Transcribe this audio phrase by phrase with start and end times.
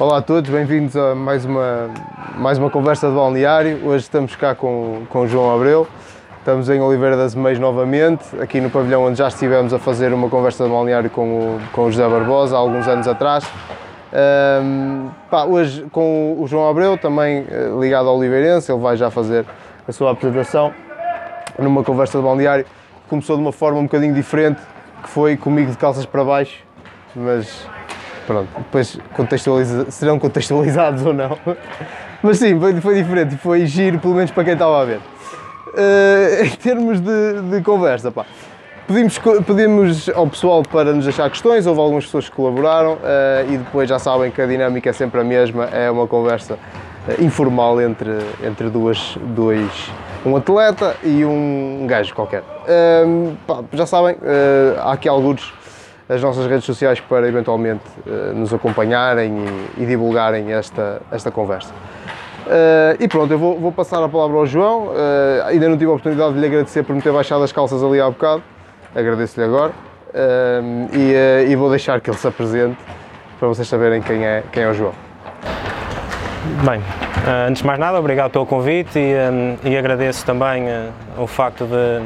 [0.00, 1.90] Olá a todos, bem-vindos a mais uma,
[2.38, 3.86] mais uma conversa de balneário.
[3.86, 5.86] Hoje estamos cá com, com o João Abreu.
[6.38, 10.30] Estamos em Oliveira das Meias novamente, aqui no pavilhão onde já estivemos a fazer uma
[10.30, 13.44] conversa de balneário com o, com o José Barbosa há alguns anos atrás.
[14.64, 19.10] Um, pá, hoje com o João Abreu, também uh, ligado ao Oliveirense, ele vai já
[19.10, 19.44] fazer
[19.86, 20.72] a sua apresentação
[21.58, 22.64] numa conversa de balneário.
[23.06, 24.62] Começou de uma forma um bocadinho diferente,
[25.02, 26.64] que foi comigo de calças para baixo,
[27.14, 27.68] mas
[28.30, 31.36] pronto, depois contextualiza, serão contextualizados ou não.
[32.22, 34.98] Mas sim, foi, foi diferente, foi giro, pelo menos para quem estava a ver.
[34.98, 38.24] Uh, em termos de, de conversa, pá,
[38.86, 43.58] pedimos, pedimos ao pessoal para nos deixar questões, houve algumas pessoas que colaboraram uh, e
[43.58, 47.80] depois já sabem que a dinâmica é sempre a mesma, é uma conversa uh, informal
[47.80, 49.90] entre, entre duas, dois,
[50.24, 52.44] um atleta e um gajo qualquer.
[53.44, 54.16] Pá, já sabem,
[54.78, 55.52] há aqui alguns
[56.10, 59.32] as nossas redes sociais para eventualmente uh, nos acompanharem
[59.78, 61.72] e, e, divulgarem esta, esta conversa.
[62.46, 64.88] Uh, e pronto, eu vou, vou, passar a palavra ao João.
[64.88, 67.80] Uh, ainda não tive a oportunidade de lhe agradecer por me ter baixado as calças
[67.84, 68.42] ali há bocado.
[68.92, 69.72] Agradeço-lhe agora.
[70.92, 72.76] E, e, vou deixar que ele se apresente
[73.38, 74.92] para vocês saberem quem é, quem é o João.
[76.68, 76.82] Bem,
[77.46, 79.14] antes de mais nada, obrigado pelo convite e,
[79.62, 80.64] e agradeço também
[81.16, 82.00] o facto de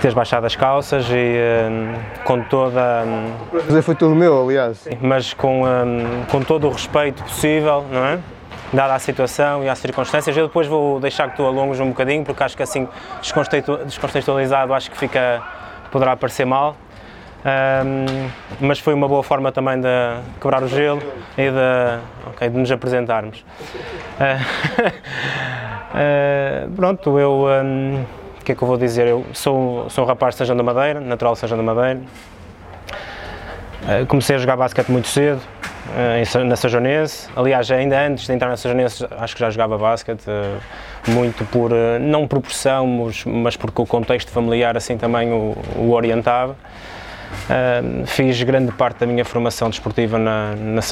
[0.00, 1.36] teres baixado as calças e
[1.70, 3.04] um, com toda.
[3.04, 4.88] Um, o prazer foi todo meu, aliás.
[5.00, 8.18] Mas com, um, com todo o respeito possível, não é?
[8.72, 12.24] Dada a situação e as circunstâncias, eu depois vou deixar que tu alongues um bocadinho,
[12.24, 12.88] porque acho que assim
[13.20, 15.42] descontextualizado acho que fica,
[15.90, 16.76] poderá parecer mal.
[17.44, 19.88] Um, mas foi uma boa forma também de
[20.40, 21.02] quebrar o gelo
[21.36, 23.44] e de, okay, de nos apresentarmos.
[24.18, 24.40] Uh,
[26.68, 27.46] uh, pronto, eu.
[27.64, 28.19] Um,
[28.50, 29.06] que é que eu vou dizer?
[29.06, 32.00] Eu sou, sou um rapaz de São João da Madeira, natural de da Madeira.
[33.82, 37.28] Uh, comecei a jogar basquete muito cedo, uh, na Sajonense.
[37.36, 41.70] Aliás, ainda antes de entrar na Sajonense, acho que já jogava basquete, uh, muito por,
[42.00, 42.86] não por pressão,
[43.24, 46.56] mas, porque o contexto familiar assim também o, o orientava.
[48.06, 50.82] fiz grande parte da minha formação desportiva na, na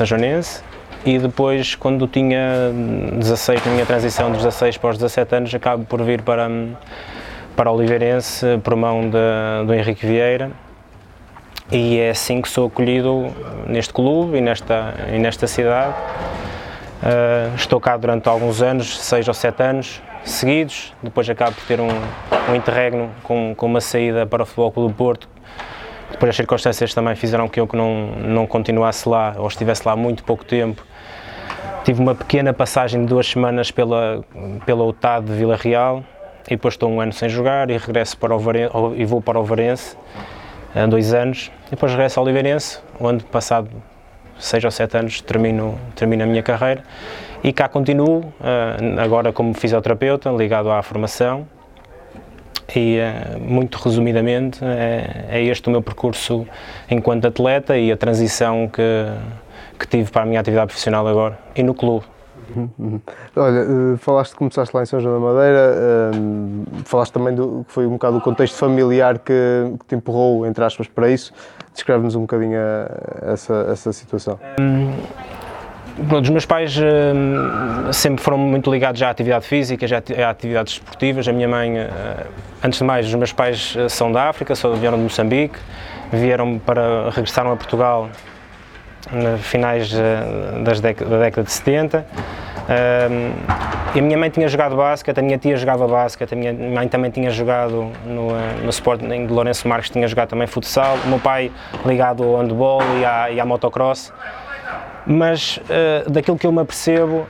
[1.04, 2.72] e depois, quando tinha
[3.14, 6.48] 16, na minha transição dos 16 para os 17 anos, acabo por vir para
[7.58, 9.10] para o Oliveirense por mão
[9.66, 10.52] do Henrique Vieira
[11.72, 13.34] e é assim que sou acolhido
[13.66, 15.92] neste clube e nesta, e nesta cidade.
[17.02, 21.80] Uh, estou cá durante alguns anos, seis ou sete anos seguidos, depois acabo por ter
[21.80, 21.88] um,
[22.48, 25.28] um interregno com, com uma saída para o Futebol Clube do Porto.
[26.12, 29.96] Depois as circunstâncias também fizeram que eu que não, não continuasse lá ou estivesse lá
[29.96, 30.86] muito pouco tempo.
[31.82, 34.24] Tive uma pequena passagem de duas semanas pela,
[34.64, 36.04] pela UTAD de Vila Real,
[36.48, 39.38] e depois estou um ano sem jogar e regresso para o Varense, e vou para
[39.38, 39.96] o Varense
[40.88, 41.50] dois anos.
[41.66, 43.68] E depois regresso ao Oliveirense, onde passado
[44.38, 46.82] seis ou sete anos termino, termino a minha carreira.
[47.42, 51.46] E cá continuo, eh, agora como fisioterapeuta, ligado à formação.
[52.74, 56.46] E eh, muito resumidamente é, é este o meu percurso
[56.90, 58.82] enquanto atleta e a transição que,
[59.78, 62.04] que tive para a minha atividade profissional agora e no clube.
[63.36, 65.74] Olha, eh, falaste que começaste lá em São João da Madeira,
[66.14, 69.32] ehm, falaste também do que foi um bocado o contexto familiar que,
[69.80, 71.32] que te empurrou, entre aspas, para isso.
[71.72, 74.38] Descreve-nos um bocadinho a, essa, essa situação.
[74.58, 74.92] Um,
[76.20, 81.26] os meus pais um, sempre foram muito ligados à atividade física, já a atividades esportivas.
[81.26, 81.74] A minha mãe,
[82.62, 85.58] antes de mais, os meus pais eh, são da África, só vieram de Moçambique,
[86.12, 88.08] vieram para regressaram a Portugal
[89.38, 92.04] finais eh, das da década de 70.
[92.68, 93.32] Um,
[93.94, 96.86] e a minha mãe tinha jogado basquete, a minha tia jogava basquete, a minha mãe
[96.86, 101.08] também tinha jogado no, eh, no Sporting de Lourenço Marques, tinha jogado também futsal, o
[101.08, 101.50] meu pai
[101.86, 104.12] ligado ao handball e à, e à motocross.
[105.06, 105.58] Mas
[106.06, 107.26] daquilo que eu me apercebo,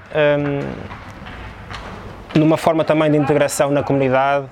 [2.34, 4.46] um, numa forma também de integração na comunidade,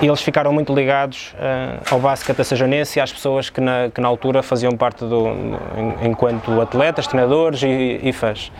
[0.00, 4.00] e eles ficaram muito ligados uh, ao basquete assajonense e às pessoas que na, que
[4.00, 5.28] na altura faziam parte do,
[6.02, 8.52] enquanto atletas, treinadores e, e fãs.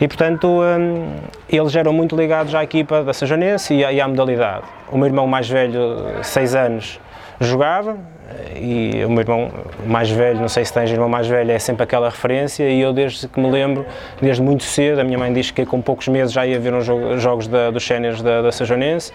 [0.00, 1.16] E portanto, um,
[1.48, 4.64] eles eram muito ligados à equipa da Sajonense e, e à modalidade.
[4.90, 7.00] O meu irmão mais velho, 6 anos,
[7.40, 7.96] jogava
[8.56, 9.50] e o meu irmão
[9.86, 12.68] mais velho, não sei se tens irmão mais velho, é sempre aquela referência.
[12.68, 13.86] E eu desde que me lembro,
[14.20, 16.86] desde muito cedo, a minha mãe diz que com poucos meses já ia ver uns
[17.20, 19.12] jogos da, dos séniores da, da Sajonense,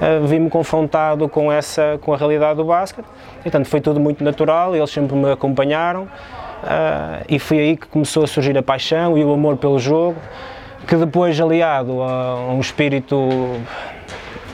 [0.00, 3.06] uh, vi-me confrontado com essa, com a realidade do basquete,
[3.40, 6.04] e, portanto foi tudo muito natural, eles sempre me acompanharam.
[6.04, 10.16] Uh, e foi aí que começou a surgir a paixão e o amor pelo jogo,
[10.86, 13.28] que depois aliado a um espírito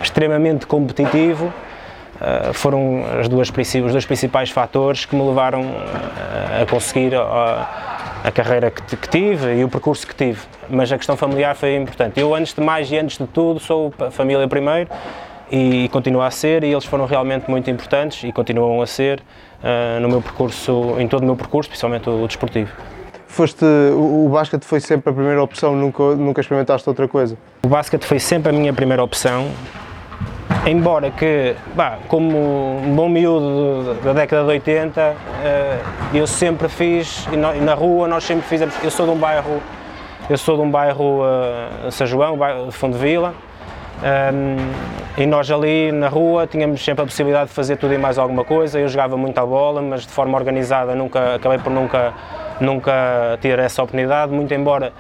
[0.03, 1.53] extremamente competitivo,
[2.23, 7.67] Uh, foram as duas, os dois principais fatores que me levaram uh, a conseguir uh,
[8.23, 10.39] a carreira que, que, tive e o percurso que tive,
[10.71, 12.21] mas a questão familiar foi importante.
[12.21, 14.89] Eu, antes de mais e antes de tudo, sou família primeiro
[15.51, 19.21] e, e continuo a ser, e eles foram realmente muito importantes e continuam a ser
[19.59, 22.71] uh, no meu percurso, em todo o meu percurso, principalmente o, o desportivo.
[23.27, 27.37] Foste, o, o basquete foi sempre a primeira opção, nunca, nunca experimentaste outra coisa?
[27.65, 29.51] O basquete foi sempre a minha primeira opção,
[30.67, 35.15] embora que, bah, como um bom miúdo da década de 80,
[35.45, 35.79] eh,
[36.15, 39.61] eu sempre fiz, e na rua nós sempre fizemos, eu sou de um bairro,
[40.31, 43.35] eu sou de um bairro uh, São João, bairro de Fundo de Vila,
[44.03, 44.57] um, ehm,
[45.19, 48.45] e nós ali na rua tínhamos sempre a possibilidade de fazer tudo e mais alguma
[48.45, 48.79] coisa.
[48.79, 52.15] Eu jogava muito a bola, mas de forma organizada nunca acabei por nunca
[52.61, 54.93] nunca ter essa oportunidade, muito embora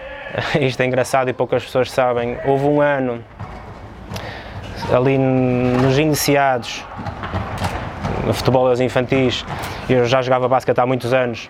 [0.60, 3.24] isto é engraçado e poucas pessoas sabem, houve um ano
[4.92, 6.84] ali nos iniciados
[8.32, 9.44] futebol das infantis,
[9.88, 11.48] eu já jogava basquete há muitos anos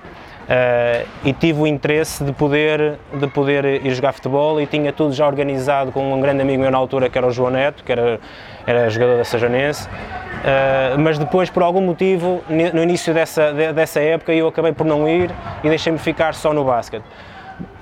[0.48, 5.12] uh, e tive o interesse de poder, de poder ir jogar futebol e tinha tudo
[5.12, 7.92] já organizado com um grande amigo meu na altura que era o João Neto, que
[7.92, 8.20] era,
[8.66, 14.32] era jogador da Sajanense, uh, mas depois por algum motivo no início dessa, dessa época
[14.32, 15.30] eu acabei por não ir
[15.62, 17.04] e deixei-me ficar só no basquete.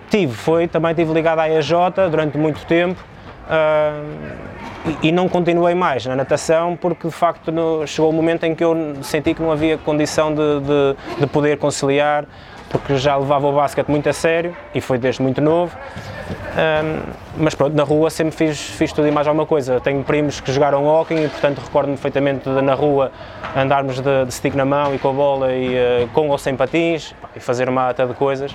[0.09, 1.73] Tive, foi, também estive ligado à EJ
[2.11, 3.03] durante muito tempo,
[3.49, 4.56] uh,
[5.03, 8.63] e, não continuei mais na natação porque de facto no, chegou o momento em que
[8.63, 12.25] eu senti que não havia condição de, de, de, poder conciliar
[12.71, 15.77] porque já levava o basquete muito a sério e foi desde muito novo.
[16.57, 19.81] Um, mas pronto, na rua sempre fiz, fiz tudo e mais alguma coisa.
[19.81, 23.13] Tenho primos que jogaram hockey e portanto recordo-me perfeitamente de na rua
[23.57, 26.57] andarmos de, de stick na mão e com a bola e uh, com ou sem
[26.57, 28.55] patins e fazer uma ata de coisas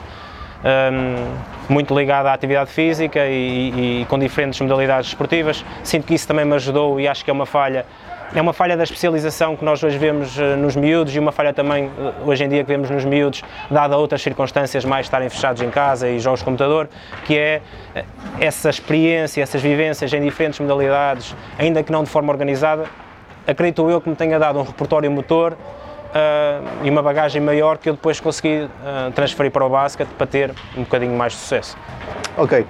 [0.63, 5.65] um, muito ligado à atividade física e, e, com diferentes modalidades esportivas.
[5.83, 7.85] Sinto que isso também me ajudou e acho que é uma falha.
[8.33, 11.51] É uma falha da especialização que nós hoje vemos uh, nos miúdos e uma falha
[11.51, 15.61] também uh, hoje em dia que vemos nos miúdos, dada outras circunstâncias mais estarem fechados
[15.61, 16.87] em casa e jogos de computador,
[17.25, 17.61] que é
[17.93, 17.99] uh,
[18.39, 22.85] essa experiência, essas vivências em diferentes modalidades, ainda que não de forma organizada,
[23.45, 25.57] acredito eu que me tenha dado um repertório motor
[26.11, 30.27] uh, e uma bagagem maior que eu depois consegui uh, transferir para o basquete para
[30.27, 31.77] ter um bocadinho mais de sucesso.
[32.37, 32.65] Ok,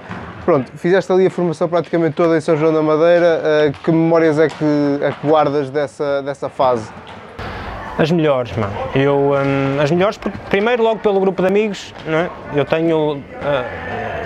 [0.45, 4.39] pronto, fizeste ali a formação praticamente toda em São João da Madeira, uh, que memórias
[4.39, 6.91] é que, é que guardas dessa, dessa fase?
[7.97, 8.73] As melhores, mano.
[8.95, 10.17] Eu, um, as melhores,
[10.49, 12.29] primeiro logo pelo grupo de amigos, não é?
[12.55, 13.21] Eu tenho,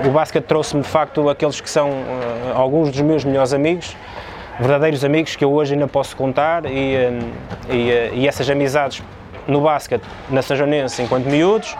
[0.06, 1.92] o basquete trouxe-me de facto aqueles que são
[2.54, 3.98] alguns dos meus melhores amigos,
[4.60, 7.19] verdadeiros amigos que eu hoje ainda posso contar e, eh,
[7.69, 9.04] e, eh, e essas amizades
[9.48, 11.75] no basquete, na Sajonense enquanto miúdos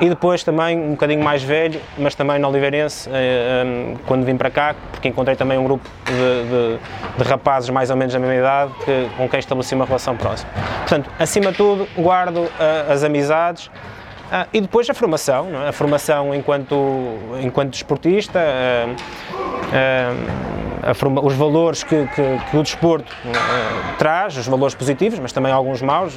[0.00, 4.50] e depois também um bocadinho mais velho, mas também na Oliveirense, eh, quando vim para
[4.50, 8.34] cá, porque encontrei também um grupo de, de, de rapazes mais ou menos da mesma
[8.34, 10.50] idade que, com quem estabeleci uma relação próxima.
[10.80, 12.50] Portanto, acima de tudo, guardo
[12.90, 13.70] as amizades
[14.52, 15.68] e depois a formação, é?
[15.68, 16.74] a formação enquanto,
[17.42, 18.40] enquanto desportista,
[20.94, 23.14] forma, os valores que, que, que o desporto
[23.96, 26.14] traz, os valores positivos, mas também alguns maus,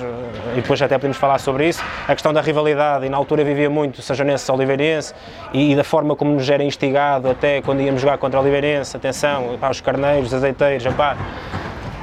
[0.53, 1.83] e depois até podemos falar sobre isso.
[2.07, 5.13] A questão da rivalidade, e na altura vivia muito Sajonense Oliveirense,
[5.53, 8.97] e, e, da forma como nos era instigado até quando íamos jogar contra o Oliveirense,
[8.97, 11.15] atenção, pá, os carneiros, os azeiteiros, pá,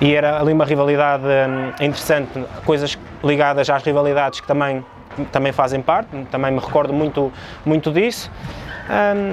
[0.01, 4.85] e era ali uma rivalidade um, interessante, coisas ligadas às rivalidades que também,
[5.33, 7.33] também fazem parte, também me recordo muito,
[7.65, 8.31] muito disso.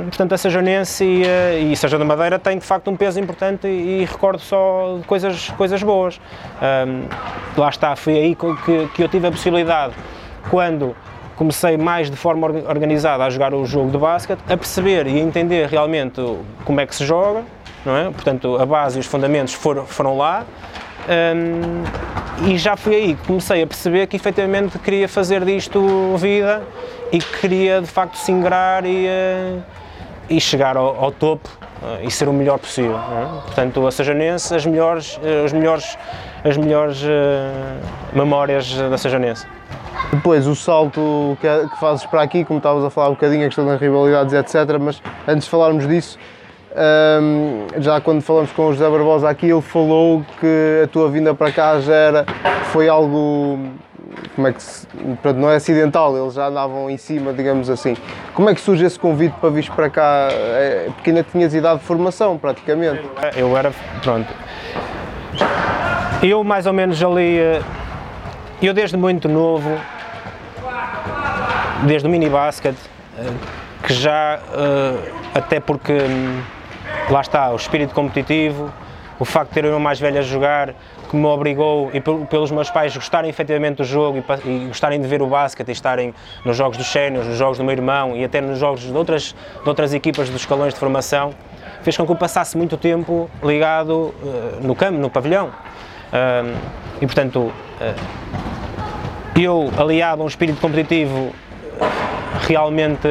[0.06, 3.68] Portanto, a Sajonense e, uh, e Sejão da Madeira têm de facto um peso importante
[3.68, 6.22] e, e recordo só coisas, coisas boas.
[7.58, 9.94] Lá está, foi aí que, que eu tive a possibilidade,
[10.50, 10.96] quando
[11.36, 15.20] comecei mais de forma organizada a jogar o jogo de basquete, a perceber e a
[15.20, 16.22] entender realmente
[16.64, 17.44] como é que se joga,
[17.86, 18.04] não é?
[18.06, 20.46] Portanto, a base e os fundamentos foram, foram lá.
[21.08, 21.84] Um,
[22.48, 26.64] e já foi aí que comecei a perceber que efetivamente queria fazer disto vida
[27.12, 29.62] e queria de facto se ingrar e, uh,
[30.30, 31.50] e chegar ao, ao topo
[31.82, 32.98] uh, e ser o melhor possível.
[32.98, 33.42] É?
[33.46, 35.98] Portanto, a Sajanense, as melhores, uh, as melhores,
[36.44, 37.04] as melhores
[38.14, 39.46] memórias da Sajanense.
[40.12, 43.46] Depois o salto que, que, fazes para aqui, como estavas a falar um bocadinho, a
[43.46, 44.78] questão das rivalidades, etc.
[44.80, 46.18] Mas antes de falarmos disso,
[46.76, 51.34] um, já quando falamos com o José Barbosa aqui, ele falou que a tua vinda
[51.34, 52.26] para cá já era,
[52.72, 53.60] foi algo
[54.36, 54.88] como é que se,
[55.36, 57.96] não é acidental, eles já andavam em cima, digamos assim.
[58.34, 60.30] Como é que surge esse convite para vir para cá?
[60.32, 63.02] É, porque ainda tinhas idade de formação, praticamente.
[63.36, 64.34] Eu era, pronto.
[66.24, 67.62] Eu mais ou menos ali, eh,
[68.62, 69.70] eu desde muito novo,
[71.86, 72.76] desde o mini basket,
[73.18, 73.24] eh,
[73.84, 76.42] que já, eh, até porque hum,
[77.12, 78.72] lá está, o espírito competitivo,
[79.20, 80.74] o facto de ter o irmão mais velho a jogar,
[81.10, 85.08] que me obrigou, e pelos meus pais gostarem efetivamente do jogo e, e gostarem de
[85.08, 86.14] ver o basquete e estarem
[86.46, 89.36] nos jogos dos séniores, nos jogos do meu irmão e até nos jogos de outras,
[89.62, 91.34] de outras equipas dos escalões de formação,
[91.84, 94.14] fez com que eu passasse muito tempo ligado uh,
[94.62, 95.48] no campo, no pavilhão.
[95.48, 96.58] Uh,
[97.02, 98.32] e portanto, uh,
[99.40, 101.34] eu, aliado a um espírito competitivo
[102.48, 103.08] realmente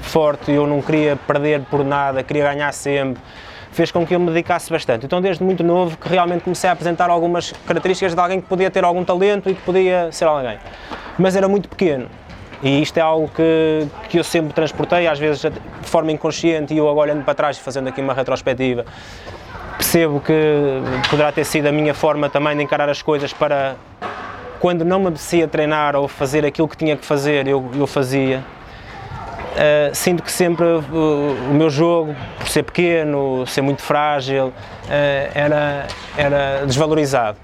[0.00, 3.22] forte, eu não queria perder por nada, queria ganhar sempre,
[3.72, 5.06] fez com que eu me dedicasse bastante.
[5.06, 8.70] Então, desde muito novo, que realmente comecei a apresentar algumas características de alguém que podia
[8.70, 10.58] ter algum talento e que podia ser alguém.
[11.18, 12.08] Mas era muito pequeno.
[12.62, 16.78] E isto é algo que, que eu sempre transportei, às vezes de forma inconsciente, e
[16.78, 18.84] eu agora olhando para trás, fazendo aqui uma retrospectiva,
[19.76, 20.32] percebo que
[21.10, 23.74] poderá ter sido a minha forma também de encarar as coisas para
[24.62, 28.38] quando não me apetecia treinar ou fazer aquilo que tinha que fazer, eu, eu fazia.
[28.38, 30.80] Uh, sinto que sempre uh,
[31.50, 34.52] o meu jogo, por ser pequeno, ser muito frágil, uh,
[35.34, 37.36] era, era desvalorizado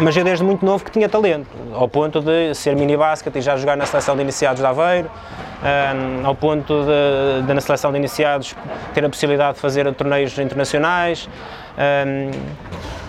[0.00, 3.40] mas eu desde muito novo que tinha talento, ao ponto de ser mini basket e
[3.40, 7.90] já jogar na seleção de iniciados de Aveiro, um, ao ponto de, de, na seleção
[7.90, 8.54] de iniciados
[8.94, 11.28] ter a possibilidade de fazer torneios internacionais.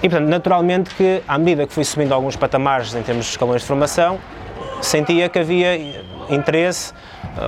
[0.01, 3.61] E portanto, naturalmente que à medida que fui subindo alguns patamares em termos de escalões
[3.61, 4.19] de formação,
[4.81, 5.75] sentia que havia
[6.29, 6.93] interesse,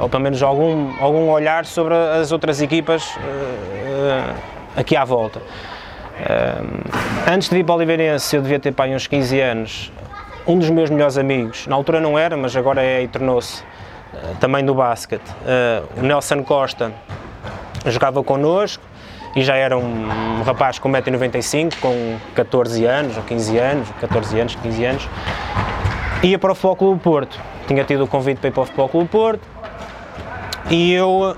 [0.01, 4.35] ou pelo menos algum, algum olhar sobre as outras equipas uh, uh,
[4.75, 5.41] aqui à volta
[7.27, 9.91] antes de vir para o Oliveirense, eu devia ter pai uns 15 anos.
[10.45, 14.35] Um dos meus melhores amigos, na altura não era, mas agora é e tornou-se uh,
[14.39, 15.27] também do basquete.
[15.29, 16.91] Uh, o Nelson Costa
[17.85, 18.83] jogava connosco
[19.35, 24.55] e já era um, rapaz com 1,95m, com 14 anos, ou 15 anos, 14 anos,
[24.55, 25.09] 15 anos.
[26.23, 27.39] Ia para o Futebol Clube Porto.
[27.67, 29.47] Tinha tido o convite para ir para o Futebol Clube Porto
[30.69, 31.35] e eu,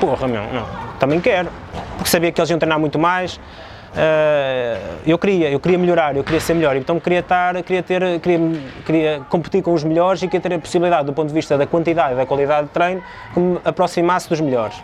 [0.00, 0.66] porra, meu, não,
[0.98, 1.48] também quero.
[1.96, 3.40] Porque sabia que eles iam treinar muito mais,
[3.88, 8.20] Uh, eu queria, eu queria melhorar, eu queria ser melhor, então queria estar, queria ter,
[8.20, 8.38] queria,
[8.84, 11.66] queria competir com os melhores e queria ter a possibilidade, do ponto de vista da
[11.66, 14.80] quantidade e da qualidade de treino, que me aproximasse dos melhores.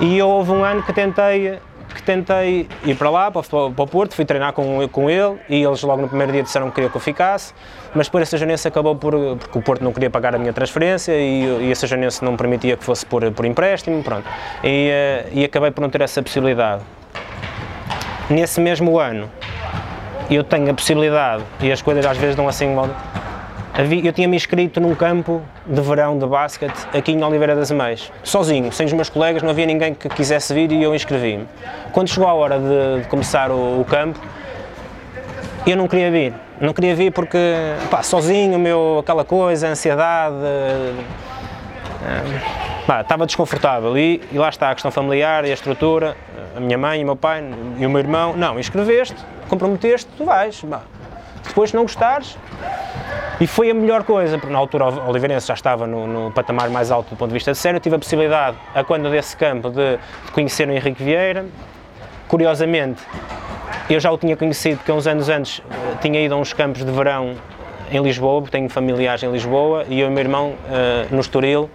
[0.00, 1.58] E houve um ano que tentei,
[1.94, 5.62] que tentei ir para lá, para para o Porto, fui treinar com, com ele e
[5.62, 7.54] eles logo no primeiro dia disseram que queriam que eu ficasse,
[7.94, 11.12] mas depois essa janense acabou por, porque o Porto não queria pagar a minha transferência
[11.12, 14.26] e, e janense não permitia que fosse por, por empréstimo, pronto.
[14.62, 16.82] E, uh, e acabei por não ter essa possibilidade.
[18.28, 19.30] Nesse mesmo ano,
[20.30, 22.74] eu tenho a possibilidade, e as coisas às vezes dão assim,
[23.76, 28.12] eu tinha me inscrito num campo de verão de basquete aqui em Oliveira das Meias,
[28.22, 31.46] sozinho, sem os meus colegas, não havia ninguém que quisesse vir e eu inscrevi-me.
[31.92, 34.20] Quando chegou a hora de, de começar o, o, campo,
[35.66, 36.32] eu não queria vir.
[36.60, 37.38] Não queria vir porque,
[37.90, 41.04] pá, sozinho, meu, aquela coisa, ansiedade, uh,
[42.86, 43.98] pá, estava desconfortável.
[43.98, 46.16] E, e lá está a questão familiar e a estrutura
[46.56, 47.42] a minha mãe, o meu pai
[47.78, 49.16] e o meu irmão, não, inscreveste,
[49.48, 50.62] comprometeste, tu vais.
[50.62, 50.82] Bah.
[51.46, 52.36] Depois, se não gostares,
[53.40, 56.70] e foi a melhor coisa, porque na altura o Oliveirense já estava no, no, patamar
[56.70, 59.70] mais alto do ponto de vista de sério, tive a possibilidade, a quando desse campo,
[59.70, 61.44] de, de, conhecer o Henrique Vieira.
[62.28, 63.02] Curiosamente,
[63.90, 65.62] eu já o tinha conhecido, porque uns anos antes uh,
[66.00, 67.34] tinha ido a uns campos de verão
[67.90, 71.20] em Lisboa, porque tenho familiares em Lisboa, e eu e o meu irmão uh, no
[71.20, 71.70] Estoril,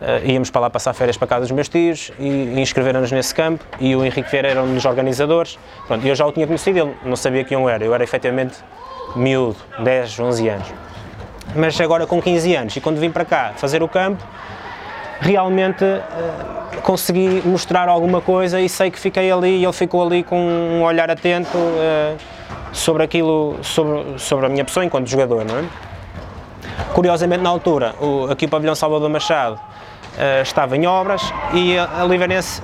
[0.00, 3.34] Uh, íamos para lá passar férias para casa dos meus tios e, e inscreveram-nos nesse
[3.34, 5.58] campo e o Henrique Vieira era um dos organizadores.
[5.86, 8.54] Pronto, eu já o tinha conhecido, ele não sabia quem eu era, eu era efetivamente
[9.16, 10.68] miúdo, 10, 11 anos.
[11.54, 14.24] Mas agora com 15 anos e quando vim para cá fazer o campo,
[15.20, 20.22] realmente uh, consegui mostrar alguma coisa e sei que fiquei ali e ele ficou ali
[20.22, 22.16] com um olhar atento uh,
[22.72, 25.64] sobre aquilo, sobre, sobre a minha pessoa enquanto jogador, não é?
[26.94, 31.84] Curiosamente, na altura, o, aqui o pavilhão Salvador Machado uh, estava em obras e a,
[32.00, 32.04] a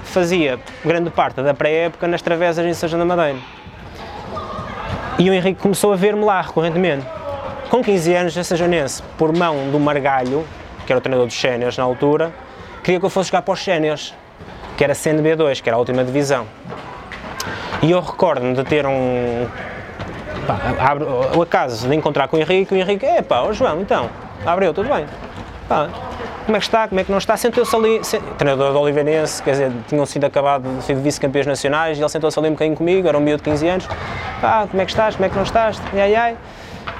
[0.04, 3.38] fazia grande parte da pré-época nas travessas em da Madeira.
[5.18, 7.06] E o Henrique começou a ver-me lá recorrentemente.
[7.70, 10.44] Com 15 anos, a Sajonense, por mão do Margalho,
[10.86, 12.32] que era o treinador dos séniores na altura,
[12.84, 14.14] queria que eu fosse jogar para os séniores,
[14.76, 16.46] que era CNB2, que era a última divisão.
[17.82, 19.46] E eu recordo-me de ter um.
[20.46, 21.04] Pá, abre,
[21.34, 24.10] o acaso de encontrar com o Henrique, e o Henrique, é pá, João, então,
[24.44, 25.06] abre eu, tudo bem.
[25.66, 25.88] Pá,
[26.46, 28.22] como é que está, como é que não está, sentou-se ali, sent...
[28.38, 32.48] treinador do Oliveirense, quer dizer, tinham sido acabado ser vice-campeões nacionais, e ele sentou-se ali
[32.48, 33.88] um bocadinho comigo, era um miúdo de 15 anos,
[34.42, 36.36] ah, como é que estás, como é que não estás, ai, ai.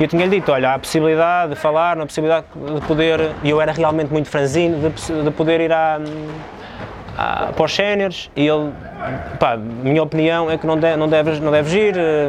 [0.01, 3.51] E eu tinha-lhe dito, olha, há a possibilidade de falar, a possibilidade de poder, e
[3.51, 6.01] eu era realmente muito franzino, de, de poder ir à,
[7.17, 8.73] à, para os séniores, e ele,
[9.39, 12.27] pá, minha opinião é que não, de, não, deves, não deves ir, eh,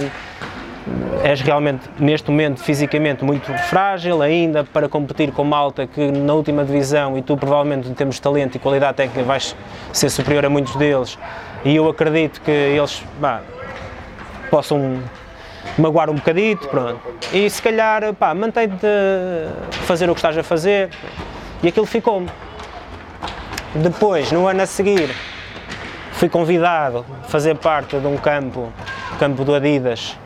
[1.23, 6.63] és realmente, neste momento, fisicamente muito frágil ainda para competir com malta que na última
[6.63, 9.55] divisão e tu provavelmente em termos de talento e qualidade técnica vais
[9.91, 11.17] ser superior a muitos deles
[11.65, 13.41] e eu acredito que eles, bah,
[14.49, 15.01] possam
[15.77, 16.99] magoar um bocadito, pronto.
[17.33, 20.89] E se calhar, pá, mantém-te a fazer o que estás a fazer.
[21.61, 22.29] E aquilo ficou-me.
[23.75, 25.09] Depois, no ano a seguir,
[26.13, 28.71] fui convidado a fazer parte de um campo,
[29.19, 30.17] campo do Adidas,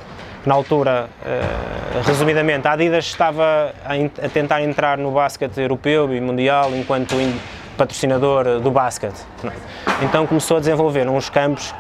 [0.46, 6.20] na altura, uh, resumidamente, a Adidas estava a, a, tentar entrar no basquete europeu e
[6.20, 7.16] mundial enquanto
[7.78, 9.26] patrocinador do basquete.
[10.02, 11.74] Então começou a desenvolver uns campos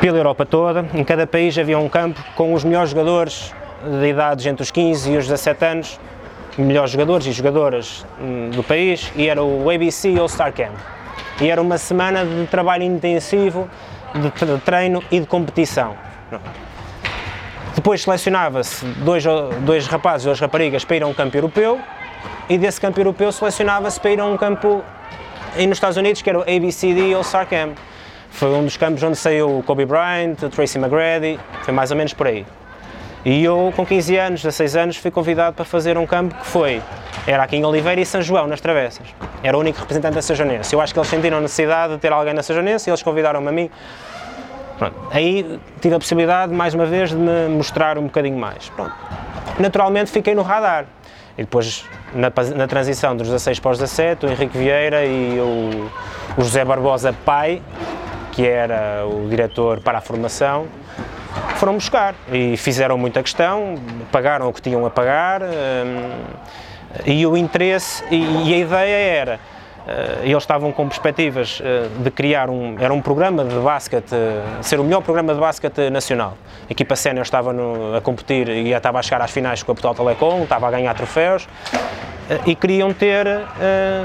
[0.00, 4.44] pela Europa toda, em cada país havia um campo com os melhores jogadores de idades
[4.46, 6.00] entre os 15 e os 17 anos,
[6.58, 10.74] melhores jogadores e jogadoras hum, do país, e era o ABC All-Star Camp.
[11.40, 13.68] E era uma semana de trabalho intensivo,
[14.14, 15.94] de treino e de competição.
[17.76, 19.22] Depois selecionava-se dois,
[19.60, 21.78] dois rapazes ou duas raparigas para ir a um campo europeu,
[22.48, 24.82] e desse campo europeu selecionava-se para ir a um campo
[25.54, 27.76] aí nos Estados Unidos, que era o ABCD All-Star Camp.
[28.30, 32.26] Foi um dos campos onde saiu Kobe Bryant, Tracy McGrady, foi mais ou menos por
[32.26, 32.46] aí.
[33.26, 36.80] E eu, com 15 anos, 16 anos, fui convidado para fazer um campo que foi,
[37.26, 39.06] era aqui em Oliveira e São João, nas Travessas.
[39.42, 40.74] Era o único representante da Sajonense.
[40.74, 43.52] Eu acho que eles sentiram necessidade de ter alguém na Sajonense e eles convidaram-me a
[43.52, 43.70] mim.
[44.78, 44.94] Pronto.
[45.10, 48.68] Aí tive a possibilidade, mais uma vez, de me mostrar um bocadinho mais.
[48.70, 48.94] Pronto.
[49.58, 50.86] Naturalmente fiquei no radar.
[51.38, 55.90] E depois, na, na transição dos 16 para os 17, o Henrique Vieira e o,
[56.38, 57.62] o José Barbosa Pai,
[58.32, 60.66] que era o diretor para a formação,
[61.56, 63.76] foram buscar e fizeram muita questão,
[64.10, 65.46] pagaram o que tinham a pagar hum,
[67.04, 69.40] e o interesse e, e a ideia era
[69.86, 74.60] Uh, eles estavam com perspectivas uh, de criar um, era um programa de basquete, uh,
[74.60, 76.36] ser o melhor programa de basquete nacional.
[76.68, 79.74] A equipa sénior estava no, a competir e estava a chegar às finais com a
[79.76, 81.46] Portugal Telecom, estava a ganhar troféus
[82.44, 83.24] e queriam ter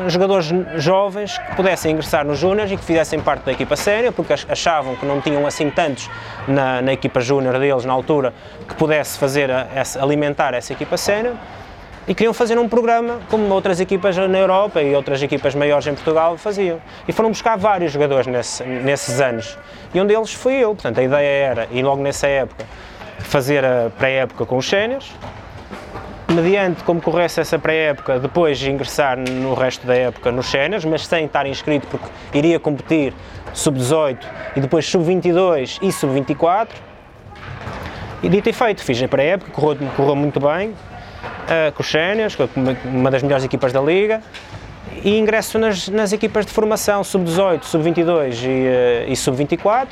[0.07, 4.31] jogadores jovens que pudessem ingressar nos júniores e que fizessem parte da equipa sénior, porque
[4.31, 6.07] achavam que não tinham assim tantos
[6.47, 8.31] na, na equipa júnior deles na altura
[8.67, 9.65] que pudesse fazer a,
[10.00, 11.33] alimentar essa equipa sénior
[12.08, 15.93] e queriam fazer um programa como outras equipas na Europa e outras equipas maiores em
[15.93, 16.81] Portugal faziam.
[17.08, 19.58] E foram buscar vários jogadores nesse, nesses anos.
[19.93, 20.74] E um deles fui eu.
[20.74, 22.66] Portanto, a ideia era, e logo nessa época,
[23.20, 25.11] fazer a pré-época com os séniores,
[26.31, 31.25] mediante como corresse essa pré-época, depois ingressar no resto da época nos séniores, mas sem
[31.25, 33.14] estar inscrito porque iria competir
[33.53, 34.18] sub-18
[34.55, 36.70] e depois sub-22 e sub-24.
[38.24, 40.74] E dito e feito, fiz a pré-época, correu, correu muito bem,
[41.75, 42.38] com os séniores,
[42.86, 44.22] uma das melhores equipas da liga,
[45.04, 49.88] e ingresso nas, nas equipas de formação sub-18, sub-22 e, e sub-24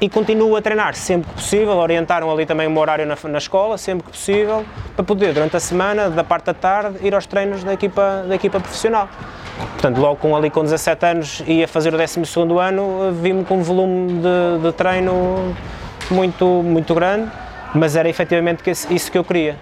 [0.00, 3.38] e continuo a treinar sempre que possível, orientaram ali também o meu horário na, na,
[3.38, 4.64] escola, sempre que possível,
[4.96, 8.34] para poder durante a semana, da parte da tarde, ir aos treinos da equipa, da
[8.34, 9.08] equipa profissional.
[9.72, 12.18] Portanto, logo com, ali com 17 anos ia fazer o 12
[12.58, 15.54] ano, vi-me com um volume de, de treino
[16.10, 17.30] muito, muito grande
[17.74, 19.56] mas era efetivamente isso que eu queria.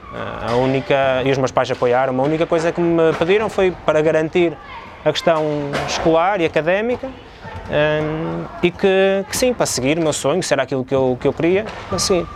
[0.47, 4.01] A única, e os meus pais apoiaram, a única coisa que me pediram foi para
[4.01, 4.57] garantir
[5.05, 5.44] a questão
[5.87, 10.62] escolar e académica um, e que, que, sim, para seguir o meu sonho, se era
[10.62, 11.66] aquilo que eu, que eu queria,
[11.99, 12.27] seguir.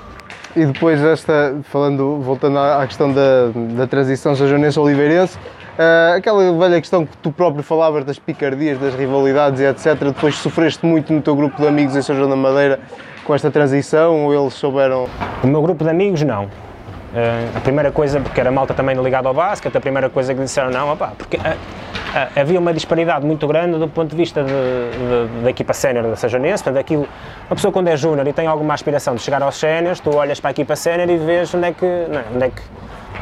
[0.54, 7.06] E depois desta, falando, voltando à questão da, da transição sajonense-oliveirense, uh, aquela velha questão
[7.06, 11.34] que tu próprio falavas das picardias, das rivalidades e etc, depois sofreste muito no teu
[11.34, 12.80] grupo de amigos em São João da Madeira,
[13.24, 15.08] com esta transição ou eles souberam?
[15.42, 16.44] O meu grupo de amigos, não.
[16.44, 20.40] Uh, a primeira coisa, porque era malta também ligada ao basquete, a primeira coisa que
[20.40, 24.42] disseram não, opa, porque uh, uh, havia uma disparidade muito grande do ponto de vista
[24.42, 27.06] de, de, da equipa sénior da Sajonense, portanto aquilo,
[27.50, 30.40] uma pessoa quando é júnior e tem alguma aspiração de chegar aos séniores, tu olhas
[30.40, 32.62] para a equipa sénior e vês onde é que, não, onde é que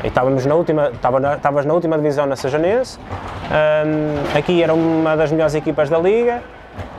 [0.05, 2.99] e estávamos na última, estavas na última divisão na Sajonense,
[4.35, 6.43] aqui era uma das melhores equipas da liga,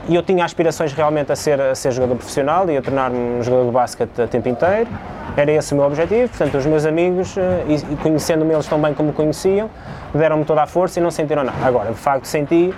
[0.08, 3.42] e eu tinha aspirações realmente a ser, a ser jogador profissional e a tornar-me um
[3.42, 4.88] jogador de basquete a tempo inteiro.
[5.36, 8.92] Era esse o meu objetivo, portanto, os meus amigos, eh, e conhecendo-me eles tão bem
[8.92, 9.70] como me conheciam,
[10.12, 11.56] deram-me toda a força e não sentiram nada.
[11.64, 12.74] Agora, de facto, senti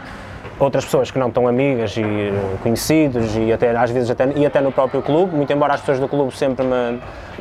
[0.58, 4.46] outras pessoas que não tão amigas e eh, conhecidos e até às vezes até, e
[4.46, 7.00] até no próprio clube, muito embora as pessoas do clube sempre me,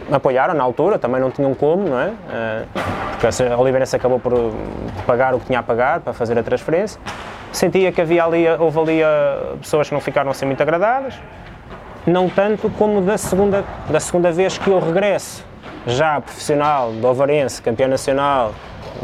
[0.09, 2.11] me apoiaram na altura, também não tinham como, não é?
[2.31, 2.63] Eh,
[3.11, 4.33] porque a Oliveirense acabou por
[5.05, 6.99] pagar o que tinha a pagar para fazer a transferência.
[7.53, 11.13] Sentia que havia ali, houve ali uh, pessoas que não ficaram assim muito agradadas,
[12.05, 15.45] não tanto como da segunda, da segunda vez que eu regresso,
[15.85, 18.53] já profissional, do Ovarense, campeão nacional,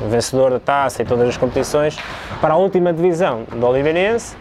[0.09, 1.97] vencedor da taça e todas as competições,
[2.39, 4.35] para a última divisão do Oliveirense,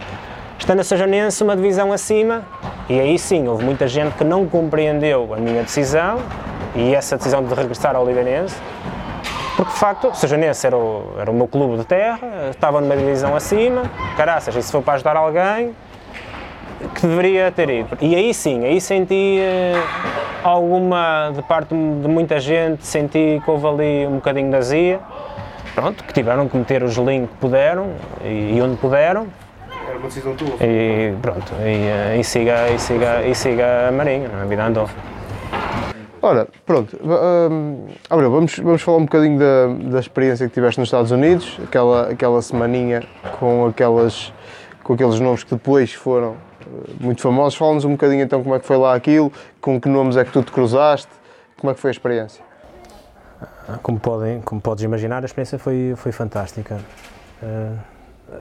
[0.59, 2.43] estando a Sajanense uma divisão acima,
[2.89, 6.19] e aí sim, houve muita gente que não compreendeu a minha decisão,
[6.75, 8.57] e essa decisão de regressar ao Oliveirense,
[9.57, 10.77] porque de facto, Sejanense era
[11.19, 13.83] era o meu clube de terra, estava numa divisão acima,
[14.17, 15.75] caraças, e se for para ajudar alguém,
[16.95, 17.99] que deveria ter ido.
[18.01, 19.41] E aí sim, aí senti,
[20.45, 25.01] alguma, de parte de muita gente, senti que houve ali um bocadinho de azia,
[25.81, 27.93] pronto, que tiveram que meter os links que puderam
[28.25, 29.29] e, e onde puderam.
[29.88, 30.57] Era uma decisão tua.
[30.61, 34.88] E pronto, e, e, siga, e, siga, e siga a Marinha, a vida andou.
[36.21, 40.88] Ora, pronto, um, Abreu, vamos, vamos falar um bocadinho da, da experiência que tiveste nos
[40.88, 43.05] Estados Unidos, aquela, aquela semaninha
[43.38, 44.33] com, aquelas,
[44.83, 46.35] com aqueles nomes que depois foram
[47.01, 47.57] muito famosos.
[47.57, 50.33] Fala-nos um bocadinho então como é que foi lá aquilo, com que nomes é que
[50.33, 51.09] tu te cruzaste,
[51.57, 52.48] como é que foi a experiência?
[53.83, 56.78] Como, podem, como podes imaginar, a experiência foi, foi fantástica.
[57.42, 57.78] Uh,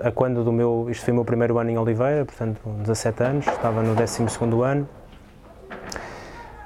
[0.01, 3.47] a quando do meu, isto foi o meu primeiro ano em Oliveira, portanto 17 anos,
[3.47, 4.23] estava no 12
[4.63, 4.87] ano.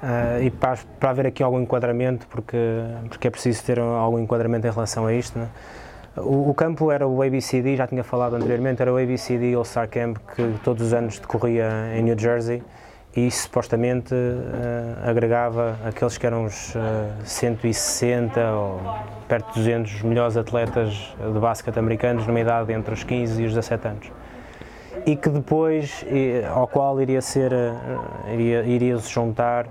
[0.04, 2.58] Uh, e para, para haver aqui algum enquadramento, porque,
[3.10, 5.48] porque é preciso ter algum enquadramento em relação a isto, né?
[6.18, 10.18] O, o, campo era o ABCD, já tinha falado anteriormente, era o ABCD All-Star Camp
[10.36, 12.62] que todos os anos decorria em New Jersey
[13.16, 16.80] e supostamente uh, agregava aqueles que eram os uh,
[17.22, 18.80] eh, 160 ou
[19.28, 23.54] perto de 200 melhores atletas de basquete americanos numa idade entre os 15 e os
[23.54, 24.12] 17 anos.
[25.06, 29.68] E que depois, e, ao qual iria ser, uh, iria, iria se juntar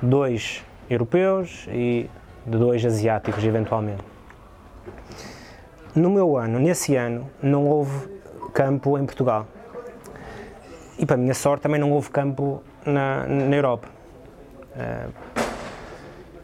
[0.00, 2.08] dois europeus e
[2.46, 4.04] dois asiáticos eventualmente.
[5.96, 8.08] No meu ano, nesse ano, não houve
[8.54, 9.46] campo em Portugal.
[11.02, 13.88] E para a minha sorte também não houve campo na, na Europa.
[14.76, 15.12] Uh,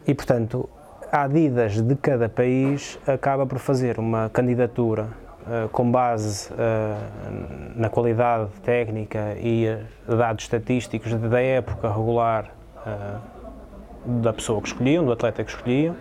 [0.05, 0.69] e portanto,
[1.09, 5.03] a Adidas de cada país acaba por fazer uma candidatura
[5.43, 6.57] uh, com base uh,
[7.73, 12.51] na qualidade técnica e dados estatísticos da época regular
[14.05, 15.95] da pessoa que escolhiam, do atleta que escolhiam,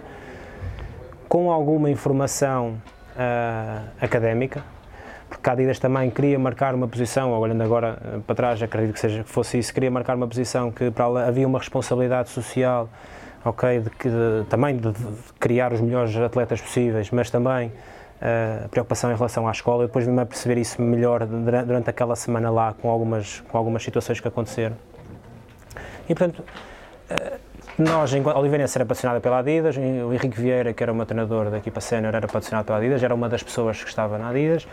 [1.28, 2.80] com alguma informação
[4.00, 4.62] académica,
[5.38, 9.00] porque a Adidas também queria marcar uma posição, olhando agora uh, para trás, acredito que
[9.00, 12.88] seja que fosse isso, queria marcar uma posição que para lá havia uma responsabilidade social,
[13.44, 15.06] ok, de que, de, também de, de,
[15.38, 19.84] criar os melhores atletas possíveis, mas também uh, a preocupação em relação à escola.
[19.84, 23.56] Eu depois vim a perceber isso melhor durante, durante aquela semana lá, com algumas, com
[23.56, 24.76] algumas situações que aconteceram.
[26.08, 26.42] E portanto,
[27.78, 31.48] nós, enquanto Oliveirense era patrocinada pela Adidas, o Henrique Vieira, que era o meu treinador
[31.48, 34.66] da equipa sénior, era patrocinado pela Adidas, era uma das pessoas que estava na Adidas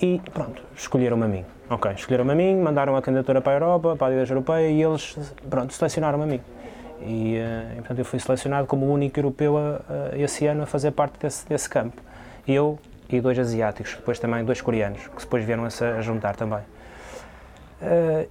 [0.00, 1.44] e pronto, escolheram-me a mim.
[1.68, 4.82] Ok, escolheram-me a mim, mandaram a candidatura para a Europa, para a Adidas Europeia e
[4.82, 5.16] eles,
[5.48, 6.40] pronto, selecionaram-me a mim.
[7.02, 9.80] E, uh, e, portanto, eu fui selecionado como o único europeu a,
[10.12, 12.00] a, esse ano a fazer parte desse, desse campo.
[12.46, 16.60] Eu e dois asiáticos, depois também dois coreanos, que depois vieram a, a juntar também.
[17.80, 18.28] Uh,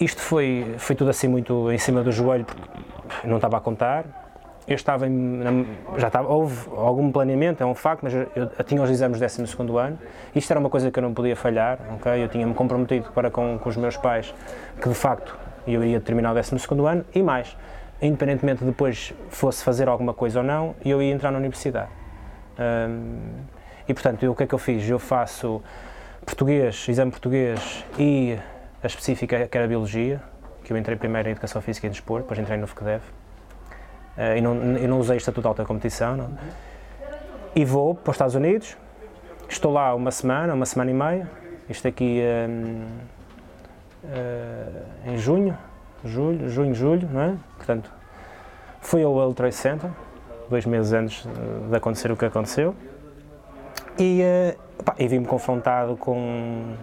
[0.00, 4.25] isto foi, foi tudo assim muito em cima do joelho, porque não estava a contar.
[4.68, 5.64] Eu estava, em,
[5.96, 9.64] já estava, houve algum planeamento, é um facto, mas eu, eu tinha os exames do
[9.64, 9.98] 12 ano.
[10.34, 12.24] Isto era uma coisa que eu não podia falhar, ok?
[12.24, 14.34] Eu tinha-me comprometido para com, com os meus pais
[14.82, 17.56] que de facto eu iria terminar o 12 ano e mais,
[18.02, 21.90] independentemente de depois fosse fazer alguma coisa ou não, eu ia entrar na universidade.
[22.58, 23.18] Um,
[23.88, 24.88] e portanto, eu, o que é que eu fiz?
[24.88, 25.62] Eu faço
[26.24, 28.36] português, exame português e
[28.82, 30.20] a específica que era biologia,
[30.64, 33.02] que eu entrei primeiro em Educação Física e Desporto, depois entrei no FQDEV.
[34.16, 36.16] Uh, e não, eu não usei estatuto de alta competição.
[36.16, 36.30] Não.
[37.54, 38.76] E vou para os Estados Unidos,
[39.48, 41.30] estou lá uma semana, uma semana e meia,
[41.70, 42.82] isto aqui um,
[44.04, 45.56] uh, eh, em junho,
[46.04, 47.34] julho, junho, julho, não é?
[47.56, 47.90] Portanto,
[48.82, 49.90] fui ao World Trade Center,
[50.50, 51.26] dois meses antes
[51.70, 52.74] de acontecer o que aconteceu,
[53.98, 56.74] e, uh, pá, e vim-me confrontado com,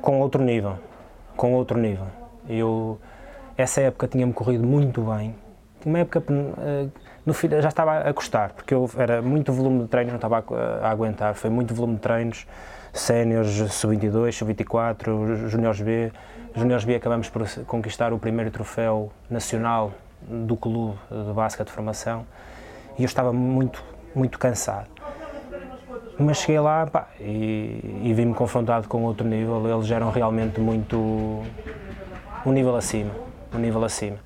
[0.00, 0.78] com outro nível,
[1.36, 2.06] com outro nível.
[2.48, 3.00] Eu,
[3.56, 5.34] essa época tinha-me corrido muito bem.
[5.84, 6.22] Uma época,
[6.58, 6.86] eh,
[7.26, 10.38] no fim, já estava a custar, porque eu era muito volume de treinos, não estava
[10.38, 11.34] a, a aguentar.
[11.34, 12.46] Foi muito volume de treinos,
[12.92, 16.12] séniores, sub-22, sub-24, juniores B.
[16.54, 22.26] Juniores B acabamos por conquistar o primeiro troféu nacional do clube de basquete de formação
[22.98, 23.82] e eu estava muito,
[24.14, 24.88] muito cansado.
[26.18, 29.66] Mas cheguei lá pá, e, e vi-me confrontado com outro nível.
[29.66, 30.96] Eles eram realmente muito,
[32.44, 33.10] um nível acima,
[33.54, 34.18] um nível acima.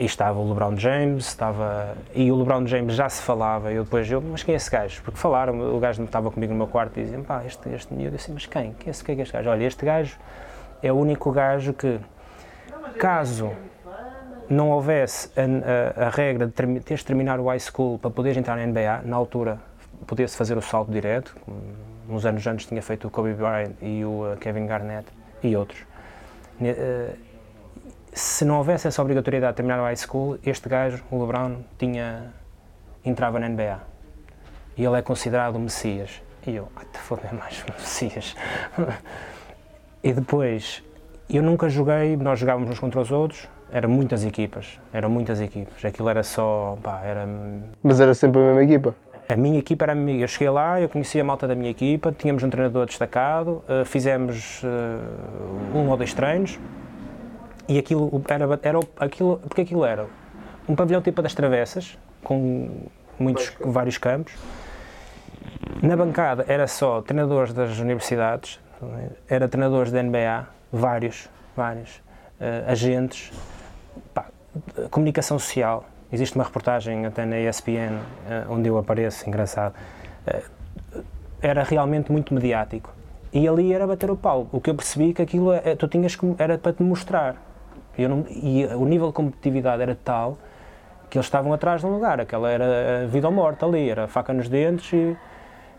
[0.00, 1.94] E estava o LeBron James, estava.
[2.14, 5.02] E o LeBron James já se falava, eu depois, eu, mas quem é esse gajo?
[5.02, 8.16] Porque falaram, o gajo estava comigo no meu quarto e diziam, pá, este, este miúdo,
[8.16, 8.72] assim, mas quem?
[8.72, 9.50] Quem é, esse, quem é este gajo?
[9.50, 10.16] Olha, este gajo
[10.82, 12.00] é o único gajo que,
[12.98, 13.52] caso
[14.48, 18.10] não houvesse a, a, a regra de ter, teres de terminar o high school para
[18.10, 19.60] poderes entrar na NBA, na altura
[20.06, 21.36] podia-se fazer o salto direto,
[22.08, 25.06] uns anos antes tinha feito o Kobe Bryant e o uh, Kevin Garnett
[25.42, 25.82] e outros.
[26.58, 27.29] Uh,
[28.12, 32.32] se não houvesse essa obrigatoriedade de terminar o high school, este gajo, o LeBron, tinha,
[33.04, 33.78] entrava na NBA.
[34.76, 36.22] E ele é considerado o Messias.
[36.46, 38.34] E eu, ah, te foder mais, Messias.
[40.02, 40.82] e depois,
[41.28, 45.84] eu nunca joguei, nós jogávamos uns contra os outros, Eram muitas equipas, eram muitas equipas.
[45.84, 47.24] Aquilo era só, pá, era...
[47.80, 48.96] Mas era sempre a mesma equipa?
[49.28, 50.24] A minha equipa era a minha.
[50.24, 53.84] Eu cheguei lá, eu conhecia a malta da minha equipa, tínhamos um treinador destacado, uh,
[53.84, 56.58] fizemos uh, um ou dois treinos
[57.70, 60.06] e aquilo era, era aquilo, porque aquilo era
[60.68, 64.34] um pavilhão tipo das travessas, com muitos, vários campos.
[65.82, 68.60] Na bancada era só treinadores das universidades,
[69.28, 71.96] era treinadores da NBA, vários, vários,
[72.40, 73.32] uh, agentes,
[74.12, 74.26] pá,
[74.90, 79.74] comunicação social, Existe uma reportagem até na ESPN eh, onde eu apareço, engraçado.
[80.26, 80.42] Eh,
[81.40, 82.92] era realmente muito mediático.
[83.32, 84.48] E ali era bater o pau.
[84.50, 87.36] O que eu percebi é que aquilo é, tu tinhas que, era para te mostrar.
[88.08, 90.38] Não, e o nível de competitividade era tal
[91.08, 92.20] que eles estavam atrás de um lugar.
[92.20, 95.16] Aquela era vida ou morte ali, era faca nos dentes e, um,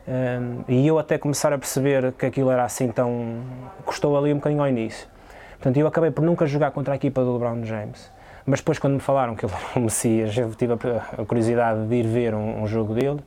[0.07, 3.41] eh, e eu até começar a perceber que aquilo era assim tão...
[3.85, 5.07] custou ali um bocadinho ao início.
[5.53, 8.11] Portanto, eu acabei por nunca jogar contra a equipa do LeBron James.
[8.45, 11.95] Mas depois, quando me falaram que ele era o Messias, eu tive a, curiosidade de
[11.95, 13.19] ir ver um, um jogo dele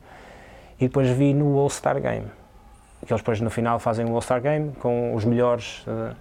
[0.79, 2.27] e depois vi no All-Star Game.
[3.05, 5.85] Que eles depois no final fazem o All-Star Game com os melhores.
[5.87, 6.15] Uh,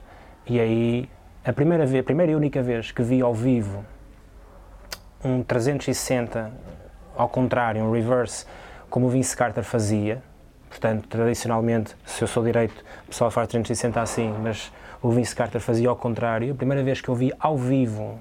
[0.47, 1.09] e aí,
[1.45, 3.85] a primeira, vez, a primeira e única vez que vi ao vivo
[5.25, 6.51] um 360
[7.17, 8.47] ao contrário, um reverse,
[8.91, 10.23] como o Vince Carter fazia.
[10.69, 15.61] Portanto, tradicionalmente, se eu sou direito, o pessoal faz 360 assim, mas o Vince Carter
[15.61, 16.53] fazia ao contrário.
[16.53, 18.21] A primeira vez que eu vi ao vivo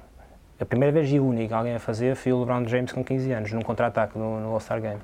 [0.59, 3.51] a primeira vez e única alguém a fazer foi o LeBron James com 15 anos,
[3.51, 5.01] num contra-ataque no, no All-Star Game.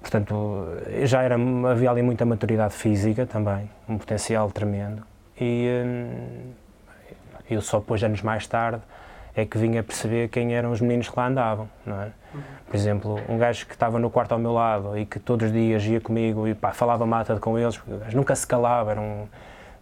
[0.00, 0.66] Portanto,
[1.02, 1.36] já era,
[1.70, 5.09] havia ali muita maturidade física também, um potencial tremendo.
[5.40, 6.52] E hum,
[7.50, 8.82] eu só depois, anos mais tarde,
[9.34, 12.10] é que vinha perceber quem eram os meninos que lá andavam, não é?
[12.66, 15.52] Por exemplo, um gajo que estava no quarto ao meu lado e que todos os
[15.52, 17.80] dias ia comigo e pá, falava mata com eles,
[18.12, 19.26] nunca se calava, era, um,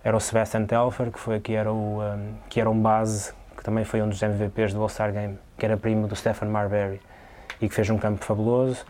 [0.03, 3.62] era o Sebastian Telfer, que foi que era o um, que era um base que
[3.62, 7.01] também foi um dos MVPs do All-Star Game, que era primo do Stephen Marbury
[7.61, 8.87] e que fez um campo fabuloso.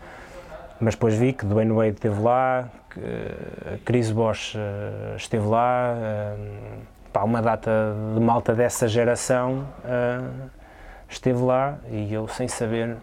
[0.79, 5.93] Mas depois vi que Dwayne Wade esteve lá, que eh, Chris Bosh uh, esteve lá,
[5.93, 7.71] uh, pá, uma data
[8.13, 9.67] de malta dessa geração
[11.09, 12.95] esteve lá e eu sem saber,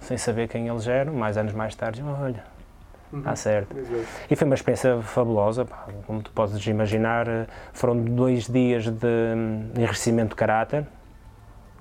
[0.00, 2.42] sem saber quem eles eram, mais anos mais tarde, olha,
[3.12, 3.36] Está uhum.
[3.36, 3.76] certo.
[4.30, 7.26] E foi uma experiência fabulosa, pá, como tu podes imaginar,
[7.72, 9.34] foram dois dias de
[9.76, 10.86] enriquecimento de caráter,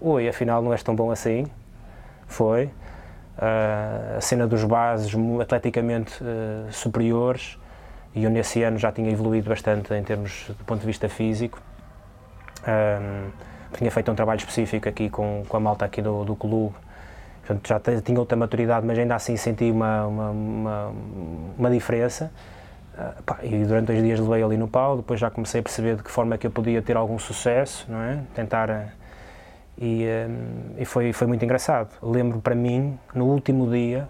[0.01, 1.45] oi, afinal não és tão bom assim.
[2.27, 2.69] Foi.
[3.39, 7.57] Uh, a cena dos bases atleticamente uh, superiores
[8.13, 11.61] e eu nesse ano já tinha evoluído bastante em termos do ponto de vista físico.
[12.67, 13.29] Um,
[13.77, 16.75] tinha feito um trabalho específico aqui com, com a malta aqui do, do clube,
[17.45, 20.93] portanto já tinha outra maturidade, mas ainda assim senti uma, uma, uma,
[21.57, 22.29] uma diferença.
[22.93, 25.95] Uh, pá, e durante dois dias levei ali no pau, depois já comecei a perceber
[25.95, 28.19] de que forma é que eu podia ter algum sucesso, não é?
[28.35, 28.98] Tentar
[29.79, 31.89] e, um, e foi, foi muito engraçado.
[32.01, 34.09] Lembro para mim, no último dia,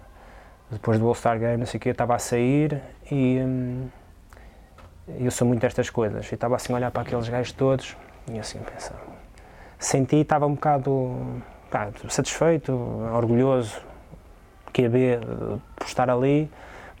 [0.68, 3.88] depois do All-Star Game, não sei o quê, eu estava a sair e um,
[5.18, 6.30] eu sou muito destas coisas.
[6.30, 7.96] E estava assim a olhar para aqueles gajos todos
[8.28, 8.96] e assim pensar.
[9.78, 11.38] Senti, estava um bocado
[12.08, 12.72] satisfeito,
[13.14, 13.80] orgulhoso,
[14.72, 15.20] que ver
[15.76, 16.50] por estar ali,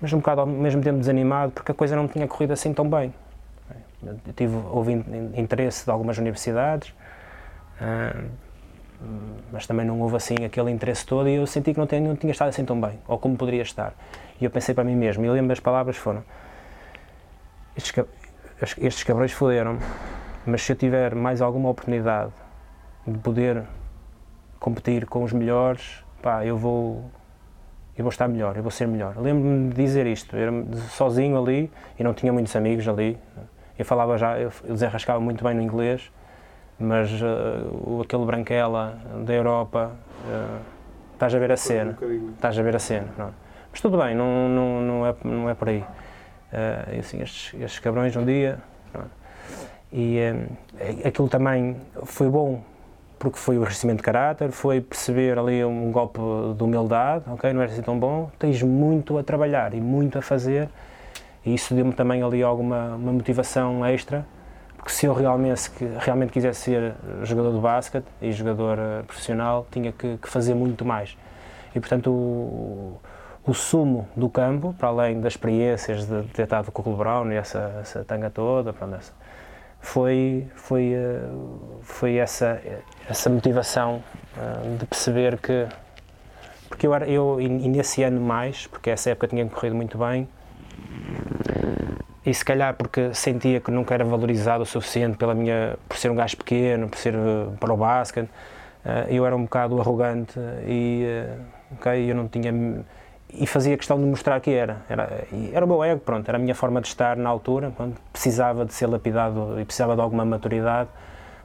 [0.00, 2.88] mas um bocado ao mesmo tempo desanimado porque a coisa não tinha corrido assim tão
[2.88, 3.12] bem.
[4.02, 4.92] Eu tive, houve
[5.36, 6.94] interesse de algumas universidades.
[7.80, 8.49] Uh,
[9.52, 12.16] mas também não houve assim aquele interesse todo e eu senti que não tinha, não
[12.16, 13.94] tinha estado assim tão bem, ou como poderia estar.
[14.40, 16.22] E eu pensei para mim mesmo, e lembro as palavras foram:
[17.76, 17.92] estes,
[18.78, 19.80] estes cabrões foderam-me,
[20.46, 22.32] mas se eu tiver mais alguma oportunidade
[23.06, 23.64] de poder
[24.58, 27.10] competir com os melhores, pá, eu vou,
[27.96, 29.16] eu vou estar melhor, eu vou ser melhor.
[29.16, 33.18] Lembro-me de dizer isto, eu era sozinho ali e não tinha muitos amigos ali.
[33.78, 36.10] Eu falava já, eu desenrascava muito bem no inglês
[36.80, 39.92] mas uh, aquele branquela da Europa,
[40.24, 40.60] uh,
[41.12, 43.06] estás a ver a cena, um estás a ver a cena.
[43.70, 45.84] Mas tudo bem, não, não, não, é, não é por aí.
[46.52, 48.58] Uh, assim, estes, estes cabrões um dia,
[49.92, 50.18] e
[51.04, 52.62] aquilo também foi bom,
[53.18, 56.18] porque foi o enriquecimento de caráter, foi perceber ali um golpe
[56.56, 60.22] de humildade, ok, não é assim tão bom, tens muito a trabalhar e muito a
[60.22, 60.68] fazer,
[61.44, 64.24] e isso deu-me também ali alguma uma motivação extra,
[64.80, 69.92] porque se eu realmente, realmente quisesse ser jogador de basquete e jogador uh, profissional, tinha
[69.92, 71.18] que, que, fazer muito mais.
[71.74, 72.98] E portanto, o,
[73.46, 77.36] o, sumo do campo, para além das experiências de ter estado com o Brown e
[77.36, 79.12] essa, essa tanga toda, pronto, essa,
[79.82, 82.58] foi, foi, uh, foi essa,
[83.06, 84.02] essa motivação
[84.78, 85.66] de perceber que.
[86.70, 90.26] Porque eu, era, eu, e nesse ano mais, porque essa época tinha corrido muito bem,
[92.24, 96.10] e se calhar porque sentia que nunca era valorizado o suficiente pela minha, por ser
[96.10, 100.38] um gajo pequeno, por ser uh, para o basquete, uh, eu era um bocado arrogante
[100.66, 102.52] e uh, okay, eu não tinha
[103.32, 104.78] e fazia questão de mostrar que era.
[104.88, 108.00] Era, era o meu ego, pronto, era a minha forma de estar na altura, pronto,
[108.12, 110.90] precisava de ser lapidado e precisava de alguma maturidade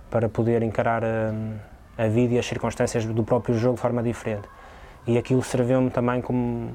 [0.10, 1.34] para poder encarar a,
[1.98, 4.48] a vida e as circunstâncias do próprio jogo de forma diferente.
[5.08, 6.72] E aquilo serviu-me também como,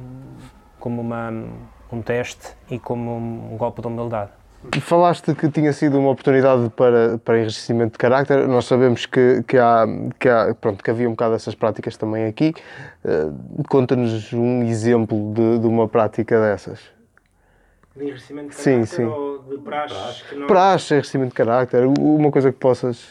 [0.79, 1.45] como uma,
[1.93, 4.31] um teste e como um golpe de humildade.
[4.83, 8.47] Falaste que tinha sido uma oportunidade para, para enriquecimento de carácter.
[8.47, 9.87] Nós sabemos que, que, há,
[10.19, 12.55] que, há, pronto, que havia um bocado dessas práticas também aqui.
[13.03, 16.79] Uh, Conta-nos um exemplo de, de, uma prática dessas.
[17.97, 19.05] De enriquecimento de carácter sim, sim.
[19.05, 19.95] ou de praxe?
[19.95, 21.87] Praxe, praxe enriquecimento de carácter.
[21.99, 23.09] Uma coisa que possas...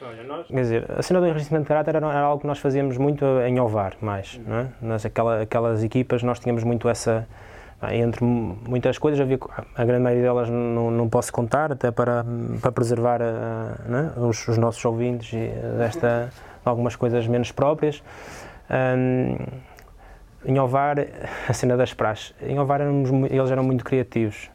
[0.00, 0.48] Olha, nós...
[0.48, 3.24] Quer dizer, a cena do enriquecimento de caráter era, era algo que nós fazíamos muito
[3.46, 4.40] em Ovar, mais.
[4.44, 4.68] Não é?
[4.82, 7.24] Nas aquela, aquelas equipas nós tínhamos muito essa
[7.90, 9.38] entre muitas coisas, havia,
[9.74, 12.24] a grande maioria delas não, não posso contar, até para,
[12.60, 13.18] para preservar
[13.86, 15.32] né, os, os, nossos ouvintes
[15.76, 16.30] desta,
[16.64, 18.02] algumas coisas menos próprias.
[18.70, 19.36] Um,
[20.44, 20.96] em Ovar,
[21.48, 24.48] a cena das praxes, em Ovar éramos, eles eram muito criativos.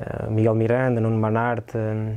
[0.00, 2.16] Uh, Miguel Miranda, Nuno Manarte, uh,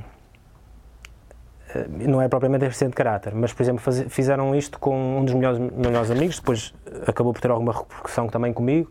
[1.90, 5.34] não é propriamente deficiente de caráter, mas, por exemplo, faz, fizeram isto com um dos
[5.34, 6.74] melhores, melhores amigos, depois
[7.08, 8.90] acabou por ter alguma repercussão também comigo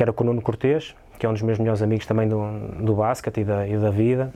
[0.00, 2.40] que era com o Nuno Cortês, que é um dos meus melhores amigos também do,
[2.82, 4.32] do basquete e da, e da vida.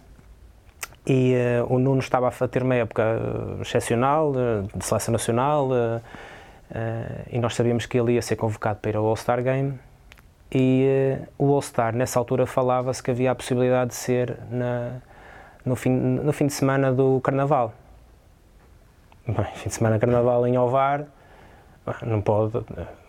[1.07, 5.71] E uh, o Nuno estava a ter uma época uh, excepcional, uh, de seleção nacional,
[7.33, 9.79] e nós sabíamos que ele ia ser convocado para ir ao All-Star Game.
[10.53, 14.97] E o All-Star, nessa altura, falava-se que havia a possibilidade de ser na,
[15.65, 17.73] no, fim, no fim de semana do Carnaval.
[19.27, 21.07] Bem, fim de semana Carnaval em Ovar,
[22.03, 22.57] não pode.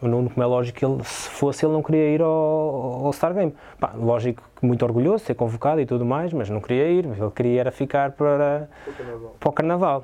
[0.02, 3.34] O Nuno, como é lógico, ele, se fosse, ele não queria ir ao, ao Star
[3.34, 3.54] Game.
[3.80, 7.06] Pá, lógico que muito orgulhoso de ser convocado e tudo mais, mas não queria ir.
[7.06, 10.04] Ele queria era ficar para, o para o Carnaval.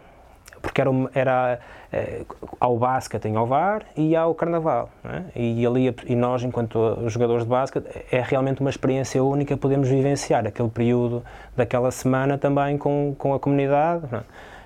[0.61, 1.59] Porque era, era
[1.91, 2.23] é,
[2.59, 4.89] ao basquete em Ovar e ao Carnaval.
[5.03, 5.23] É?
[5.35, 9.57] E, ali, e nós, enquanto jogadores de basquete, é realmente uma experiência única.
[9.57, 11.23] Podemos vivenciar aquele período
[11.57, 14.05] daquela semana também com, com a comunidade.
[14.13, 14.21] É?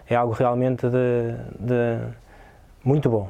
[0.09, 1.99] é algo realmente de, de
[2.83, 3.29] muito bom.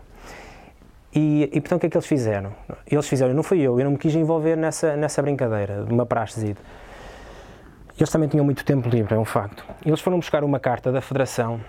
[1.16, 2.52] E, e portanto, o que é que eles fizeram?
[2.86, 6.06] Eles fizeram, não fui eu, eu não me quis envolver nessa, nessa brincadeira, de uma
[6.06, 6.60] praxezide.
[7.98, 9.64] Eles também tinham muito tempo livre, é um facto.
[9.86, 11.62] Eles foram buscar uma carta da Federação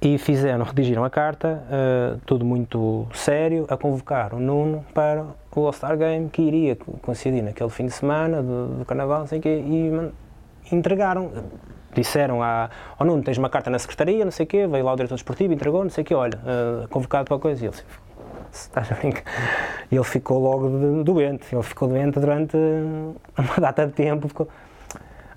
[0.00, 5.66] e fizeram, redigiram a carta, uh, tudo muito sério, a convocar o Nuno para o
[5.66, 10.74] All-Star Game que iria coincidir naquele fim de semana do, do Carnaval, sei quê, e
[10.74, 11.30] entregaram
[11.94, 14.84] disseram à, ao oh, Nuno, tens uma carta na secretaria, não sei o quê, veio
[14.84, 17.64] lá o diretor desportivo, entregou, não sei o quê, olha, uh, convocado para a coisa.
[17.64, 17.76] E ele,
[18.52, 19.24] estás a brincar?
[19.90, 22.56] E ele ficou logo doente, ele ficou doente durante
[23.36, 24.48] uma data de tempo, ficou...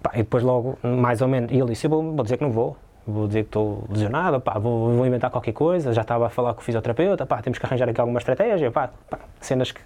[0.01, 2.43] Pá, e depois logo, mais ou menos, e ele disse, eu vou, vou dizer que
[2.43, 6.27] não vou, vou dizer que estou lesionado, pá, vou, vou, inventar qualquer coisa, já estava
[6.27, 9.71] a falar com o fisioterapeuta, pá, temos que arranjar aqui alguma estratégia, pá, pá cenas
[9.71, 9.81] que,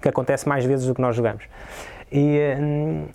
[0.00, 1.44] que acontecem mais vezes do que nós jogamos.
[2.10, 3.06] E, hum,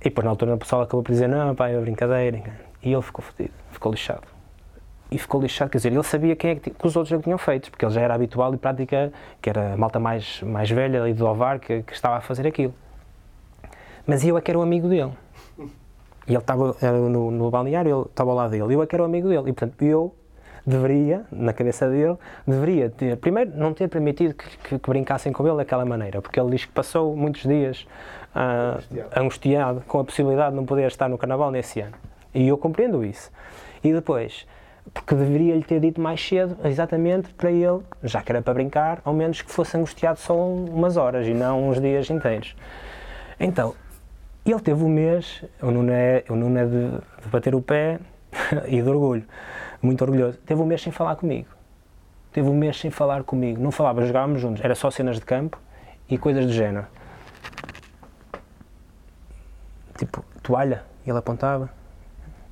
[0.00, 2.42] e depois na altura o pessoal acabou por dizer, não, pá, é brincadeira.
[2.82, 4.22] E ele ficou fodido, ficou lixado.
[5.10, 7.38] E ficou lixado, quer dizer, ele sabia quem é que, que os outros já tinham
[7.38, 11.08] feito, porque ele já era habitual e prática, que era a malta mais, mais velha
[11.08, 12.74] e do Ovar que, que estava a fazer aquilo.
[14.06, 15.12] Mas eu é que era o amigo dele.
[16.26, 16.76] E ele estava
[17.08, 19.48] no, no balneário, ele estava ao lado dele, eu é que era o amigo dele.
[19.48, 20.14] E portanto, eu
[20.66, 22.16] deveria, na cabeça dele,
[22.46, 26.38] deveria ter, primeiro, não ter permitido que, que, que, brincassem com ele daquela maneira, porque
[26.38, 27.86] ele diz que passou muitos dias
[28.34, 29.10] uh, angustiado.
[29.16, 31.94] angustiado com a possibilidade de não poder estar no Carnaval nesse ano.
[32.34, 33.30] E eu compreendo isso.
[33.82, 34.46] E depois,
[34.92, 39.12] porque deveria-lhe ter dito mais cedo, exatamente para ele, já que era para brincar, ao
[39.12, 42.54] menos que fosse angustiado só umas horas e não uns dias inteiros.
[43.38, 43.74] Então,
[44.44, 46.90] ele teve um mês, o Nuno é, o Nuno é de,
[47.22, 47.98] de bater o pé
[48.66, 49.24] e de orgulho
[49.80, 50.38] muito orgulhoso.
[50.38, 51.48] Teve um mês sem falar comigo.
[52.32, 53.60] Teve um mês sem falar comigo.
[53.60, 54.64] Não falava, jogávamos juntos.
[54.64, 55.58] Era só cenas de campo
[56.08, 56.86] e coisas do género.
[59.96, 60.82] Tipo, toalha.
[61.06, 61.70] Ele apontava.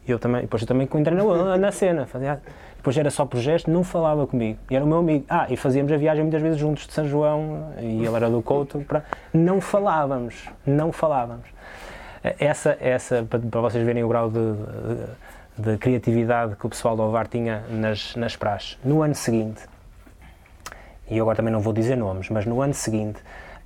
[0.06, 0.42] E eu também.
[0.42, 2.06] Depois eu também entrei na, na cena.
[2.06, 2.40] Fazia,
[2.76, 4.58] depois era só por gesto, não falava comigo.
[4.70, 5.24] E era o meu amigo.
[5.28, 7.72] Ah, e fazíamos a viagem muitas vezes juntos de São João.
[7.81, 8.81] E ele era do Couto.
[8.81, 9.04] Para...
[9.35, 10.48] Não falávamos.
[10.64, 11.46] Não falávamos.
[12.22, 15.04] Essa, essa para, para vocês verem o grau de, de
[15.57, 18.79] de criatividade que o pessoal do Ovar tinha nas, nas praxes.
[18.85, 19.63] No ano seguinte,
[21.09, 23.21] e agora também não vou dizer nomes, mas no ano seguinte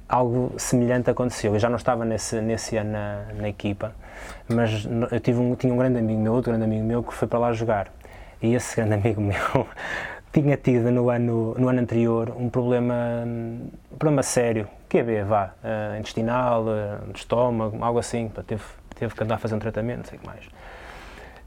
[0.09, 1.55] algo semelhante aconteceu.
[1.55, 3.93] Eu já não estava nesse, nesse ano na, na equipa,
[4.49, 7.29] mas eu tive um, tinha um grande amigo meu, outro grande amigo meu, que foi
[7.29, 7.89] para lá jogar.
[8.43, 9.67] E esse grande amigo meu
[10.33, 15.99] tinha tido no ano, no ano anterior um problema, um problema sério, QB, vá, uh,
[15.99, 18.63] intestinal, uh, estômago, algo assim, teve,
[18.95, 20.45] teve que andar a fazer um tratamento, não sei o que mais.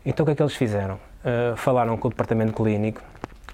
[0.06, 0.96] Então o que é que eles fizeram?
[0.96, 3.02] Uh, falaram com o departamento clínico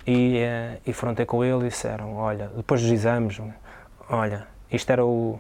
[0.06, 0.42] e,
[0.86, 3.40] e foram ter com ele e disseram, olha, depois dos exames,
[4.10, 5.40] olha, isto era o...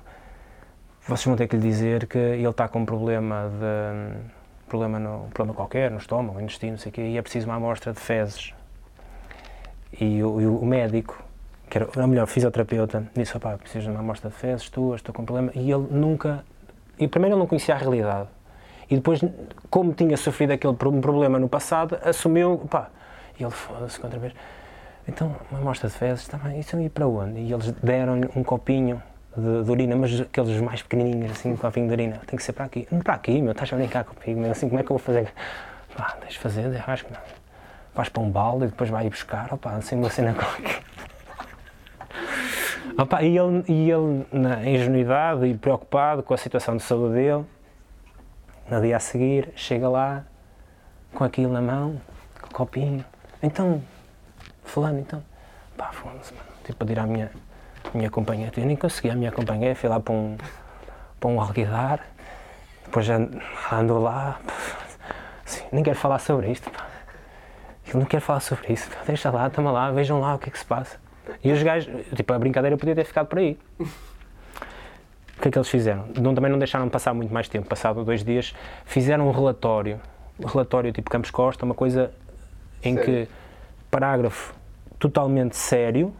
[1.07, 4.39] Vocês vão ter que lhe dizer que ele está com um problema de
[4.69, 7.91] problema, no, problema qualquer, no estômago, no intestino, sei quê, e é preciso uma amostra
[7.91, 8.53] de fezes.
[9.99, 11.21] E o, e o médico,
[11.67, 15.13] que era, ou melhor, fisioterapeuta, disse, opá, preciso de uma amostra de fezes tuas, estou
[15.13, 16.45] com um problema, e ele nunca,
[16.99, 18.29] e primeiro ele não conhecia a realidade,
[18.89, 19.21] e depois,
[19.69, 22.89] como tinha sofrido aquele problema no passado, assumiu, pá,
[23.39, 24.33] e ele foda-se outra vez,
[25.07, 27.39] então, uma amostra de fezes, tá bem, isso ia para onde?
[27.39, 29.01] E eles deram um copinho
[29.35, 32.53] de, de, urina, mas aqueles mais pequenininhos, assim, um copinho de urina, tem que ser
[32.53, 32.87] para aqui.
[32.91, 35.03] Não para aqui, meu, estás a brincar comigo, meu, assim, como é que eu vou
[35.03, 35.33] fazer?
[35.95, 37.19] Pá, deixa fazer, acho que não
[37.95, 40.81] vais para um balde e depois vai buscar, opa, assim uma cena qualquer.
[42.97, 47.45] Opa, e ele, e ele, na ingenuidade e preocupado com a situação de saúde dele,
[48.69, 50.23] no dia a seguir, chega lá
[51.13, 51.99] com aquilo na mão,
[52.41, 53.03] com o copinho.
[53.41, 53.81] Então,
[54.63, 55.23] fulano, então,
[55.77, 56.33] pá, foda-se,
[56.65, 57.31] tipo, a ir à minha,
[57.93, 58.51] minha companhia.
[58.55, 60.37] Eu nem consegui a minha companhia, fui lá para um,
[61.19, 62.05] para um alguidar,
[62.85, 64.39] depois ando lá,
[65.45, 66.85] assim, nem quero falar sobre isto, pá.
[67.91, 68.87] Eu não quero falar sobre isso.
[69.07, 70.97] Deixa lá, toma lá, vejam lá o que é que se passa.
[71.43, 73.57] E os gajos, tipo, a brincadeira podia ter ficado por aí.
[75.39, 76.03] O que é que eles fizeram?
[76.19, 79.97] Não, também não deixaram passar muito mais tempo, passado dois dias, fizeram um relatório,
[80.37, 82.11] um relatório tipo Campos Costa, uma coisa
[82.83, 83.25] em sério?
[83.25, 83.31] que,
[83.89, 84.53] parágrafo
[84.99, 86.13] totalmente sério,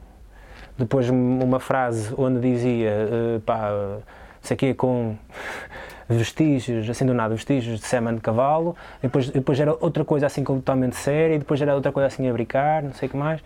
[0.77, 3.97] depois uma frase onde dizia, uh, pá,
[4.41, 5.17] sei que com
[6.07, 10.45] vestígios, assim do nada, vestígios de sêmen de cavalo, depois, depois era outra coisa assim
[10.45, 13.41] totalmente séria, e depois era outra coisa assim a brincar, não sei o que mais,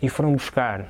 [0.00, 0.86] e foram buscar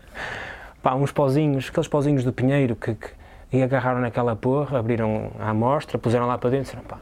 [0.82, 3.19] pá, uns pozinhos, aqueles pozinhos do Pinheiro que, que,
[3.52, 6.98] e agarraram naquela porra, abriram a amostra, puseram lá para dentro e disseram, pá,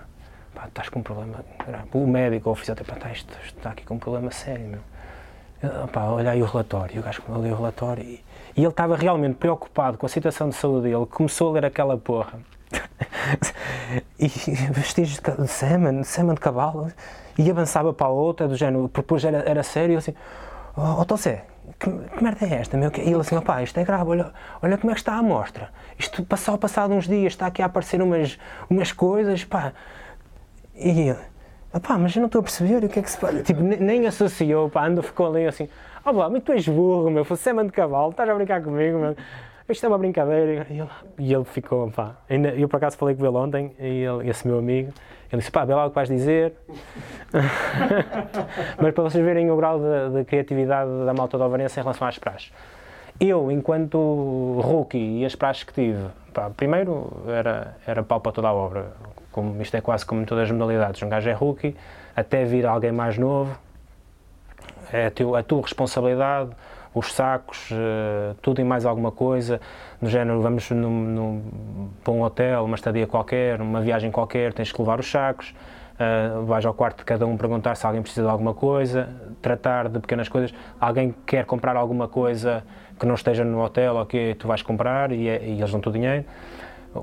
[0.54, 1.44] pá, estás com um problema.
[1.92, 4.80] O médico, o oficial, pá, tá, isto, está aqui com um problema sério, meu.
[5.62, 8.24] Eu, pá, olha aí o relatório, o gajo leu o relatório e,
[8.56, 11.98] e ele estava realmente preocupado com a situação de saúde dele, começou a ler aquela
[11.98, 12.38] porra
[14.18, 14.28] e
[14.70, 16.90] vestígios de semen, semen de cavalo,
[17.36, 20.14] e avançava para a outra, do género, depois era, era sério, assim,
[20.76, 21.44] oh, oh Zé,
[21.78, 22.90] que, que, merda é esta, meu?
[22.96, 25.70] E ele assim, opá, isto é grave, olha, olha como é que está a amostra.
[25.98, 28.38] Isto só passado uns dias está aqui a aparecer umas,
[28.70, 29.72] umas coisas, pá.
[30.74, 31.14] E
[31.72, 33.42] opá, mas eu não estou a perceber o que é que se passa.
[33.42, 35.68] Tipo, nem associou, pá, ando, ficou ali assim,
[36.04, 38.98] ó, oh, mas tu és burro, meu, fosse semen de cavalo, estás a brincar comigo,
[38.98, 39.16] meu
[39.72, 40.66] isto é uma brincadeira.
[40.70, 42.16] E ele, e ele ficou, pá.
[42.56, 44.92] Eu por acaso falei com ele ontem, e ele, esse meu amigo,
[45.30, 46.54] ele disse, pá, vê lá o que vais dizer.
[48.80, 52.08] Mas para vocês verem o grau de, de criatividade da malta da Alvarense em relação
[52.08, 52.52] às praxes.
[53.20, 58.48] Eu, enquanto rookie e as praxes que tive, pá, primeiro era, era pau para toda
[58.48, 58.92] a obra.
[59.30, 61.02] Como, isto é quase como em todas as modalidades.
[61.02, 61.76] Um gajo é rookie,
[62.16, 63.58] até vir alguém mais novo,
[64.92, 66.50] é a, teu, a tua responsabilidade
[66.98, 69.60] os sacos, uh, tudo e mais alguma coisa,
[70.00, 71.42] no género, vamos num, num,
[72.02, 75.54] para um hotel, uma estadia qualquer, uma viagem qualquer, tens que levar os sacos,
[75.94, 79.08] uh, vais ao quarto de cada um perguntar se alguém precisa de alguma coisa,
[79.40, 82.64] tratar de pequenas coisas, alguém quer comprar alguma coisa
[82.98, 85.92] que não esteja no hotel, ok, tu vais comprar e, é, e eles dão-te o
[85.92, 86.24] dinheiro.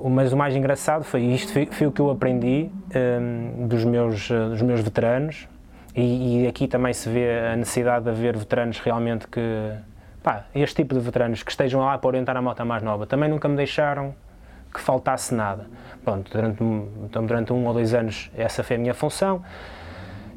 [0.09, 3.85] Mas o mais engraçado foi isto, foi, foi o que eu aprendi um, ehm, dos,
[3.85, 5.47] meus, uh, dos meus veteranos,
[5.95, 9.71] e, e, aqui também se vê a necessidade de haver veteranos realmente que.
[10.21, 13.05] Pá, este tipo de veteranos que estejam lá para orientar a moto mais nova.
[13.05, 14.13] Também nunca me deixaram
[14.73, 15.67] que faltasse nada.
[16.03, 19.41] Pronto, durante, então, durante um ou dois anos essa foi a minha função.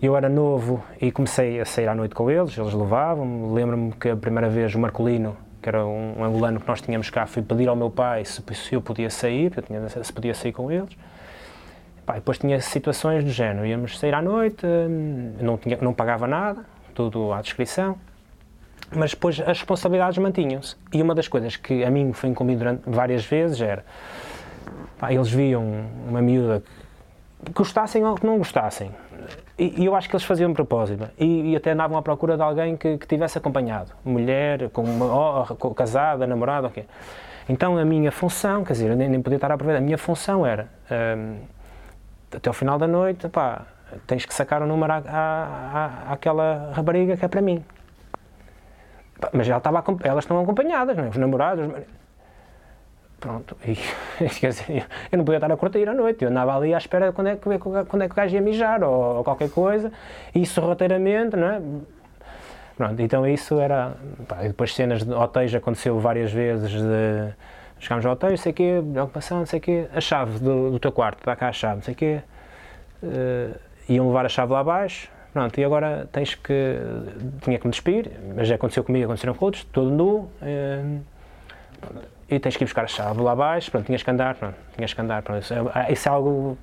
[0.00, 3.52] Eu era novo e comecei a sair à noite com eles, eles levavam-me.
[3.52, 7.26] Lembro-me que a primeira vez o Marcolino, que era um, angolano que nós tínhamos cá,
[7.26, 10.52] fui pedir ao meu pai se, se eu podia sair, eu tinha, se podia sair
[10.52, 10.96] com eles.
[12.08, 16.26] Pá, depois tinha situações do género, íamos sair à noite, hum, não, tinha, não pagava
[16.26, 17.98] nada, tudo à descrição,
[18.96, 20.74] mas depois as responsabilidades mantinham-se.
[20.90, 23.84] E uma das coisas que a mim foi incumbido durante várias vezes era,
[24.98, 26.62] pá, eles viam uma miúda
[27.44, 28.90] que gostassem ou que não gostassem,
[29.58, 32.36] e, e eu acho que eles faziam de propósito, e, e, até andavam à procura
[32.36, 36.86] de alguém que, que tivesse acompanhado, mulher, com uma, com, casada, namorada, ok.
[37.50, 39.98] Então a minha função, quer dizer, eu nem, nem podia estar a aproveitar, a minha
[39.98, 40.70] função era...
[40.90, 41.57] Hum,
[42.34, 43.66] até ao final da noite, pá,
[44.06, 47.64] tens que sacar o número à, à, àquela rapariga que é para mim.
[49.32, 51.08] Mas ela estava, elas estão acompanhadas, não é?
[51.08, 51.66] os namorados.
[51.66, 51.98] Os...
[53.18, 53.74] Pronto, e,
[54.38, 57.12] quer dizer, eu não podia estar a curtir à noite, eu andava ali à espera
[57.12, 59.90] quando é que, quando é que o gajo ia mijar ou, ou qualquer coisa,
[60.32, 61.60] e isso roteiramente, não é?
[62.76, 63.96] Pronto, então isso era.
[64.28, 67.34] Pá, e depois cenas de hotéis aconteceu várias vezes de.
[67.80, 70.78] Chegámos ao hotel, sei o quê, preocupação, não sei o quê, a chave do, do
[70.78, 72.20] teu quarto, dá cá a chave, não sei o quê.
[73.02, 73.58] Uh,
[73.88, 76.76] iam levar a chave lá abaixo, pronto, e agora tens que.
[77.42, 80.28] Tinha que me despir, mas já aconteceu comigo, aconteceram com outros, todo nu.
[80.42, 81.00] Uh,
[82.28, 84.92] e tens que ir buscar a chave lá abaixo, pronto, tinhas que andar, pronto, tinhas
[84.92, 86.58] que andar, pronto, isso é, isso é algo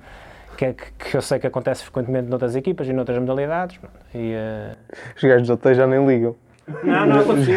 [0.56, 3.78] que, é, que eu sei que acontece frequentemente noutras equipas e noutras modalidades.
[4.14, 4.76] E, uh...
[5.16, 6.36] Os gajos do hotel já nem ligam.
[6.82, 7.56] Não, não acontecia.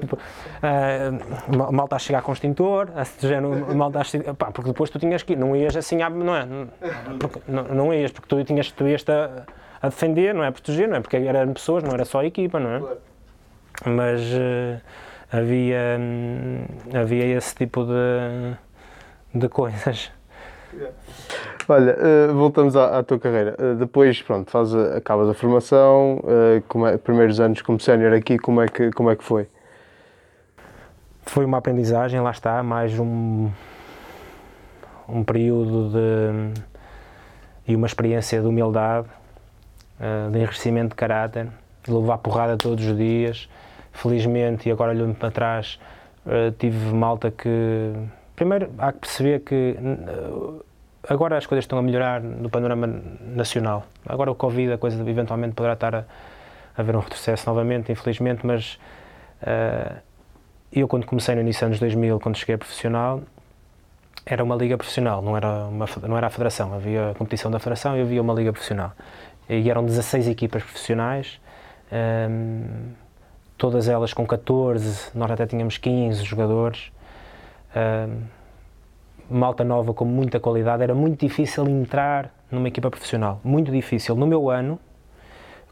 [0.00, 4.34] tipo, uh, mal está a chegar com o extintor, a género, mal está a chegar,
[4.34, 6.46] pá, porque depois tu tinhas que ir, não ias assim, não é?
[7.18, 9.44] Porque, não, não ias, porque tu tinhas, tu ias a,
[9.80, 10.48] a defender, não é?
[10.48, 11.00] A proteger, não é?
[11.00, 12.80] Porque eram pessoas, não era só a equipa, não é?
[13.86, 14.80] Mas uh,
[15.32, 16.64] havia, hum,
[16.94, 18.56] havia esse tipo de,
[19.38, 20.10] de coisas.
[21.68, 23.56] Olha, uh, voltamos à, à, tua carreira.
[23.58, 28.60] Uh, depois, pronto, faz acabas a formação, uh, é, primeiros anos como sénior aqui, como
[28.60, 29.48] é, que, como é que foi?
[31.24, 33.48] Foi uma aprendizagem, lá está, mais um,
[35.08, 36.60] um período de,
[37.68, 39.06] e uma experiência de humildade,
[40.32, 41.46] de enriquecimento de caráter,
[41.84, 43.48] de levar porrada todos os dias.
[43.92, 45.78] Felizmente, e agora olhando para trás,
[46.58, 47.92] tive malta que.
[48.34, 49.76] Primeiro, há que perceber que
[51.08, 52.86] agora as coisas estão a melhorar no panorama
[53.20, 53.86] nacional.
[54.06, 58.46] Agora o Covid, a coisa eventualmente poderá estar a, a haver um retrocesso novamente, infelizmente,
[58.46, 58.78] mas
[59.42, 60.00] uh,
[60.72, 63.22] eu quando comecei no início dos anos 2000, quando cheguei a profissional,
[64.24, 67.58] era uma liga profissional, não era, uma, não era a federação, havia a competição da
[67.58, 68.92] federação e havia uma liga profissional.
[69.48, 71.40] E eram 16 equipas profissionais,
[71.90, 72.94] um, ehm,
[73.58, 76.92] todas elas com 14, nós até tínhamos 15 jogadores.
[79.30, 83.40] Malta nova com muita qualidade, era muito difícil entrar numa equipa profissional.
[83.42, 84.14] Muito difícil.
[84.14, 84.78] No meu ano,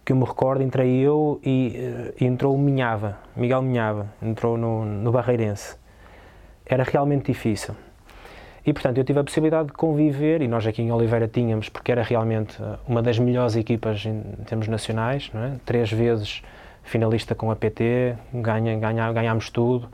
[0.04, 1.76] que eu me recordo, entrei eu e,
[2.18, 5.76] uh, entrou o Minhava, Miguel Minhava, entrou no, no Barreirense.
[6.64, 7.74] Era realmente difícil.
[8.64, 11.92] E, portanto, eu tive a possibilidade de conviver, e nós aqui em Oliveira tínhamos, porque
[11.92, 15.56] era realmente eh, uma das melhores equipas em termos nacionais, é?
[15.64, 16.42] três vezes
[16.82, 19.88] finalista com a PT, ganha, ganha, ganhámos tudo,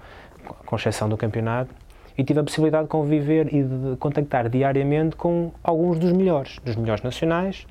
[0.65, 1.73] com exceção do campeonato
[2.17, 6.77] e tive a possibilidade de conviver e de contactar diariamente com alguns dos melhores, dos
[6.77, 7.67] melhores nacionais,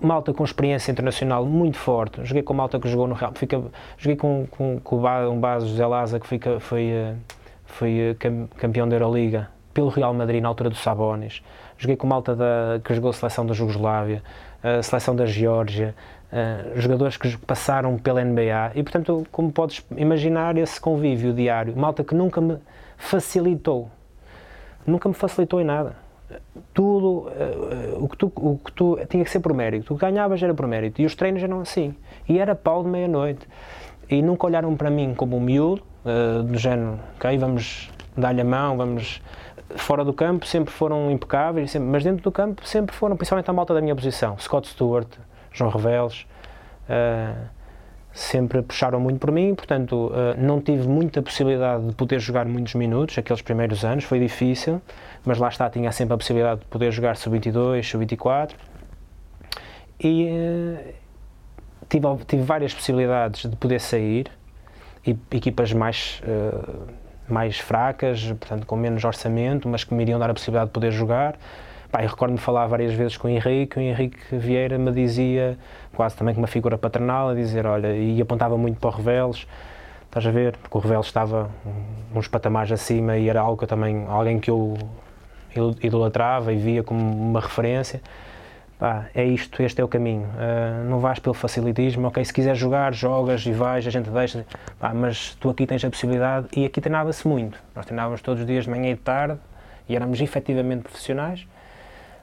[0.00, 2.20] malta com experiência internacional muito forte.
[2.24, 3.62] Joguei com malta que jogou no Real, fica,
[3.96, 4.96] joguei com, com, com
[5.30, 7.14] um base José Laza que fica, foi, eh,
[7.64, 8.16] foi eh,
[8.56, 11.42] campeão da Euroliga pelo Real Madrid na altura do Sabonis.
[11.78, 14.22] Joguei com malta da, que jogou a seleção da Jugoslávia,
[14.62, 15.94] a seleção da Geórgia,
[16.76, 22.14] jogadores que passaram pela NBA e, portanto, como podes imaginar, esse convívio diário, malta que
[22.14, 22.58] nunca me
[23.00, 23.90] facilitou.
[24.86, 25.96] Nunca me facilitou em nada.
[26.72, 29.92] Tudo, uh, o, que tu, o que tu tinha que ser por mérito.
[29.92, 31.02] O que ganhavas era por mérito.
[31.02, 31.94] E os treinos eram assim.
[32.28, 33.48] E era pau de meia-noite.
[34.08, 38.44] E nunca olharam para mim como um miúdo, uh, do género, ok, vamos dar-lhe a
[38.44, 39.22] mão, vamos.
[39.76, 43.52] Fora do campo sempre foram impecáveis, sempre, mas dentro do campo sempre foram, principalmente a
[43.52, 44.36] malta da minha posição.
[44.38, 45.08] Scott Stewart,
[45.52, 46.26] João Reveles.
[46.88, 47.59] Uh,
[48.12, 52.74] sempre puxaram muito por mim, portanto eh, não tive muita possibilidade de poder jogar muitos
[52.74, 54.82] minutos, aqueles primeiros anos, foi difícil,
[55.24, 58.50] mas lá está, tinha sempre a possibilidade de poder jogar sub-22, sub-24
[60.00, 60.94] e uh,
[61.88, 64.26] tive, tive várias possibilidades de poder sair
[65.06, 66.86] e equipas mais, uh,
[67.28, 70.90] mais fracas, portanto com menos orçamento, mas que me iriam dar a possibilidade de poder
[70.90, 71.38] jogar
[71.90, 75.58] Pá, eu recordo-me falar várias vezes com o Henrique, o Henrique Vieira me dizia,
[75.92, 79.44] quase também com uma figura paternal, a dizer, olha, e apontava muito para o Reveles,
[80.04, 81.50] estás a ver, porque o Reveles estava
[82.14, 84.78] uns patamares acima e era algo que eu também, alguém que eu
[85.82, 88.00] idolatrava e via como uma referência.
[88.78, 90.22] Pá, é isto, este é o caminho.
[90.22, 94.46] Uh, não vais pelo facilitismo, ok, se quiseres jogar, jogas e vais, a gente deixa,
[94.78, 97.58] pá, mas tu aqui tens a possibilidade e aqui treinava-se muito.
[97.74, 99.38] Nós treinávamos todos os dias de manhã e de tarde
[99.88, 101.46] e éramos efetivamente profissionais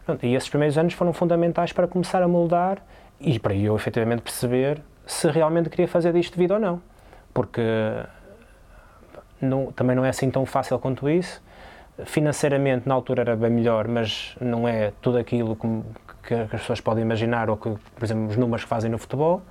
[0.08, 2.82] Pronto, e esses primeiros anos foram fundamentais para começar a moldar
[3.20, 6.82] e para eu efetivamente perceber se realmente queria fazer disto vida ou não.
[7.34, 7.62] Porque
[9.42, 11.44] não, também não é assim tão fácil quanto isso.
[12.06, 15.68] Financeiramente, na altura era bem melhor, mas não é tudo aquilo que,
[16.26, 19.42] que as pessoas podem imaginar ou que, por exemplo, os números que fazem no futebol.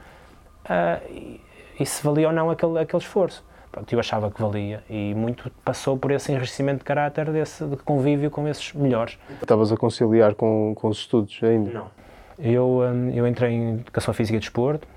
[0.64, 1.40] Uh, e,
[1.78, 3.44] e se valia ou não aquele, aquele esforço
[3.76, 7.76] pronto, eu achava que valia e muito passou por esse enriquecimento de caráter, desse de
[7.76, 9.18] convívio com esses melhores.
[9.42, 11.70] Estavas a conciliar com, com os estudos ainda?
[11.70, 11.86] Não.
[12.38, 14.88] Eu, hum, eu entrei em Educação Física e Desporto,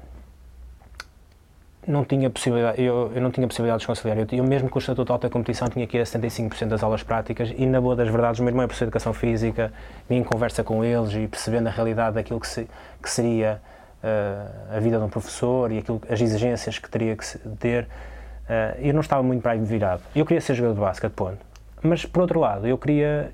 [1.86, 4.18] não tinha possibilidade, eu, eu não tinha possibilidade de conciliar.
[4.18, 6.84] Eu, eu mesmo com o Estatuto de Alta Competição tinha que ir a 75% das
[6.84, 9.74] aulas práticas e na boa das verdades o meu irmão é professor de Educação Física,
[10.08, 12.68] vinha em conversa com eles e percebendo a realidade daquilo que, se,
[13.02, 13.62] que seria
[14.04, 17.26] uh, a vida de um professor e aquilo, as exigências que teria que
[17.60, 17.88] ter,
[18.50, 20.02] uh, eu não estava muito para aí virado.
[20.16, 21.38] Eu queria ser jogador de basquete, ponto.
[21.82, 23.32] Mas, por outro lado, eu queria,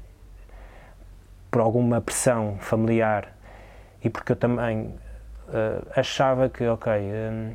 [1.49, 3.33] por alguma pressão familiar
[4.03, 4.81] e porque eu também
[5.47, 7.53] uh, achava que, ok, um,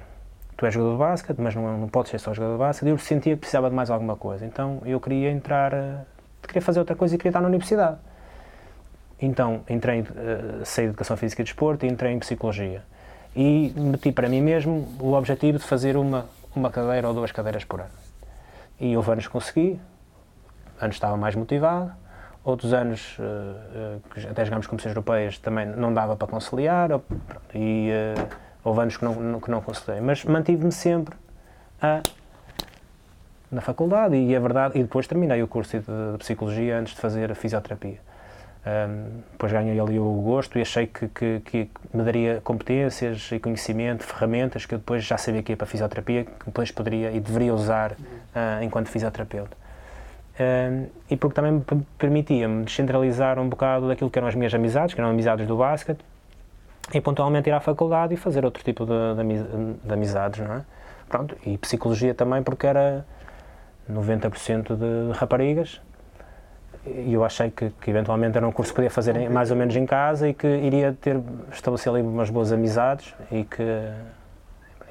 [0.56, 2.98] tu és jogador de basquete, mas não, não podes ser só jogador de basquete, eu
[2.98, 4.44] sentia que precisava de mais alguma coisa.
[4.44, 5.72] Então, eu queria entrar,
[6.42, 7.98] queria fazer outra coisa e queria estar na universidade.
[9.22, 12.82] Então, entrei, uh, saí de Educação Física e Desporto e entrei em Psicologia
[13.34, 17.64] e meti para mim mesmo o objetivo de fazer uma, uma cadeira ou duas cadeiras
[17.64, 17.90] por ano.
[18.78, 19.80] E houve anos que consegui,
[20.80, 21.92] anos estava mais motivado,
[22.42, 26.90] outros anos, uh, que até jogámos competições europeias, também não dava para conciliar,
[27.55, 31.14] e uh, houve anos que não, que não conciliei, mas mantive-me sempre
[31.80, 32.03] a,
[33.51, 37.01] na faculdade e é verdade, e depois terminei o curso de, de Psicologia antes de
[37.01, 37.98] fazer a fisioterapia.
[39.32, 44.04] Depois ganhei ali o gosto e achei que, que, que, me daria competências e conhecimento,
[44.04, 47.20] ferramentas que eu depois já sabia que ia para a fisioterapia, que depois poderia e
[47.20, 49.56] deveria usar uh, enquanto fisioterapeuta.
[51.11, 55.00] E porque também me permitia-me descentralizar um bocado daquilo que eram as minhas amizades, que
[55.00, 56.00] eram amizades do basquete,
[56.92, 60.64] e pontualmente ir à faculdade e fazer outro tipo de, de, de amizades, não é?
[61.08, 63.04] Pronto, e psicologia também porque era
[63.90, 65.80] 90% de raparigas,
[66.87, 69.57] e eu achei que, que, eventualmente era um curso que podia fazer em, mais ou
[69.57, 71.20] menos em casa e que iria ter
[71.53, 73.62] estabelecer ali umas boas amizades e que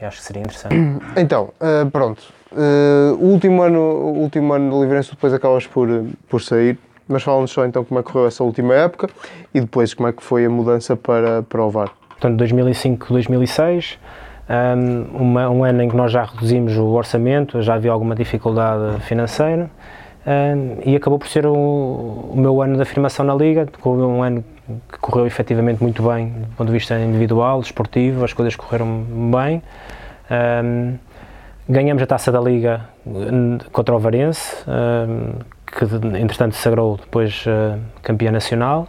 [0.02, 0.76] acho que seria interessante.
[1.18, 2.22] Então, uh, pronto.
[2.52, 5.88] Uh, o último ano, o último ano de Livrenço depois acabas por,
[6.28, 6.78] por sair,
[7.08, 9.10] mas fala-nos só então como é que correu essa última época
[9.54, 11.92] e depois como é que foi a mudança para, para o VAR.
[12.10, 14.00] Portanto, 2005, 2006,
[14.50, 19.02] um, uma, um ano em que nós já reduzimos o orçamento, já havia alguma dificuldade
[19.02, 19.70] financeira
[20.86, 24.44] e acabou por ser o, o, meu ano de afirmação na Liga, um ano
[24.92, 29.64] que correu efetivamente muito bem do ponto de vista individual, desportivo, as coisas correram bem.
[30.30, 30.98] Um,
[31.68, 32.82] ganhamos a taça da Liga
[33.72, 35.86] contra o Varense, um, que
[36.20, 38.88] entretanto sagrou depois uh, campeã nacional.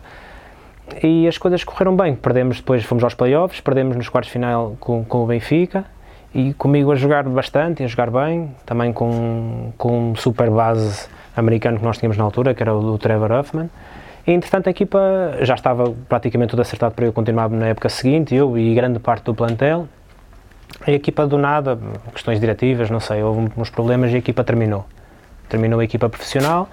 [1.03, 2.17] E as coisas correram bem.
[2.17, 5.85] Perdemos depois, fomos aos playoffs, perdemos nos quartos de final com, com o Benfica
[6.35, 11.09] e comigo a jogar bastante, a jogar bem, também com, com super base
[11.41, 13.69] americano que nós tínhamos na altura, que era o do Trevor Huffman.
[14.27, 15.01] E, entretanto, a equipa
[15.41, 19.25] já estava praticamente tudo acertado para eu continuar na época seguinte, eu e grande parte
[19.25, 19.89] do plantel.
[20.87, 21.79] A equipa do nada,
[22.13, 24.87] questões diretivas, não sei, houve uns problemas e a equipa terminou.
[25.49, 26.69] Terminou a equipa profissional.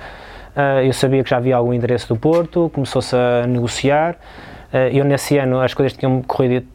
[0.56, 4.16] Ah, eu sabia que já havia algum interesse do Porto, começou-se a negociar.
[4.72, 6.68] Ah, eu, nesse ano, as coisas tinham corrido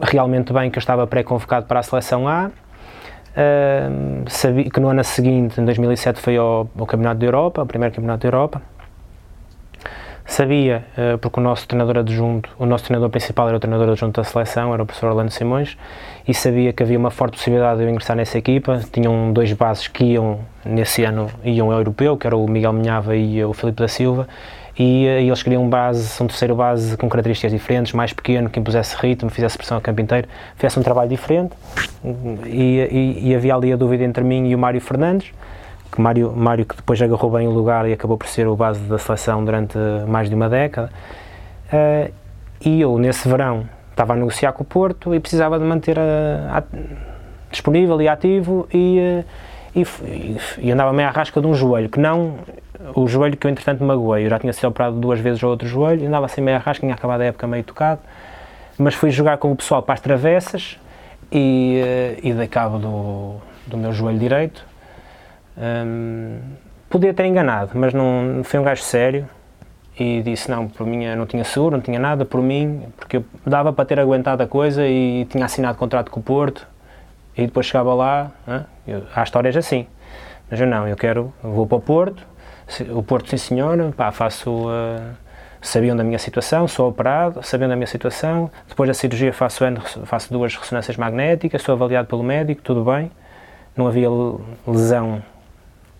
[0.00, 2.50] realmente bem, que eu estava pré-convocado para a seleção A
[4.28, 7.94] Sabia que no ano seguinte, em 2007, foi ao, ao Campeonato da Europa, o primeiro
[7.94, 8.62] Campeonato da Europa.
[10.28, 14.20] Sabia, uh, porque o nosso treinador adjunto, o nosso treinador principal era o treinador adjunto
[14.20, 15.78] da seleção, era o professor Orlando Simões,
[16.26, 18.80] e sabia que havia uma forte possibilidade de eu ingressar nessa equipa.
[18.92, 23.14] Tinham dois bases que iam, nesse ano, iam ao europeu, que era o Miguel Minhava
[23.14, 24.26] e o Filipe da Silva,
[24.78, 28.60] e, e, eles queriam um base, um terceiro base com características diferentes, mais pequeno, que
[28.60, 31.54] impusesse ritmo, fizesse pressão a campo inteiro, fizesse um trabalho diferente
[32.44, 35.32] e, e, e, havia ali a dúvida entre mim e o Mário Fernandes,
[35.90, 38.80] que Mário, Mário que depois agarrou bem o lugar e acabou por ser o base
[38.80, 40.90] da seleção durante mais de uma década.
[41.72, 42.12] Uh,
[42.60, 46.58] e eu, nesse verão, estava a negociar com o Porto e precisava de manter a,
[46.58, 46.62] a,
[47.50, 49.24] disponível e ativo e,
[49.74, 49.86] e,
[50.58, 52.36] e andava meio à rasca de um joelho, que não
[52.94, 54.26] o joelho que eu entretanto magoei.
[54.26, 56.80] Eu já tinha sido operado duas vezes ao outro joelho, andava assim meio à rasca,
[56.80, 58.00] tinha acabado a época meio tocado,
[58.78, 60.78] mas fui jogar com o pessoal para as travessas
[61.30, 64.64] e, eh, e dei cabo do, do meu joelho direito.
[65.56, 66.38] Um,
[66.90, 69.26] podia ter enganado, mas não foi um gajo sério
[69.98, 73.24] e disse não, por mim não tinha seguro, não tinha nada por mim, porque eu
[73.46, 76.66] dava para ter aguentado a coisa e tinha assinado contrato com o Porto
[77.36, 78.30] e depois chegava lá,
[78.86, 79.86] eu, há histórias assim,
[80.50, 82.26] mas eu não, eu quero, vou para o Porto,
[82.90, 85.14] o Porto sim senhor, pá, faço, uh,
[85.60, 89.64] sabiam da minha situação, sou operado, sabiam da minha situação, depois da cirurgia faço,
[90.04, 93.10] faço duas ressonâncias magnéticas, sou avaliado pelo médico, tudo bem,
[93.76, 94.08] não havia
[94.66, 95.22] lesão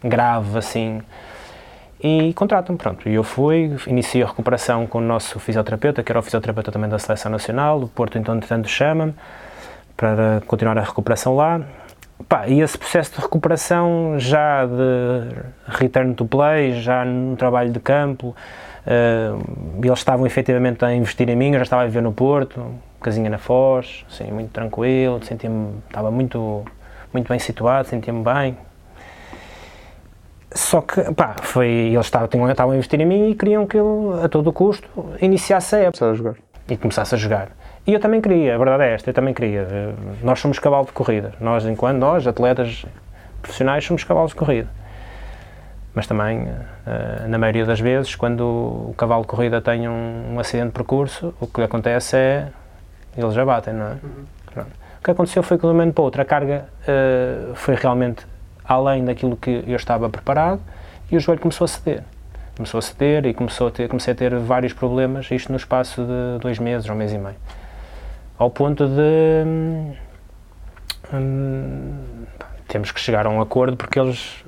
[0.03, 1.03] grave assim,
[2.03, 3.09] e contratam-me, pronto.
[3.09, 6.91] E eu fui, iniciei a recuperação com o nosso fisioterapeuta, que era o fisioterapeuta também
[6.91, 9.15] da Seleção Nacional, o Porto então, entretanto, chama-me
[9.97, 11.61] para continuar a recuperação lá.
[12.29, 15.37] Pá, e esse processo de recuperação já de
[15.67, 18.35] return to play, já no trabalho de campo,
[18.87, 22.75] uh, eles estavam efetivamente a investir em mim, eu já estava a viver no Porto,
[23.01, 26.65] casinha na Foz, assim, muito tranquilo, sentia-me, estava muito,
[27.13, 28.57] muito bem situado, sentia-me bem,
[30.57, 33.77] só que, pá, foi, eles estavam, tinham, estavam a investir em mim e queriam que
[33.77, 34.89] eu, a todo custo,
[35.21, 36.11] iniciasse a época.
[36.11, 36.35] a jogar.
[36.69, 37.51] E começasse a jogar.
[37.87, 39.95] E eu também queria, a verdade é esta, eu também queria.
[40.23, 41.33] Nós somos cavalo de corrida.
[41.41, 42.85] Nós, enquanto nós, atletas
[43.41, 44.69] profissionais, somos cavalos de corrida.
[45.95, 46.49] Mas também,
[46.85, 50.73] eh, na maioria das vezes, quando o cavalo de corrida tem um, um acidente de
[50.73, 52.49] percurso, o que lhe acontece é
[53.17, 53.91] eles já batem, não é?
[53.91, 54.65] Uhum.
[55.01, 58.27] O que aconteceu foi que de um momento para outro a carga uh, foi realmente
[58.65, 60.61] além daquilo que eu estava preparado
[61.11, 62.03] e o joelho começou a ceder.
[62.57, 66.03] Começou a ceder e começou a ter, comecei a ter vários problemas, isto no espaço
[66.03, 67.37] de dois meses um mês e meio.
[68.39, 69.45] Ao ponto de.
[69.47, 69.95] Hum,
[71.13, 72.27] hum,
[72.69, 74.45] temos que chegar a um acordo porque eles.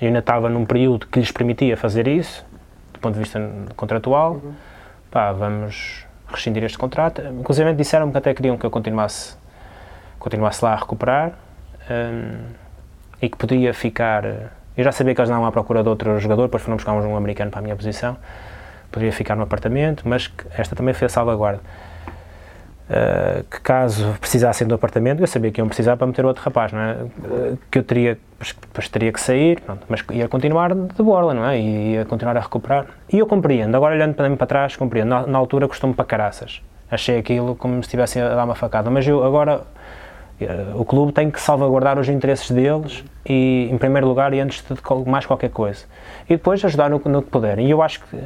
[0.00, 2.44] Eu ainda estava num período que lhes permitia fazer isso,
[2.92, 3.40] do ponto de vista
[3.76, 4.32] contratual.
[4.32, 4.52] Uhum.
[5.10, 7.22] Pá, vamos rescindir este contrato.
[7.22, 9.36] Inclusive disseram-me que até queriam que eu continuasse,
[10.18, 11.32] continuasse lá a recuperar
[11.90, 12.44] um,
[13.20, 14.24] e que podia ficar.
[14.76, 17.16] Eu já sabia que eles não à procura de outro jogador, depois foram buscar um
[17.16, 18.16] americano para a minha posição.
[18.90, 21.60] Poderia ficar no apartamento, mas esta também foi a salvaguarda.
[22.90, 26.72] Uh, que caso precisassem do apartamento, eu sabia que iam precisar para meter outro rapaz,
[26.72, 26.94] não é?
[26.94, 28.18] Uh, que eu teria,
[28.90, 31.56] teria que sair, pronto, mas ia continuar de borla, não é?
[31.56, 32.86] E ia continuar a recuperar.
[33.12, 35.08] E eu compreendo, agora olhando para, para trás, compreendo.
[35.08, 36.62] Na, na altura custou-me para caraças.
[36.90, 39.62] Achei aquilo como se estivessem a dar uma facada, mas eu agora
[40.74, 45.08] o clube tem que salvaguardar os interesses deles e em primeiro lugar e antes de
[45.08, 45.84] mais qualquer coisa
[46.30, 47.66] e depois ajudar no, no que puderem.
[47.66, 48.22] E eu acho que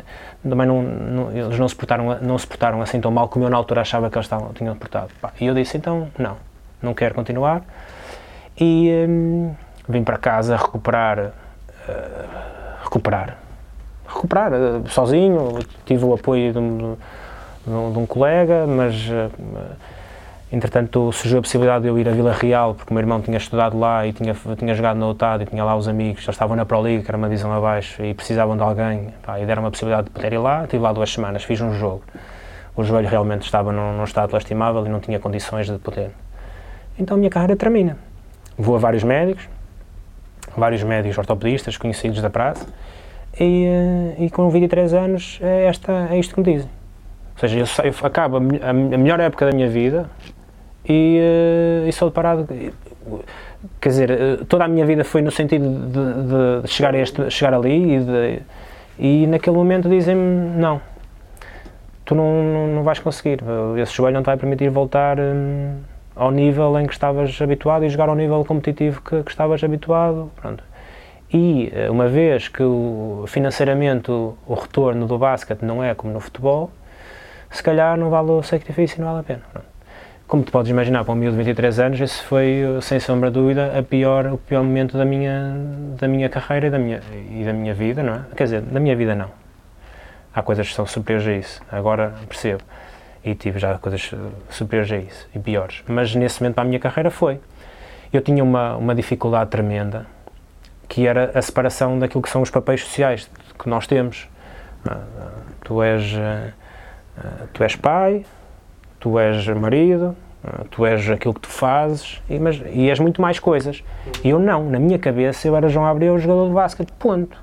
[0.47, 3.51] também não, não, eles não se portaram não se portaram assim tão mal como eu
[3.51, 5.09] na altura achava que eles estavam, tinham portado.
[5.41, 6.37] E eu disse então não
[6.83, 7.63] não quero continuar.
[8.61, 9.55] E hum,
[9.89, 11.33] vim para casa recuperar uh,
[12.85, 13.39] recuperar
[14.07, 15.59] recuperar uh, sozinho.
[15.87, 16.97] Tive o apoio de um,
[17.67, 19.31] de um, de um colega mas uh,
[20.55, 23.37] Entretanto, surgiu a possibilidade de eu ir a Vila Real, porque o meu irmão tinha
[23.37, 26.55] estudado lá e tinha, tinha jogado no OTAD e tinha lá os amigos, eles estavam
[26.55, 29.67] na Pro League, que era uma divisão abaixo, e precisavam de alguém, pá, e deram
[29.67, 30.63] a possibilidade de poder ir lá.
[30.63, 32.05] Estive lá duas semanas, fiz um jogo.
[32.77, 36.13] O joelho realmente estava num, num estado lastimável e não tinha condições de poder.
[36.97, 37.99] Então a minha carreira termina.
[38.57, 39.49] Vou a vários médicos,
[40.57, 42.65] vários médicos ortopedistas conhecidos da praça,
[43.41, 46.71] e, eh, e com 23 anos é, esta, é isto que me dizem.
[47.35, 50.09] Ou seja, eu, eu acabo a, a melhor época da minha vida,
[50.89, 51.19] e,
[51.85, 52.47] uh, e sou deparado.
[53.81, 57.31] Quer dizer, eh, toda a minha vida foi no sentido de, de chegar, a este,
[57.31, 58.43] chegar ali e, de,
[58.99, 60.81] e naquele momento dizem-me: não,
[62.05, 63.41] tu não, não, vais conseguir,
[63.81, 65.79] esse joelho não te vai permitir voltar hum,
[66.15, 70.31] ao nível em que estavas habituado e jogar ao nível competitivo que, que estavas habituado.
[70.37, 70.63] Pronto.
[71.33, 76.21] E uma vez que o, financeiramente o, o, retorno do basquete não é como no
[76.21, 76.71] futebol,
[77.51, 79.43] se calhar não vale o sacrifício e não vale a pena.
[79.51, 79.74] Pronto
[80.27, 83.35] como te podes imaginar, para um miúdo de 23 anos, esse foi, sem sombra de
[83.35, 85.55] dúvida, a pior, o pior momento da minha,
[85.99, 87.01] da minha carreira e da minha,
[87.31, 88.25] e da minha vida, não é?
[88.35, 89.31] Quer dizer, da minha vida não.
[90.35, 92.63] Há coisas que são superiores a isso, agora percebo.
[93.23, 94.11] E tive já coisas
[94.51, 95.83] superiores a isso, e piores.
[95.87, 97.39] Mas nesse momento para a minha carreira foi.
[98.13, 100.07] Eu tinha uma, uma dificuldade tremenda,
[100.89, 104.29] que era a separação daquilo que são os papéis sociais que nós temos.
[104.89, 105.03] Ah,
[105.65, 108.25] tu és, ah, tu és pai,
[109.05, 113.21] tu és marido, ah, tu és aquilo que tu fazes, e, mas, e és muito
[113.21, 113.85] mais coisas.
[114.25, 117.37] E eu não, na minha cabeça eu era João Abreu, jogador de basquete, ponto.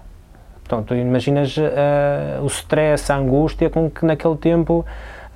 [0.66, 4.84] Então, tu imaginas uh, o stress, a angústia com que naquele tempo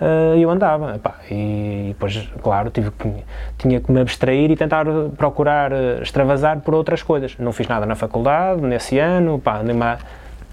[0.01, 0.95] uh, eu andava.
[0.95, 3.11] Epá, e, depois, claro, tive que,
[3.59, 7.37] tinha que me abstrair e tentar procurar uh, extravasar por outras coisas.
[7.37, 9.39] Não fiz nada na faculdade, nesse ano,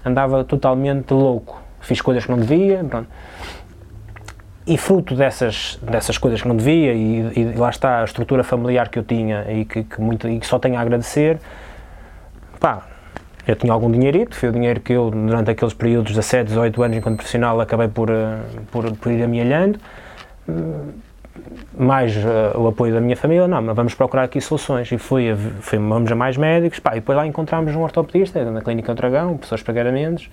[0.05, 1.63] andava totalmente louco.
[1.79, 3.07] Fiz coisas que não devia, pronto
[4.65, 8.89] e fruto dessas, dessas coisas que não devia, e, e, lá está a estrutura familiar
[8.89, 11.37] que eu tinha e que, que, muito, e que só tenho a agradecer,
[12.59, 12.83] pá,
[13.45, 16.83] eu tinha algum dinheirito, foi o dinheiro que eu, durante aqueles períodos de 17, 18
[16.83, 18.37] anos enquanto profissional, acabei por, eh,
[18.71, 19.79] por, por ir amealhando,
[21.77, 24.91] mais uh, o apoio da minha família, não, mas vamos procurar aqui soluções.
[24.91, 28.61] E fui, fui vamos a mais médicos, pá, e depois lá encontramos um ortopedista na
[28.61, 30.29] Clínica Dragão, pessoas pagamentos,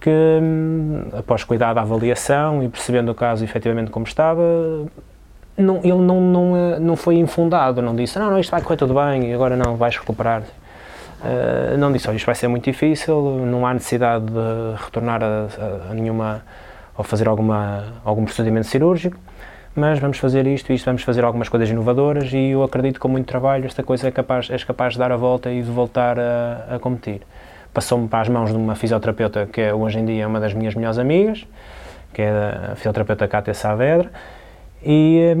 [0.00, 4.42] que, hum, após cuidar da avaliação e percebendo o caso efetivamente como estava,
[5.56, 8.76] não, ele não, não, eh, não foi infundado, não disse, não, não, isto vai correr
[8.76, 10.42] tudo bem, agora não, vais recuperar.
[11.20, 15.48] Uh, não disse, olha, isto vai ser muito difícil, não há necessidade de retornar a,
[15.90, 16.42] a, nenhuma,
[16.96, 19.18] ou fazer alguma, algum procedimento cirúrgico,
[19.76, 23.00] mas vamos fazer isto e isto, vamos fazer algumas coisas inovadoras e eu acredito que
[23.00, 25.70] com muito trabalho esta coisa é capaz, és capaz de dar a volta e de
[25.70, 27.20] voltar a, a competir
[27.72, 30.54] passou-me para as mãos de uma fisioterapeuta que é, hoje em dia é uma das
[30.54, 31.46] minhas melhores amigas,
[32.12, 34.10] que é a fisioterapeuta Cátia Saavedra,
[34.82, 35.34] e,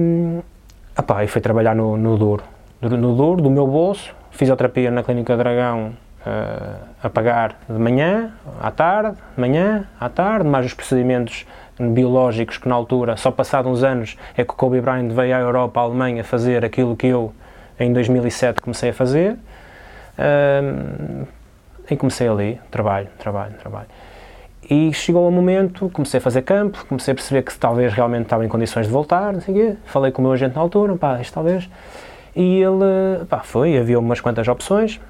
[0.98, 2.44] opá, e fui trabalhar no, no Douro,
[2.82, 5.92] no Douro, do meu bolso, fisioterapia na Clínica Dragão
[6.26, 11.46] uh, a pagar de manhã, à tarde, de manhã, à tarde, mais os procedimentos
[11.78, 15.40] biológicos que na altura, só passado uns anos, é que o Kobe Bryant veio à
[15.40, 17.32] Europa, à Alemanha, fazer aquilo que eu
[17.78, 19.36] em 2007 comecei a fazer.
[20.18, 21.24] Um,
[21.90, 23.88] e comecei ali, trabalho, trabalho, trabalho.
[24.68, 28.44] E chegou o momento, comecei a fazer campo, comecei a perceber que talvez realmente estava
[28.44, 29.76] em condições de voltar, não sei o quê.
[29.86, 31.68] Falei com o meu agente na altura, pá, isto talvez.
[32.36, 35.00] E ele, pá, foi, havia umas quantas opções.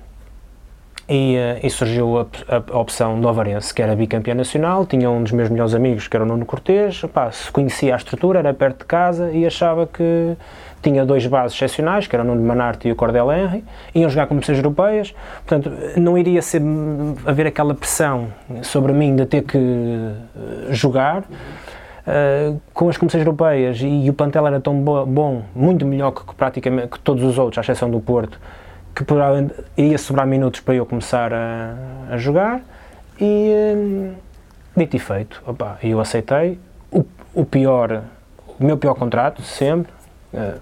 [1.09, 2.27] E, uh, e surgiu a,
[2.73, 6.17] a, opção do Avarense, que era bicampeão nacional, tinha um dos meus melhores amigos, que
[6.17, 10.37] era o Nuno Cortês, pá, conhecia a estrutura, era perto de casa e achava que
[10.83, 13.65] tinha dois bases excepcionais, que eram o Nuno Manarte e o Cordel Henry,
[13.95, 15.15] iam jogar competições europeias,
[15.47, 16.63] portanto, não iria ser,
[17.27, 18.29] haver aquela pressão
[18.63, 21.25] sobre mim de ter que eh, jogar.
[22.01, 26.11] Uh, com as competições europeias e, e, o plantel era tão bo bom, muito melhor
[26.13, 28.41] que, que, praticamente que todos os outros, à exceção do Porto,
[28.95, 29.05] que
[29.77, 31.75] iria sobrar minutos para eu começar a,
[32.11, 32.63] a jogar.
[33.21, 34.15] E uh,
[34.75, 36.59] dito e feito, opa, eu aceitei.
[36.91, 37.05] O,
[37.35, 38.03] o pior,
[38.59, 39.93] o meu pior contrato sempre,
[40.33, 40.59] uh,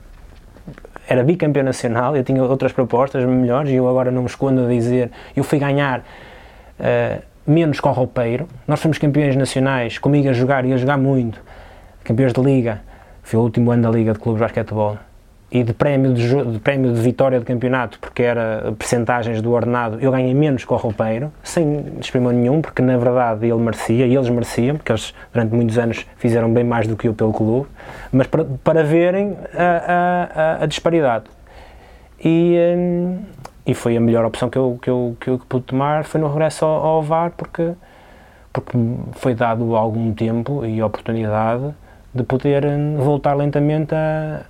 [1.08, 4.68] era bicampeão nacional, eu tinha outras propostas melhores e eu agora não me escondo a
[4.68, 10.66] dizer, eu fui ganhar uh, menos com roupeiro, nós fomos campeões nacionais, comigo a jogar
[10.66, 11.40] e a jogar muito,
[12.04, 12.82] campeões de liga,
[13.22, 14.98] foi o último ano da liga de clubes de basquetebol,
[15.50, 19.98] e de prémio de, de, prémio de vitória de campeonato, porque era percentagens do ordenado,
[20.00, 24.14] eu ganhei menos que o roupeiro, sem desprimor nenhum, porque na verdade ele merecia, e
[24.14, 27.66] eles mereciam, porque eles durante muitos anos fizeram bem mais do que eu pelo clube,
[28.12, 31.24] mas para, para verem a, a, a disparidade.
[32.22, 33.18] E, hum,
[33.64, 36.28] e foi a melhor opção que eu, que eu, que eu pude tomar, foi no
[36.28, 37.72] regresso ao, ao VAR, porque,
[38.52, 38.76] porque
[39.12, 41.74] foi dado algum tempo e oportunidade
[42.14, 44.42] de poder hum, voltar lentamente a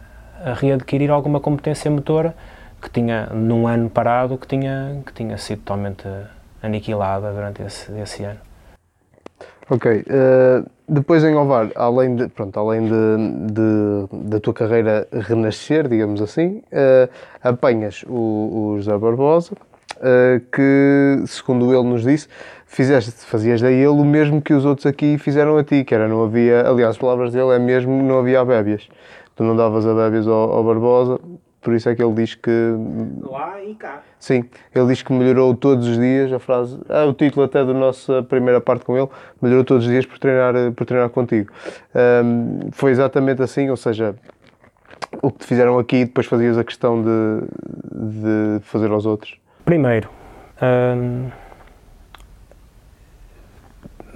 [0.45, 2.35] a readquirir alguma competência motora
[2.81, 6.07] que tinha, num ano parado, que tinha, que tinha sido totalmente
[6.63, 8.41] aniquilada durante esse, esse ano.
[9.71, 10.01] Ok.
[10.01, 16.23] Uh, depois em Ovar, além, de, pronto, além de, de, da tua carreira renascer, digamos
[16.23, 17.11] assim, uh,
[17.43, 18.15] apanhas o,
[18.73, 22.29] o José Barbosa, uh, que, segundo ele nos disse,
[22.65, 26.09] fizeste, fazias a ele o mesmo que os outros aqui fizeram a ti, que era
[26.09, 28.89] não havia, aliás, as palavras dele é mesmo não havia bébias
[29.39, 31.21] tu não davas a bébias ao, ao, Barbosa,
[31.61, 32.51] por isso é que ele diz que.
[33.23, 34.03] Lá e cá.
[34.19, 36.77] Sim, ele diz que melhorou todos os dias, a frase.
[36.89, 39.09] Ah, o título até da nossa primeira parte com ele,
[39.41, 41.53] melhorou todos os dias por treinar, por treinar contigo.
[41.95, 44.17] Um, foi exatamente assim, ou seja,
[45.23, 47.41] o que te fizeram aqui depois fazias a questão de,
[47.95, 49.39] de fazer aos outros?
[49.65, 50.11] Primeiro.
[50.61, 51.31] Um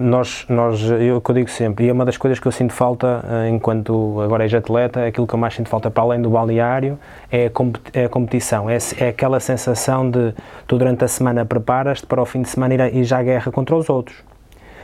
[0.03, 3.23] nós, nós, eu, eu digo sempre, e é uma das coisas que eu sinto falta
[3.25, 6.29] eh, enquanto agora és atleta, é aquilo que eu mais sinto falta para além do
[6.29, 6.99] balneário
[7.31, 10.33] é a, é a competição, é, é, aquela sensação de
[10.67, 13.51] tu durante a semana preparas-te para o fim de semana ir, ir já à guerra
[13.51, 14.23] contra os outros.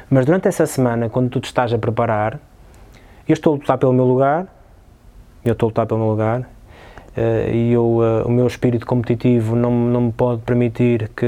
[0.10, 2.40] Mas durante essa semana, quando tu te estás a preparar,
[3.28, 4.48] eu estou a lutar pelo meu lugar,
[5.44, 6.50] eu estou a lutar pelo meu lugar,
[7.52, 11.26] e eu, uh, o meu espírito competitivo não, não me pode permitir que,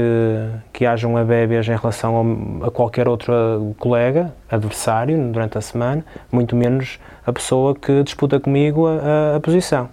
[0.72, 6.54] que hajam abébias em relação a, a, qualquer outro colega, adversário, durante a semana, muito
[6.54, 9.88] menos a pessoa que disputa comigo a, a, posição.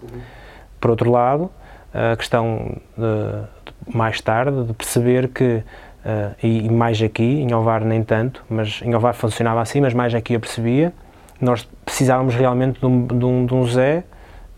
[0.79, 1.49] Por outro lado,
[1.93, 5.63] a questão de, mais tarde de perceber que,
[6.05, 9.93] uh, e, e, mais aqui, em Ovar nem tanto, mas em Ovar funcionava assim, mas
[9.93, 10.93] mais aqui eu percebia,
[11.41, 14.03] nós precisávamos realmente de um, de um, de um Zé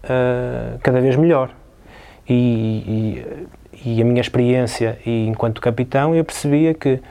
[0.04, 1.50] uh, cada vez melhor.
[2.28, 3.24] E,
[3.74, 7.02] e, e, a minha experiência e enquanto capitão, eu percebia que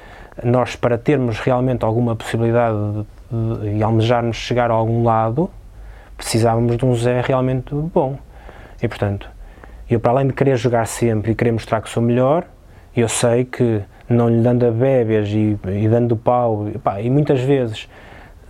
[0.43, 5.51] nós, para termos realmente alguma possibilidade de, de, de almejarmos chegar a algum lado,
[6.17, 8.17] precisávamos de um Zé realmente bom.
[8.83, 9.29] E, portanto,
[9.91, 12.47] eu, para além de querer jogar sempre e querer mostrar que sou melhor,
[12.97, 17.11] eu sei que não lhe dando a bébias e, e dando pau, e, pá, e
[17.11, 17.89] muitas vezes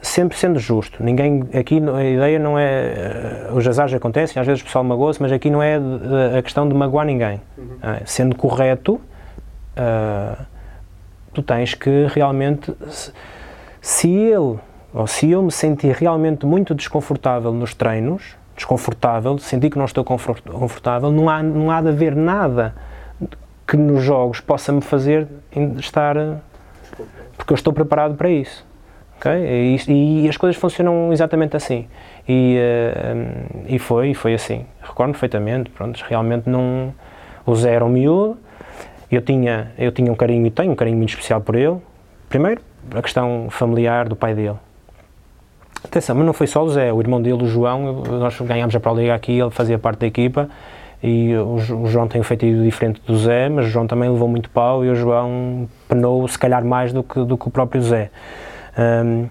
[0.03, 1.03] sempre sendo justo.
[1.03, 5.21] Ninguém aqui a ideia não é eh, os azares acontecem, às vezes o pessoal magoa-se,
[5.21, 5.79] mas aqui não é
[6.39, 7.41] a questão de magoar ninguém.
[7.57, 7.77] Uhum.
[7.83, 10.45] É, sendo correto, uh,
[11.33, 12.75] tu tens que realmente
[13.81, 14.59] se ele
[14.93, 20.05] ou se eu me sentir realmente muito desconfortável nos treinos, desconfortável, sentir que não estou
[20.05, 22.75] confortável, não há não há de haver nada
[23.67, 25.29] que nos jogos possa me fazer
[25.79, 26.17] estar
[27.37, 28.70] porque eu estou preparado para isso.
[29.29, 31.87] E, e, as coisas funcionam exatamente assim.
[32.29, 34.65] E, uh, e foi, foi assim.
[34.83, 36.95] Recordo perfeitamente, pronto, realmente não...
[37.47, 38.39] O Zé era um miúdo,
[39.11, 41.79] eu tinha, eu tinha um carinho, e tenho um carinho muito especial por ele.
[42.29, 42.61] Primeiro,
[42.95, 44.57] a questão familiar do pai dele.
[45.83, 48.81] Atenção, mas não foi só o Zé, o irmão dele, o João, nós ganhámos a
[48.81, 50.49] Pro Liga aqui, ele fazia parte da equipa,
[51.03, 54.51] e o, João tem um feitiço diferente do Zé, mas o João também levou muito
[54.51, 58.11] pau e o João penou se calhar mais do que, do que o próprio Zé.
[58.79, 59.29] Um,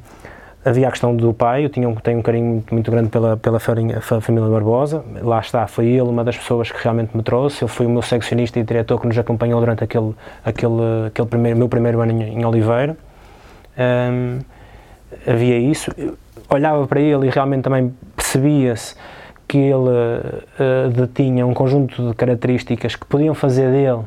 [0.64, 3.60] havia a questão do pai, eu tinha, tenho um carinho muito, muito grande pela, pela
[3.60, 7.86] família Barbosa, lá está, foi ele uma das pessoas que realmente me trouxe, ele foi
[7.86, 10.14] o meu seccionista e diretor que nos acompanhou durante aquele,
[10.44, 12.98] aquele, aquele primeiro, meu primeiro ano em, em Oliveira.
[13.78, 14.40] Um,
[15.26, 16.18] havia isso, eu
[16.50, 18.96] olhava para ele e realmente também percebia-se
[19.48, 24.04] que ele uh, detinha um conjunto de características que podiam fazer dele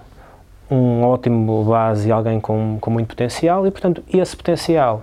[0.70, 5.02] um ótimo base e alguém com, com muito potencial e, portanto, esse potencial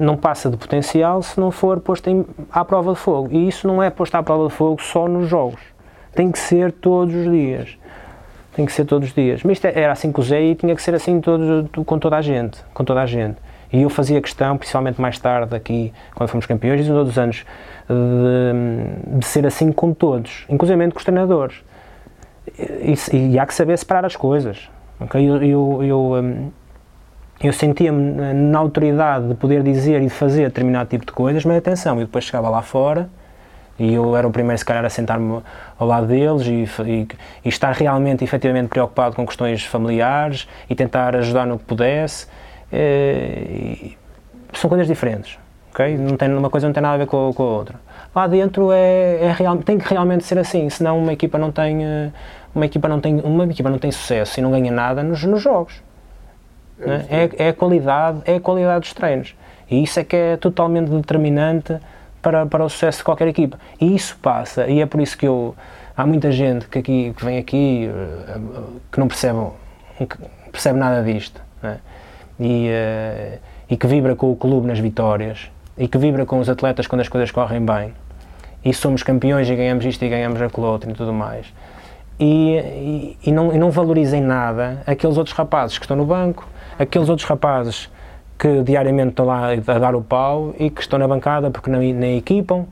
[0.00, 3.28] não passa de potencial se não for posto em, à prova de fogo.
[3.30, 5.60] E isso não é posto à prova de fogo só nos jogos.
[6.14, 7.78] Tem que ser todos os dias.
[8.54, 9.42] Tem que ser todos os dias.
[9.42, 12.22] Mas isto era assim o Zé e tinha que ser assim todo, com toda a
[12.22, 12.58] gente.
[12.74, 13.36] Com toda a gente.
[13.72, 17.46] E eu fazia questão, principalmente mais tarde aqui, quando fomos campeões, e todos os anos,
[17.88, 21.56] de, de, ser assim com todos, inclusive com os treinadores.
[22.58, 24.68] E, e, há que saber separar as coisas.
[25.00, 25.26] Okay?
[25.26, 26.50] Eu, eu, eu, hum,
[27.42, 31.56] eu sentia-me na autoridade de poder dizer e de fazer determinado tipo de coisas, mas
[31.56, 33.08] atenção, eu depois chegava lá fora
[33.78, 35.42] e eu era o primeiro, se calhar, a sentar-me
[35.78, 37.08] ao lado deles e, e,
[37.44, 42.26] e, estar realmente, efetivamente preocupado com questões familiares e tentar ajudar no que pudesse.
[42.72, 43.96] E,
[44.52, 45.38] são coisas diferentes,
[45.70, 45.96] ok?
[45.96, 47.80] Não tem, uma coisa não tem nada a ver com, com a outra.
[48.14, 51.82] Lá dentro é, é real, tem que realmente ser assim, senão uma equipa não tem,
[51.82, 52.10] eh,
[52.54, 55.40] uma equipa não tem, uma equipa não tem sucesso e não ganha nada nos, nos
[55.40, 55.82] jogos.
[56.86, 57.06] Né?
[57.08, 59.34] É, é, a qualidade, é a qualidade dos treinos.
[59.70, 61.76] E isso é que é totalmente determinante
[62.20, 63.58] para, para o sucesso de qualquer equipa.
[63.80, 65.54] E isso passa, e é por isso que eu.
[65.94, 68.38] Há muita gente que, aqui, que vem aqui eh,
[68.90, 69.38] que não percebe,
[69.98, 70.16] que
[70.50, 71.38] percebe nada disto.
[71.62, 71.78] Né?
[72.40, 76.48] E, uh, e que vibra com o clube nas vitórias e que vibra com os
[76.48, 77.92] atletas quando as coisas correm bem.
[78.64, 81.52] E somos campeões e ganhamos isto e ganhamos aquilo outro e tudo mais.
[82.18, 86.48] E, e, e, não, e não valorizem nada aqueles outros rapazes que estão no banco,
[86.78, 87.90] aqueles outros rapazes
[88.38, 91.78] que diariamente estão lá a dar o pau e que estão na bancada porque não,
[91.78, 92.66] nem equipam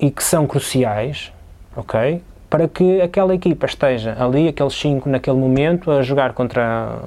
[0.00, 1.32] e que são cruciais,
[1.76, 2.22] ok?
[2.50, 6.98] Para que aquela equipa esteja ali, aqueles cinco naquele momento, a jogar contra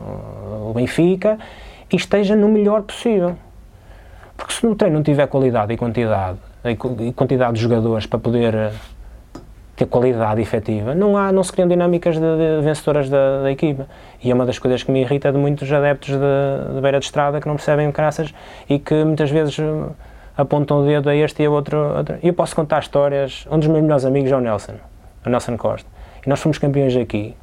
[0.66, 1.38] o Benfica
[1.92, 3.36] e esteja no melhor possível.
[4.36, 8.54] Porque se no treino não tiver qualidade e quantidade, e quantidade de jogadores para poder
[8.54, 8.72] eh,
[9.78, 13.88] ter qualidade efetiva, não, há, não se criam dinâmicas de, de vencedoras da, da, equipa.
[14.24, 17.06] E é uma das coisas que me irrita de muitos adeptos de, de beira de
[17.06, 18.34] estrada que não percebem graças
[18.68, 19.64] e que muitas vezes eh,
[20.36, 21.78] apontam o dedo a este e a outro.
[22.24, 23.46] E eu posso contar histórias.
[23.52, 24.74] Um dos meus melhores amigos é o Nelson,
[25.24, 25.88] o Nelson Costa.
[26.26, 27.36] E nós fomos campeões aqui.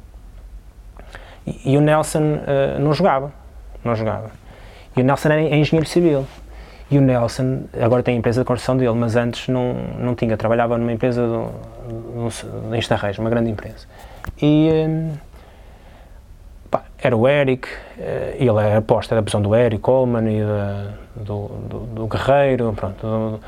[1.47, 3.31] E, e o Nelson uh, não jogava.
[3.81, 4.29] Não jogava.
[4.97, 6.25] E o Nelson era engenheiro civil.
[6.89, 10.37] E o Nelson, agora tem a empresa de construção dele, mas antes não, não tinha,
[10.37, 11.21] trabalhava numa empresa
[12.71, 13.87] em Estarrejo, uma grande empresa.
[14.39, 15.11] E hum,
[16.69, 17.67] pá, era o Eric,
[17.99, 20.41] eh, ele era aposta da posição do Eric Coleman e
[21.23, 23.01] do, do, do, Guerreiro, pronto.
[23.01, 23.39] Do,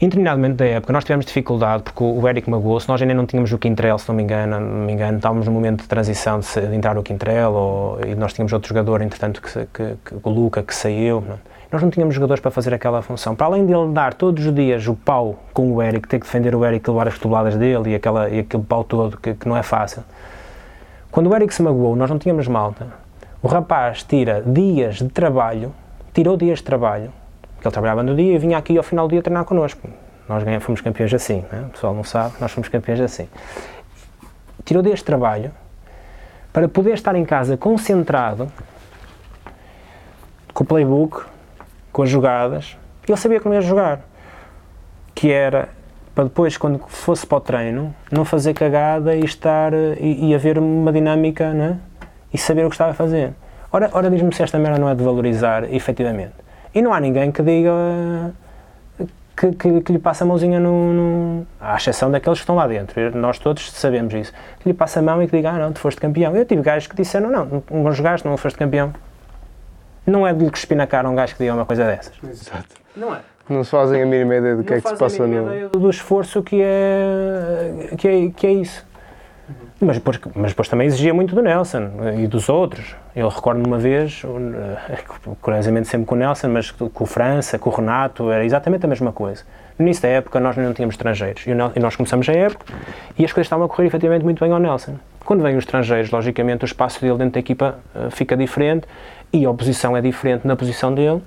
[0.00, 3.58] Indeterminadamente da época, nós tivemos dificuldade porque o Eric magoou-se, nós ainda não tínhamos o
[3.58, 6.74] Quintrell, se não me engano, não me engano estávamos no momento de transição de, de
[6.74, 10.62] entrar o Quintrell ou, e nós tínhamos outro jogador, entretanto, que, que, que o Luca,
[10.62, 11.22] que saiu.
[11.26, 11.38] Não?
[11.74, 13.34] Nós não tínhamos jogadores para fazer aquela função.
[13.34, 16.54] Para além dele dar todos os dias o pau com o Eric, ter que defender
[16.54, 19.56] o Eric, levar as cotoveladas dele e, aquela, e aquele pau todo, que, que não
[19.56, 20.04] é fácil.
[21.10, 22.86] Quando o Eric se magoou, nós não tínhamos malta.
[23.42, 25.74] O rapaz tira dias de trabalho,
[26.12, 27.12] tirou dias de trabalho,
[27.60, 29.88] que ele trabalhava no dia e vinha aqui ao final do dia treinar connosco.
[30.28, 31.64] Nós ganhamos, fomos campeões assim, né?
[31.66, 33.28] o pessoal não sabe, nós fomos campeões assim.
[34.64, 35.50] Tirou dias de trabalho
[36.52, 38.46] para poder estar em casa concentrado
[40.52, 41.33] com o playbook,
[41.94, 42.76] com as jogadas,
[43.08, 44.00] ele sabia como ia jogar.
[45.14, 45.68] Que era
[46.12, 50.58] para depois, quando fosse para o treino, não fazer cagada e estar e, e haver
[50.58, 51.78] uma dinâmica né?
[52.32, 53.32] e saber o que estava a fazer.
[53.72, 56.34] Ora, ora diz-me se esta merda não é de valorizar efetivamente.
[56.74, 57.72] E não há ninguém que diga
[59.36, 62.66] que, que, que lhe passe a mãozinha no, no, à exceção daqueles que estão lá
[62.66, 63.16] dentro.
[63.16, 64.32] Nós todos sabemos isso.
[64.58, 66.34] Que lhe passe a mão e que diga, ah não, tu foste campeão.
[66.34, 68.92] Eu tive gajos que disseram, não, não, não jogaste, não foste campeão.
[70.06, 72.12] Não é de lhe cuspir na cara um gajo que diga uma coisa dessas.
[72.22, 72.74] Exato.
[72.96, 73.20] Não é?
[73.48, 75.68] Não se fazem a mínima ideia do que é que se passa no.
[75.68, 78.86] do esforço que é, que é, que é isso.
[79.46, 79.54] Uhum.
[79.80, 82.96] Mas, depois, mas depois também exigia muito do Nelson e dos outros.
[83.14, 84.22] Eu recordo uma vez,
[85.42, 88.88] curiosamente sempre com o Nelson, mas com o França, com o Renato, era exatamente a
[88.88, 89.44] mesma coisa.
[89.78, 92.72] No início da época nós não tínhamos estrangeiros e nós começamos a época
[93.18, 94.94] e as coisas estavam a correr efetivamente muito bem ao Nelson.
[95.24, 98.86] Quando vêm os estrangeiros, logicamente o espaço dele dentro da equipa eh, fica diferente
[99.34, 101.20] e a oposição é diferente na posição dele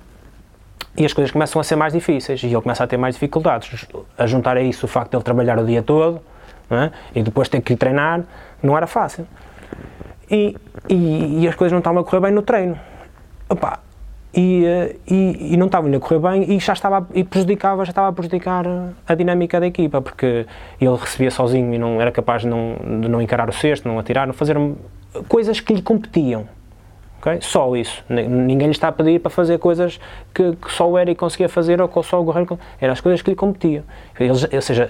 [0.97, 3.85] e as coisas começam a ser mais difíceis e ele começa a ter mais dificuldades.
[4.17, 6.21] A juntar a isso o facto de ele trabalhar o dia todo
[6.71, 6.89] é?
[7.13, 8.23] e depois ter que ir treinar,
[8.63, 9.27] não era fácil.
[10.31, 10.55] E,
[10.89, 12.79] e, e, as coisas não estavam a correr bem no treino.
[13.49, 13.79] Opa,
[14.33, 17.91] e, eh, e, e, não estava a correr bem e já estava e prejudicava, já
[17.91, 18.65] estava a prejudicar
[19.05, 20.45] a dinâmica da equipa, porque
[20.79, 23.99] ele recebia sozinho e não era capaz de não, de não encarar o cesto, não
[23.99, 24.57] atirar, não fazer
[25.27, 26.47] coisas que lhe competiam.
[27.19, 27.39] Okay?
[27.41, 28.03] Só isso.
[28.09, 29.99] Ninguém lhe está a pedir para fazer coisas
[30.33, 32.59] que, que só o Eric conseguia fazer ou que só o Guerreiro.
[32.79, 33.83] Eram as coisas que lhe competiam.
[34.19, 34.89] Ele, ou seja,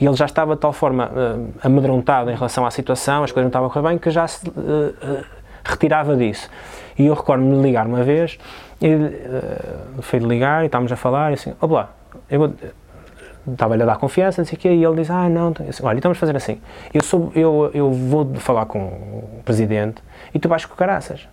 [0.00, 3.48] ele já estava de tal forma uh, amedrontado em relação à situação, as coisas não
[3.48, 5.24] estavam a correr bem, que já se uh, uh,
[5.64, 6.48] retirava disso.
[6.98, 8.38] E eu recordo-me de ligar uma vez,
[8.80, 11.86] e, uh, foi de ligar e estávamos a falar, e assim, ó
[12.30, 12.54] eu vou
[13.52, 15.98] estava-lhe a dar confiança, não sei o quê, e ele diz, ah, não, assim, olha,
[15.98, 16.60] estamos a fazer assim,
[16.92, 20.02] eu, sou, eu, eu vou falar com o presidente
[20.32, 21.28] e tu vais com caraças.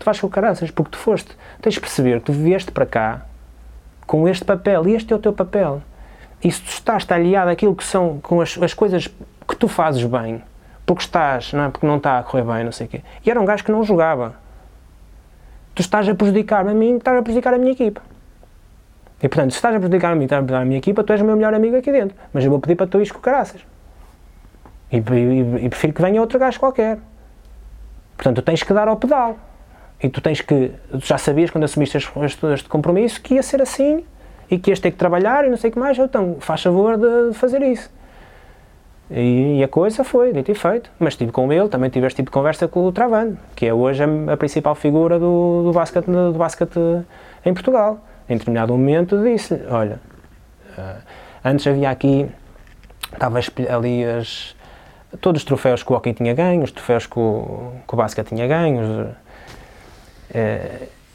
[0.00, 1.36] Tu vais com caraças, porque tu foste.
[1.60, 3.26] Tens de perceber que tu vieste para cá
[4.06, 5.82] com este papel, e este é o teu papel.
[6.42, 9.08] E se tu estás aliado àquilo que são, com as, as coisas
[9.46, 10.42] que tu fazes bem,
[10.86, 11.68] porque estás, não é?
[11.68, 13.02] Porque não está a correr bem, não sei o quê.
[13.24, 14.36] E era um gajo que não jogava.
[15.74, 18.00] Tu estás a prejudicar-me a mim, estás a prejudicar a minha equipa.
[19.22, 21.12] E portanto, se estás a prejudicar a mim, estás a prejudicar a minha equipa, tu
[21.12, 22.16] és o meu melhor amigo aqui dentro.
[22.32, 23.60] Mas eu vou pedir para tu ires com caraças.
[24.90, 26.98] E, e, e prefiro que venha outro gajo qualquer.
[28.16, 29.36] Portanto, tu tens que dar ao pedal.
[30.02, 30.72] E tu tens que.
[30.94, 32.10] Já sabias quando assumiste este,
[32.54, 34.04] este, compromisso que ia ser assim
[34.50, 35.98] e que ias ter que trabalhar e não sei o que mais.
[35.98, 37.90] Então, faz favor de fazer isso.
[39.10, 40.90] E, e, a coisa foi, dito e feito.
[40.98, 43.74] Mas estive com ele, também tive este tipo de conversa com o Travano, que é
[43.74, 46.78] hoje a, a principal figura do, do, basquete, do basquete
[47.44, 47.98] em Portugal.
[48.28, 50.00] Em determinado momento disse olha,
[50.78, 51.02] uh,
[51.44, 52.30] antes havia aqui,
[53.12, 54.54] estava ali as,
[55.20, 58.28] todos os troféus que o hockey tinha ganho, os troféus que o, que o basquete
[58.28, 59.14] tinha ganho, uh,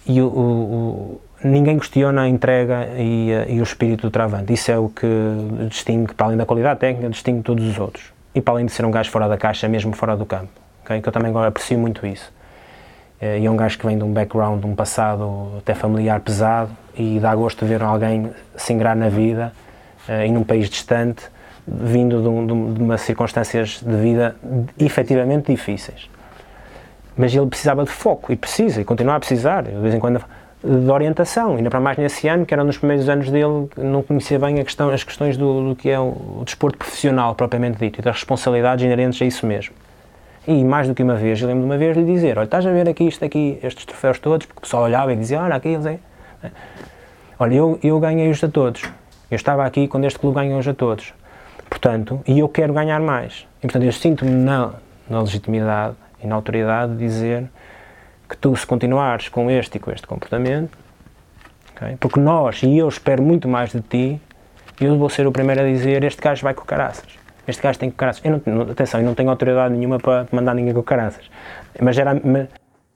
[0.08, 4.54] e o, o, ninguém questiona a entrega e, eh, e, o espírito do travante.
[4.54, 5.08] Isso é o que
[5.70, 8.14] distingue, para além da qualidade técnica, distingue todos os outros.
[8.34, 10.52] E para além de ser um gajo fora da caixa, mesmo fora do campo.
[10.84, 11.02] Okay?
[11.02, 12.32] Que eu também aprecio muito isso.
[13.22, 16.20] Eh, e é um gajo que vem de um background, de um passado até familiar
[16.20, 19.54] pesado e dá gosto de ver alguém se ingrar na vida
[20.08, 21.24] eh, e num país distante,
[21.68, 24.36] vindo de, um, de circunstâncias de vida
[24.80, 26.10] efetivamente difíceis.
[27.18, 29.64] Mas ele precisava de foco e precisa, e continua a precisar.
[29.64, 30.24] de vez em quando
[30.66, 34.02] de orientação, ainda para mais nesse ano, que era um dos primeiros anos dele, não
[34.02, 38.02] conhecia bem questão, as questões do, do, que é o, desporto profissional propriamente dito e
[38.02, 39.76] das responsabilidades inerentes a isso mesmo.
[40.48, 42.66] E mais do que uma vez, eu lembro de uma vez lhe dizer: Olha, estás
[42.66, 45.56] a ver aqui isto aqui, estes troféus todos, porque o pessoal olhava e dizia: Olha,
[45.56, 46.00] aqui eles é.
[47.38, 48.84] Olha, eu, eu ganhei-os a todos.
[49.30, 51.14] Eu estava aqui quando este clube ganhou-os a todos.
[51.70, 53.48] Portanto, e eu quero ganhar mais.
[53.60, 54.72] E portanto, eu sinto-me na,
[55.10, 55.96] na legitimidade
[56.26, 57.48] e na autoridade de dizer
[58.28, 60.76] que tu, se continuares com este e com este comportamento,
[61.76, 64.22] okay, porque nós, e eu espero muito mais de ti,
[64.82, 67.18] eu vou ser o primeiro a dizer: este gajo vai com caraças.
[67.48, 68.26] Este gajo tem com caraças.
[68.26, 71.30] Eu não, atenção, eu não tenho autoridade nenhuma para mandar ninguém com caraças.
[71.80, 72.14] Mas era.
[72.16, 72.50] Mas,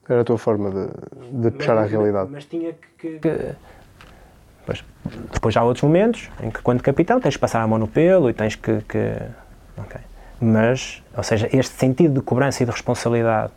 [0.10, 2.32] era a tua forma de, de puxar a realidade.
[2.32, 3.20] Mas tinha que.
[3.20, 3.56] que
[4.60, 4.84] depois,
[5.32, 8.28] depois há outros momentos em que, quando capitão, tens que passar a mão no pelo
[8.30, 8.82] e tens que.
[8.82, 9.14] que
[9.78, 10.02] okay.
[10.42, 13.52] Mas, ou seja, este sentido de cobrança e de responsabilidade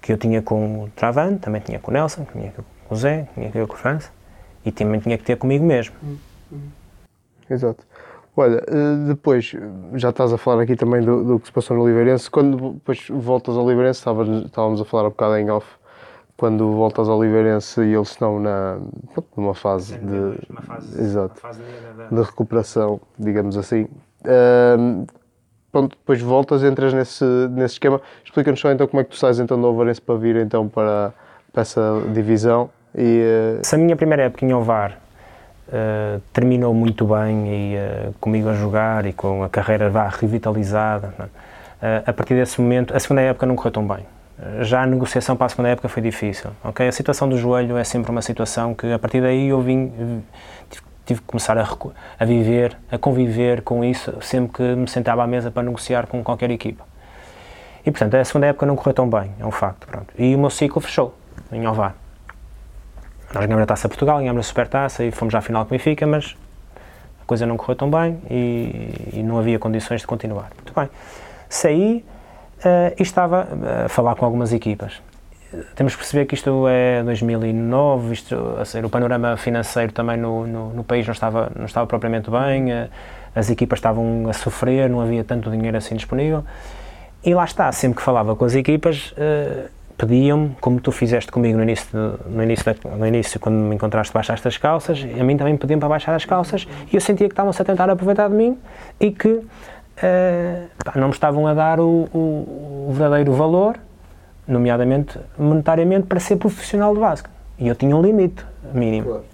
[0.00, 3.28] que eu tinha com o Travan, também tinha com o Nelson, tinha com o Zé,
[3.34, 4.10] tinha com o França
[4.64, 5.94] e também tinha que ter comigo mesmo.
[7.48, 7.86] Exato.
[8.36, 9.54] Olha, eh, depois,
[9.94, 13.06] já estás a falar aqui também do, do que se passou no Oliveirense, quando depois
[13.10, 14.00] voltas ao Oliveirense,
[14.46, 15.66] estávamos a falar um bocado em off,
[16.36, 18.78] quando voltas ao Oliveirense e eles estão na,
[19.36, 25.06] numa fase de, uma fase, exato, fase de, de recuperação, digamos assim, uh,
[25.72, 28.00] pronto, depois voltas, entras nesse, nesse esquema.
[28.22, 31.12] Explica-nos só então como é que tu sais então do Ovarense para vir então para,
[31.50, 32.70] para essa divisão.
[32.94, 33.22] E,
[33.58, 33.66] uh...
[33.66, 34.98] Se a minha primeira época em Ovar
[35.68, 41.14] uh, terminou muito bem e uh, comigo a jogar e com a carreira vá revitalizada,
[41.80, 42.02] é?
[42.06, 44.06] a partir desse momento, a segunda época não correu tão bem.
[44.60, 46.50] Já a negociação para a segunda época foi difícil.
[46.64, 46.88] Okay?
[46.88, 50.22] A situação do joelho é sempre uma situação que a partir daí eu vim,
[51.04, 51.66] tive que começar a,
[52.18, 56.22] a, viver, a conviver com isso sempre que me sentava à mesa para negociar com
[56.22, 56.84] qualquer equipa.
[57.84, 59.86] E portanto, a segunda época não correu tão bem, é um facto.
[59.86, 60.14] Pronto.
[60.16, 61.14] E o meu ciclo fechou
[61.50, 61.94] em Ovar.
[63.34, 66.06] Nós ganhamos a Taça Portugal, ganhamos a Supertaça e fomos à final com o Benfica,
[66.06, 66.36] mas
[67.20, 70.50] a coisa não correu tão bem e, e não havia condições de continuar.
[70.54, 70.88] Muito bem.
[71.48, 72.04] Saí
[72.58, 73.48] uh, e estava
[73.84, 75.00] a falar com algumas equipas
[75.74, 80.46] temos que perceber que isto é 2009, isto, a ser, o panorama financeiro também no,
[80.46, 82.88] no, no, país não estava, não estava propriamente bem, eh,
[83.34, 86.44] as equipas estavam a sofrer, não havia tanto dinheiro assim disponível.
[87.24, 91.56] E lá está, sempre que falava com as equipas, uh, pediam-me, como tu fizeste comigo
[91.56, 91.88] no início,
[92.26, 95.78] no, início da, no início, quando me encontraste baixaste as calças, a mim também pediam
[95.78, 98.58] para baixar as calças, e eu sentia que estavam-se a tentar aproveitar de mim
[98.98, 99.46] e que uh,
[100.96, 103.78] não me estavam a dar o, o, o verdadeiro valor
[104.46, 107.32] nomeadamente monetariamente, para ser profissional de basquete.
[107.58, 109.06] E eu tinha um limite mínimo.
[109.06, 109.24] Claro.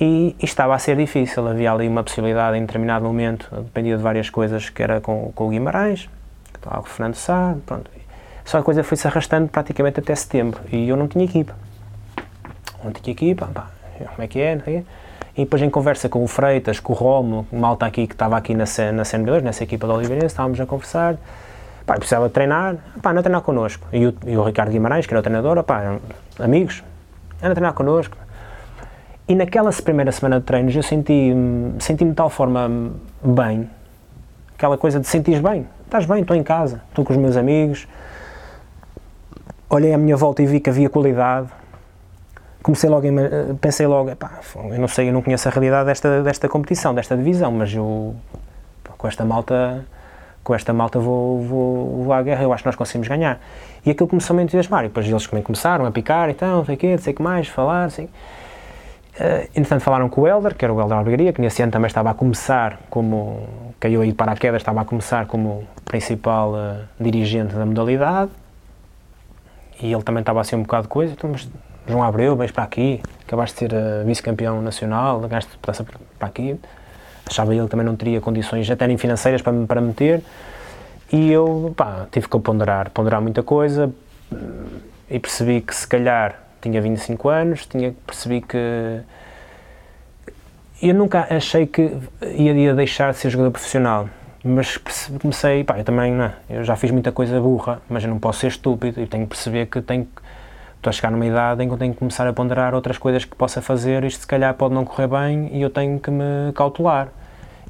[0.00, 4.02] E, e, estava a ser difícil, havia ali uma possibilidade em determinado momento, dependia de
[4.02, 6.08] várias coisas, que era com, com o Guimarães,
[6.52, 7.90] que estava com o Fernando Sá, pronto.
[8.44, 11.54] Só a coisa foi-se arrastando praticamente até setembro e eu não tinha equipa.
[12.82, 13.66] Não tinha equipa, pá,
[13.98, 14.84] como é que é, é?
[15.36, 18.36] E depois em conversa com o Freitas, com o Romo, o malta aqui que estava
[18.36, 21.16] aqui na, na CNB2, nessa equipa do Oliveirense, estávamos a conversar,
[21.88, 23.86] pá, precisava treinar, pá, não treinar connosco.
[23.90, 25.96] E o, e o Ricardo Guimarães, que era o treinador, pá,
[26.38, 26.84] amigos,
[27.42, 28.14] anda a treinar connosco.
[29.26, 31.32] E naquela primeira semana de treinos eu senti,
[31.80, 32.92] senti-me de tal forma
[33.22, 33.70] bem,
[34.54, 37.88] aquela coisa de sentir bem, estás bem, estou em casa, estou com os meus amigos.
[39.70, 41.48] Olhei à minha volta e vi que havia qualidade.
[42.62, 43.06] Comecei logo,
[43.60, 47.16] pensei logo, pá, eu não sei, eu não conheço a realidade desta, desta competição, desta
[47.16, 48.14] divisão, mas eu,
[48.98, 49.86] com esta malta,
[50.48, 53.38] com esta malta vou, vou, vou à guerra, eu acho que nós conseguimos ganhar.
[53.84, 56.78] E aquilo começou a entusiasmar, e depois eles também começaram a picar, então, sei o
[56.78, 58.04] quê, não sei o que mais, falar, assim.
[58.04, 61.88] Uh, entretanto falaram com o Helder, que era o Helder Albergaria, que nesse ano também
[61.88, 63.46] estava a começar como,
[63.78, 68.30] caiu aí para a queda, estava a começar como principal uh, dirigente da modalidade,
[69.82, 71.46] e ele também estava assim um bocado de coisa, então, mas
[71.86, 75.74] João Abreu, vens para aqui, acabaste de ser uh, vice-campeão nacional, ganhaste para
[76.26, 76.58] aqui,
[77.28, 80.22] achava ele que também não teria condições até nem financeiras para, para meter,
[81.12, 83.92] e eu, pá, tive que ponderar, ponderar muita coisa,
[85.10, 89.00] e percebi que se calhar tinha 25 anos, tinha percebi que
[90.82, 94.08] eu nunca achei que ia, ia deixar de ser jogador profissional,
[94.44, 94.76] mas
[95.20, 98.40] comecei, pá, eu também, não, eu já fiz muita coisa burra, mas eu não posso
[98.40, 100.06] ser estúpido e tenho que perceber que tenho
[100.78, 103.24] estou a chegar numa idade em que eu tenho que começar a ponderar outras coisas
[103.24, 106.52] que possa fazer, isto se calhar pode não correr bem e eu tenho que me
[106.54, 107.08] cautelar.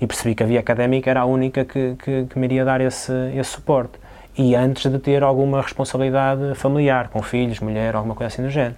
[0.01, 2.81] E percebi que a via académica era a única que, que, que me iria dar
[2.81, 3.99] esse, esse suporte
[4.37, 8.77] e antes de ter alguma responsabilidade familiar, com filhos, mulher, alguma coisa assim do género.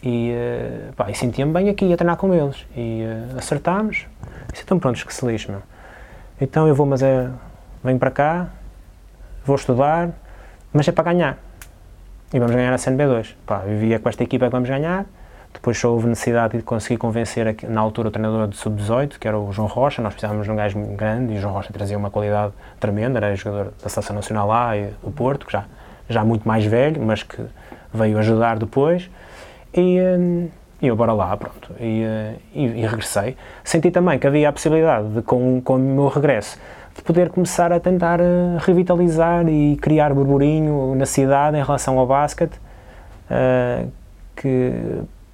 [0.00, 0.32] E,
[0.94, 2.64] pá, e sentia-me bem aqui a treinar com eles.
[2.76, 4.06] E uh, acertámos.
[4.54, 5.60] E então prontos, que se lixe, meu.
[6.40, 7.28] Então eu vou, mas é,
[7.82, 8.48] venho para cá,
[9.44, 10.10] vou estudar,
[10.72, 11.38] mas é para ganhar.
[12.34, 13.34] E vamos ganhar a CNB2.
[13.46, 15.06] Pá, vivia com esta equipa que vamos ganhar.
[15.52, 19.38] Depois só houve necessidade de conseguir convencer, na altura, o treinador de sub-18, que era
[19.38, 20.02] o João Rocha.
[20.02, 23.18] Nós precisávamos de um gajo grande e o João Rocha trazia uma qualidade tremenda.
[23.18, 25.64] Era jogador da Seleção Nacional lá e do Porto, que já,
[26.08, 27.42] já muito mais velho, mas que
[27.94, 29.08] veio ajudar depois.
[29.72, 30.48] E, hum,
[30.82, 31.72] e eu, bora lá, pronto.
[31.80, 32.02] E,
[32.54, 33.36] e, e, regressei.
[33.64, 36.58] Senti também que havia a possibilidade de, com, com o meu regresso,
[36.96, 42.06] de poder começar a tentar eh, revitalizar e criar burburinho na cidade em relação ao
[42.06, 42.58] basquete.
[43.28, 43.90] Uh,
[44.36, 44.72] que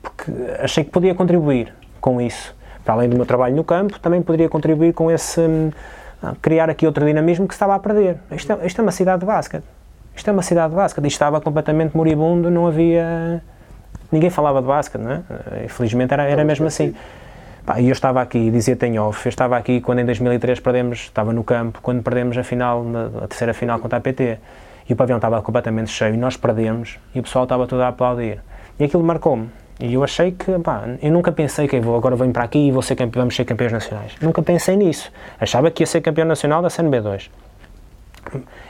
[0.01, 2.55] porque achei que podia contribuir com isso.
[2.84, 5.40] Para além do meu trabalho no campo, também poderia contribuir com esse.
[5.40, 5.70] Hum,
[6.40, 8.16] criar aqui outro dinamismo que se estava a perder.
[8.30, 9.64] Isto é, isto é uma cidade de basquete.
[10.14, 11.05] Isto é uma cidade de basquete.
[11.05, 13.43] Isto estava completamente moribundo, não havia.
[14.10, 15.22] Ninguém falava de basquete, não é?
[15.64, 16.94] Infelizmente era, era mesmo assim.
[17.78, 21.32] E eu estava aqui, dizia tenho off, eu estava aqui quando em 2003 perdemos, estava
[21.32, 22.84] no campo, quando perdemos a final,
[23.22, 24.39] a terceira final contra a PT.
[24.89, 27.89] E o pavilhão estava completamente cheio e nós perdemos e o pessoal estava todo a
[27.89, 28.40] aplaudir.
[28.78, 29.48] E aquilo marcou-me.
[29.78, 32.70] E eu achei que, pá, eu nunca pensei que vou, agora venho para aqui e
[32.72, 34.12] vou ser campeão, vamos ser campeões nacionais.
[34.20, 35.10] Nunca pensei nisso.
[35.40, 37.30] Achava que ia ser campeão nacional da CNB2.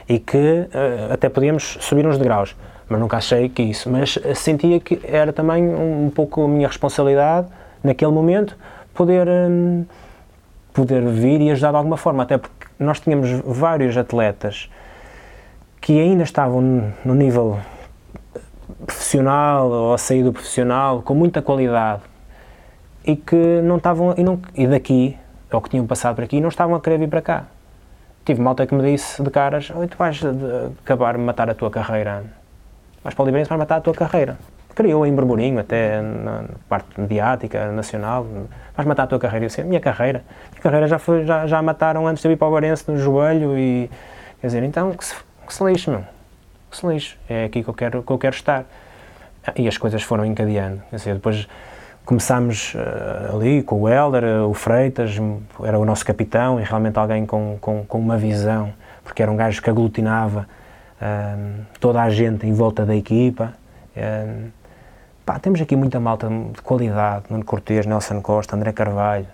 [0.07, 2.55] E que uh, até podíamos subir uns degraus.
[2.87, 3.89] Mas nunca achei que isso.
[3.89, 7.47] Mas sentia que era também um pouco a minha responsabilidade,
[7.83, 8.57] naquele momento,
[8.93, 9.85] poder, um,
[10.73, 12.23] poder vir e ajudar de alguma forma.
[12.23, 14.69] Até porque nós tínhamos vários atletas
[15.81, 17.59] que ainda estavam no nível
[18.85, 22.01] profissional ou a sair do profissional com muita qualidade
[23.05, 25.17] e que não estavam e, não, e daqui
[25.51, 27.43] ou que tinham passado por aqui não estavam a querer vir para cá.
[28.25, 30.21] Tive malta que me disse de caras: tu vais
[30.81, 32.23] acabar de matar a tua carreira.
[33.03, 34.37] Vais para o Liberense, vais matar a tua carreira.
[34.75, 38.25] Criou em burburinho, até na parte mediática, nacional.
[38.75, 39.45] Vais matar a tua carreira.
[39.45, 40.23] Eu disse: Minha carreira?
[40.51, 43.57] Minha carreira já, foi, já, já mataram antes de eu ir para o no joelho.
[43.57, 43.89] E,
[44.41, 46.03] quer dizer, então que se, que se lixe, meu
[46.73, 48.65] que se lixe, é aqui que eu quero, que eu quero estar.
[49.55, 50.81] E as coisas foram encadeando.
[50.91, 51.47] Dizer, depois
[52.03, 55.17] começámos uh, ali com o Helder, uh, o Freitas,
[55.63, 58.73] era o nosso capitão e realmente alguém com, com, com uma visão,
[59.03, 60.47] porque era um gajo que aglutinava
[61.01, 63.53] uh, toda a gente em volta da equipa.
[65.25, 69.27] Pá, temos aqui muita malta de qualidade, Nuno Cortês, Nelson Costa, André Carvalho,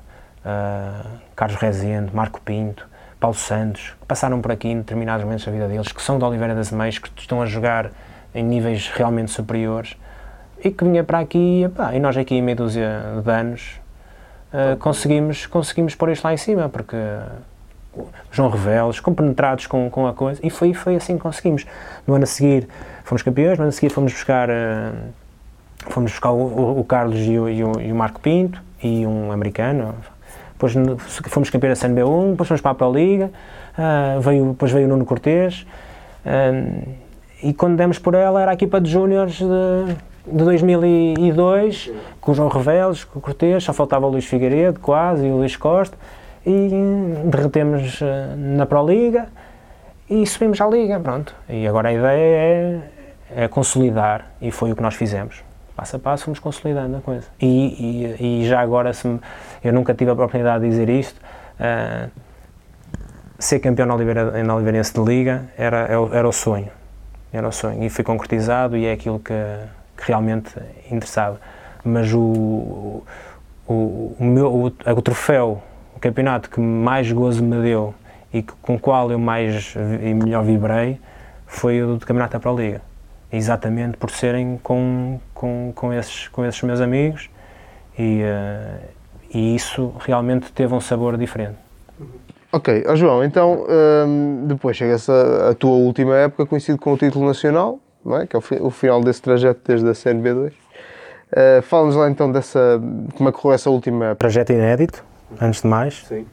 [1.35, 2.87] Carlos Rezende, Marco Pinto,
[3.19, 6.23] Paulo Santos, que passaram por aqui em determinados momentos da vida deles, que são de
[6.23, 7.89] Oliveira das Meias, que estão a jogar
[8.35, 9.97] em níveis realmente superiores
[10.63, 13.81] e que vinha para aqui e nós aqui em meia dúzia de anos
[14.53, 16.97] uh, conseguimos, conseguimos pôr isto lá em cima, porque
[18.31, 21.65] João Reveles, compenetrados com, com a coisa, e foi, foi assim que conseguimos.
[22.05, 22.67] No ano a seguir
[23.03, 24.93] fomos campeões, no ano a seguir fomos buscar uh,
[25.87, 29.31] fomos buscar o, o Carlos e o, e, o, e o, Marco Pinto e um
[29.31, 29.95] americano.
[30.53, 30.73] Depois
[31.29, 33.31] fomos campeões da CNB1, depois fomos para a Pro Liga,
[33.77, 35.65] uh, veio, depois veio o Nuno Cortês.
[36.25, 36.87] Uh,
[37.41, 39.95] e quando demos por ela era a equipa de júniores de,
[40.27, 45.25] de 2002, com o João Reveles, com o Cortês, só faltava o Luís Figueiredo quase
[45.25, 45.97] e o Luís Costa.
[46.45, 46.69] E
[47.25, 49.27] derretemos uh, na Pro Liga
[50.09, 51.33] e subimos à Liga, pronto.
[51.47, 52.81] E agora a ideia
[53.33, 55.48] é, é consolidar e foi o que nós fizemos
[55.79, 57.27] passo a passo fomos consolidando a coisa.
[57.39, 59.19] E, e, e já agora, se me,
[59.63, 61.17] eu nunca tive a oportunidade de dizer isto,
[61.59, 62.09] uh,
[63.37, 66.69] ser campeão na, Oliveira, na Oliveirense de Liga era, era o sonho.
[67.31, 67.81] Era o sonho.
[67.81, 69.33] E foi concretizado e é aquilo que,
[69.95, 70.53] que realmente
[70.91, 71.39] interessava.
[71.85, 73.03] Mas o,
[73.65, 75.63] o, o, meu, o, o troféu,
[75.95, 77.93] o campeonato que mais gozo me deu
[78.33, 80.99] e com o qual eu mais e melhor vibrei
[81.47, 82.88] foi o do campeonato da Pro Liga
[83.31, 87.29] exatamente por serem com, com, com, esses, com esses meus amigos
[87.97, 88.85] e, uh,
[89.33, 91.57] e isso realmente teve um sabor diferente.
[92.51, 93.65] Ok, oh, João, então
[94.07, 98.25] um, depois chega-se a, a, tua última época coincide com o título nacional, não é?
[98.25, 100.47] que é o, o final desse trajeto desde a CNB2.
[100.47, 100.53] Uh,
[101.31, 102.81] eh, Fala-nos lá então dessa,
[103.15, 104.15] como é que correu essa última época.
[104.15, 105.05] Projeto inédito,
[105.39, 106.25] antes de mais, Sim.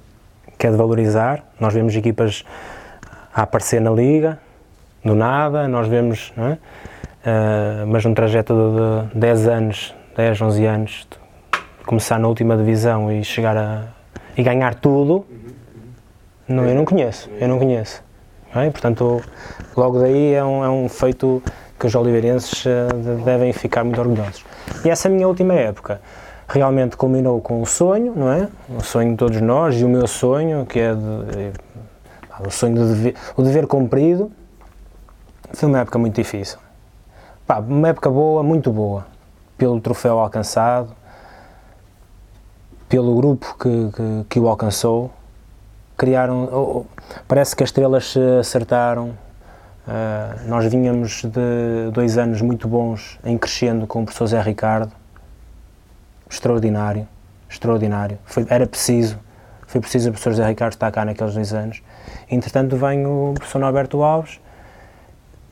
[0.57, 1.45] que é de valorizar.
[1.61, 2.47] Nós vemos equipas
[3.35, 4.39] a aparecer na liga,
[5.07, 6.59] do nada, nós vemos, é?
[7.27, 8.55] Uh, mas num trajeto
[9.13, 11.09] de 10 anos, 10, 11 anos,
[11.85, 13.97] começar na última divisão e chegar a
[14.37, 15.25] e ganhar tudo,
[16.47, 18.05] não, eu não conheço, eu não conheço.
[18.55, 18.71] É?
[18.71, 19.23] Portanto,
[19.77, 21.43] logo daí é um, é um feito
[21.79, 24.45] que os oliveirenses uh, devem ficar muito orgulhosos.
[24.85, 26.01] E essa minha última época
[26.49, 28.49] realmente culminou com o sonho, não é?
[28.69, 31.53] O sonho de todos nós e o meu sonho, que é de,
[32.47, 34.31] o sonho de dever, o dever cumprido,
[35.53, 36.59] foi uma época muito difícil.
[37.47, 39.07] Pá, uma época boa, muito boa,
[39.57, 40.91] pelo troféu alcançado,
[42.89, 45.11] pelo grupo que, que, que o alcançou.
[45.97, 46.85] Criaram, oh,
[47.27, 49.11] parece que as estrelas se acertaram.
[49.87, 54.93] Uh, nós vinhamos de dois anos muito bons em crescendo com o professor Zé Ricardo.
[56.29, 57.07] Extraordinário,
[57.49, 58.19] extraordinário.
[58.25, 59.19] Foi, era preciso,
[59.69, 61.81] foi preciso o professor Zé Ricardo estar cá naqueles dois anos.
[62.29, 64.41] Entretanto, vem o professor Norberto Alves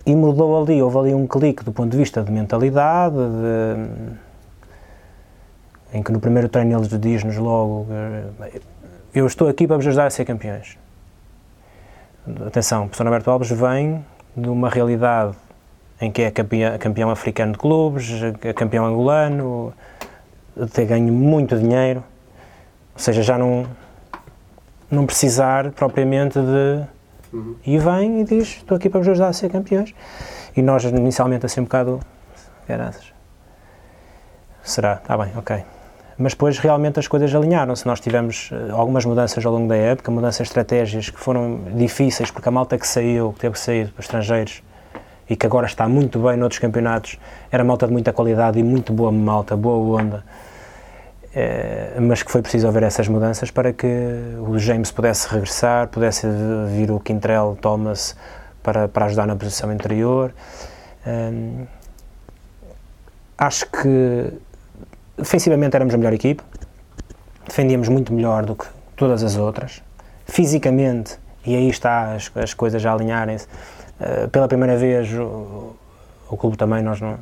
[0.07, 3.77] e mudou ali, houve ali um clique do ponto de vista de mentalidade, de,
[5.97, 7.87] em que no primeiro treino eles dizem-nos logo
[9.15, 10.77] eu estou aqui para vos ajudar a ser campeões.
[12.47, 14.05] Atenção, o professor Alberto Alves vem
[14.37, 15.37] de uma realidade
[16.01, 18.11] em que é campeão, campeão africano de clubes,
[18.43, 19.73] é campeão angolano,
[20.73, 22.03] ter ganho muito dinheiro,
[22.93, 23.67] ou seja, já não,
[24.91, 26.85] não precisar propriamente de
[27.35, 27.57] Uhum.
[27.67, 29.93] E vem e diz: Estou aqui para vos ajudar a ser campeões.
[30.57, 31.99] E nós, inicialmente, assim um bocado.
[32.69, 33.13] Graças.
[34.63, 34.95] Será?
[34.95, 35.65] Está bem, ok.
[36.17, 37.85] Mas depois realmente as coisas alinharam-se.
[37.87, 42.49] Nós tivemos eh, algumas mudanças ao longo da época, mudanças estratégias que foram difíceis, porque
[42.49, 44.63] a malta que saiu, que teve que sair para estrangeiros
[45.29, 47.19] e que agora está muito bem noutros campeonatos,
[47.51, 50.23] era malta de muita qualidade e muito boa malta, boa onda
[52.01, 53.87] mas que foi preciso haver essas mudanças para que
[54.47, 56.27] o James pudesse regressar, pudesse
[56.69, 58.17] vir o Quintrell Thomas
[58.63, 60.33] para, para ajudar na posição interior.
[61.07, 61.67] Um,
[63.37, 64.33] acho que
[65.19, 66.43] defensivamente éramos a melhor equipe,
[67.47, 68.67] defendíamos muito melhor do que
[68.97, 69.83] todas as outras.
[70.27, 73.47] Fisicamente, e aí está as, as coisas já alinharem-se,
[74.01, 75.77] uh, pela primeira vez o,
[76.31, 77.19] o clube também, nós não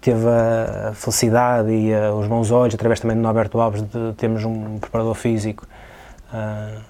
[0.00, 4.44] teve a felicidade e a, os bons olhos, através também do Norberto Alves, de termos
[4.44, 5.66] um preparador físico,
[6.32, 6.80] uh,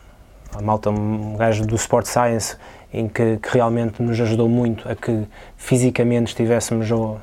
[0.57, 2.57] a malta, um gajo do Sport Science,
[2.93, 5.25] em que, que, realmente nos ajudou muito a que
[5.57, 7.21] fisicamente estivéssemos ao,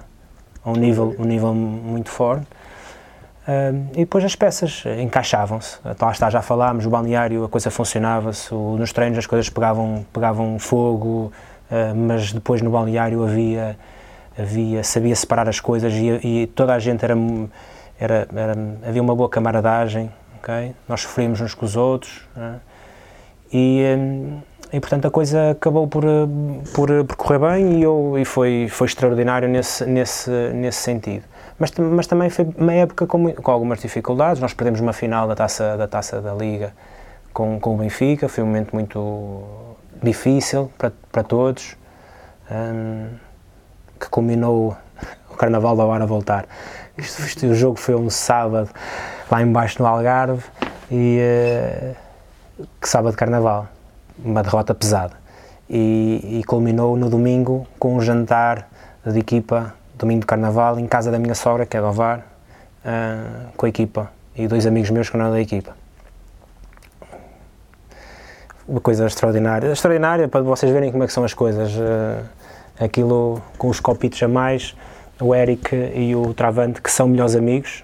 [0.64, 2.46] a um nível, um nível muito forte.
[3.48, 5.78] Uh, e depois as peças encaixavam-se.
[5.84, 10.60] Lá está, já falámos, o balneário, a coisa funcionava-se, nos treinos as coisas pegavam, pegavam
[10.60, 11.32] fogo,
[11.72, 13.78] uh, mas depois no balneário havia
[14.38, 17.16] havia, sabia separar as coisas e, e toda a gente era,
[18.00, 18.54] era, era,
[18.88, 20.76] havia uma boa camaradagem, ok?
[20.88, 22.60] Nós sofríamos uns com os outros né?
[23.52, 24.40] e, hum,
[24.72, 26.04] e portanto a coisa acabou por,
[26.74, 31.24] por, por correr bem e, eu, e foi, foi extraordinário nesse, nesse, nesse sentido.
[31.58, 35.36] Mas, mas também foi uma época com, com algumas dificuldades, nós perdemos uma final da
[35.36, 36.72] taça da, taça da Liga
[37.34, 39.44] com, com o Benfica, foi um momento muito
[40.04, 41.76] difícil para, para todos.
[42.50, 43.27] Um,
[44.00, 44.76] que culminou
[45.30, 46.46] o Carnaval da Hora a voltar.
[46.98, 48.70] Isto, isto, o jogo foi um sábado
[49.30, 50.44] lá embaixo no Algarve
[50.90, 51.20] e
[52.60, 53.68] uh, que sábado de Carnaval,
[54.24, 55.14] uma derrota pesada.
[55.70, 58.70] E, e, culminou no domingo com um jantar
[59.06, 63.48] de equipa domingo de carnaval, em casa da minha sogra, que é do Ovar, uh,
[63.58, 65.76] com a equipa, e dois amigos meus que não eram da equipa.
[68.68, 69.72] Uma coisa extraordinária.
[69.72, 71.74] Extraordinária para vocês verem como é que são as coisas.
[71.74, 72.24] Uh,
[72.80, 74.76] aquilo com os copitos a mais,
[75.20, 77.84] o Eric e o Travante, que são melhores amigos,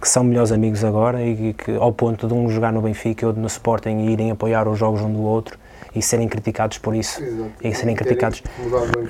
[0.00, 3.26] que são melhores amigos agora e que ao ponto de um jogar no Benfica e
[3.26, 5.58] outro no Sporting e irem apoiar os jogos um do outro
[5.94, 7.22] e serem criticados por isso.
[7.22, 7.50] Exato.
[7.62, 8.42] e serem E criticados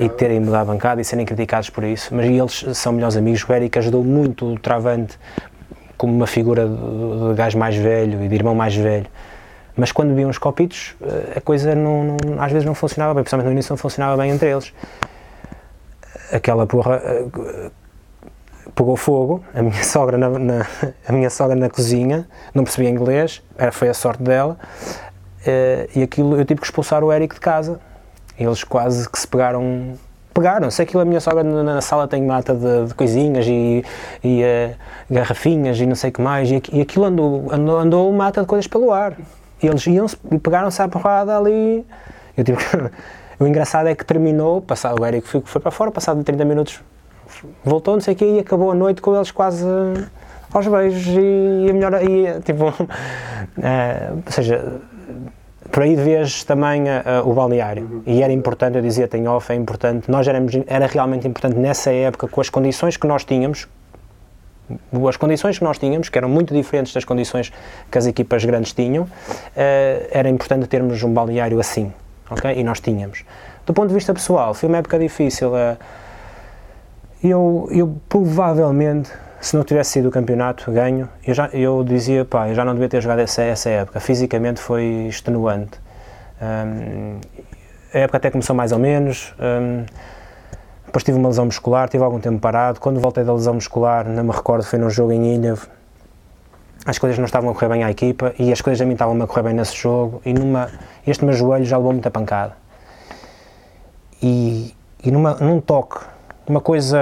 [0.01, 2.13] e terem mudado a bancada e serem criticados por isso.
[2.15, 3.47] Mas eles são melhores amigos.
[3.49, 5.17] O Eric ajudou muito o Travante
[5.97, 9.07] como uma figura de, de gajo mais velho e de irmão mais velho.
[9.77, 13.23] Mas quando viam os copitos eh, a coisa não, não- às vezes não funcionava bem,
[13.23, 14.73] principalmente no início não funcionava bem entre eles
[16.33, 17.71] aquela porra eh,
[18.75, 20.67] pegou fogo, a minha sogra na, na-
[21.09, 24.59] a minha sogra na cozinha, não percebia inglês, era, foi a sorte dela,
[25.47, 27.81] eh, e aquilo eu tive que expulsar o Eric de casa.
[28.39, 29.93] Eles quase que se pegaram,
[30.33, 33.85] pegaram-se, aquilo a minha sogra na, na sala tem mata de, de coisinhas e,
[34.25, 34.75] e eh,
[35.11, 38.47] garrafinhas e não sei o que mais, e, e aquilo andou, andou, andou mata de
[38.47, 39.15] coisas pelo ar.
[39.63, 41.85] E eles iam-se pegaram-se à porrada ali.
[42.35, 42.91] Eu tive que-
[43.41, 46.81] o engraçado é que terminou, passado, o Eric foi, foi para fora, passado 30 minutos
[47.65, 50.05] voltou, não sei o quê, e acabou a noite com eles quase eh,
[50.53, 52.67] aos beijos e, a melhor, e, eh, tipo,
[53.63, 54.81] eh, ou seja,
[55.71, 59.55] por aí vês também eh, o balneário, e era importante, eu dizia, tem off, é
[59.55, 63.69] importante, nós éramos, era realmente importante nessa época, com as condições que nós tínhamos,
[65.09, 67.53] as condições que nós tínhamos, que eram muito diferentes das condições
[67.91, 69.07] que as equipas grandes tinham,
[69.57, 71.93] eh, era importante termos um balneário assim,
[72.31, 72.59] ok?
[72.59, 73.25] E nós tínhamos.
[73.67, 75.77] Do ponto de vista pessoal, foi uma época difícil, eh,
[77.23, 82.49] eu, eu provavelmente, se não tivesse sido o campeonato ganho, eu, já, eu dizia, pá,
[82.49, 84.01] eu já não devia ter jogado essa, essa época.
[84.01, 85.79] Fisicamente foi extenuante.
[86.41, 87.21] Hum,
[87.93, 89.35] a época até começou mais ou menos.
[89.39, 89.85] hum,
[90.87, 92.81] depois tive uma lesão muscular, tive algum tempo parado.
[92.81, 95.55] Quando voltei da lesão muscular, não me recordo, foi num jogo em Ilha.
[96.85, 99.21] As coisas não estavam a correr bem à equipa e as coisas a mim estavam
[99.23, 100.23] a correr bem nesse jogo.
[100.25, 100.69] E numa,
[101.07, 102.57] este meu joelho já levou muita pancada.
[104.23, 105.99] E, e numa, num toque,
[106.47, 106.99] uma coisa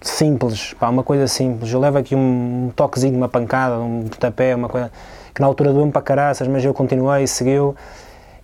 [0.00, 1.72] simples, pá, uma coisa simples.
[1.72, 4.90] Eu levo aqui um toquezinho, uma pancada, um tapé, uma coisa
[5.34, 7.74] que na altura doeu-me para caraças, mas eu continuei, seguiu.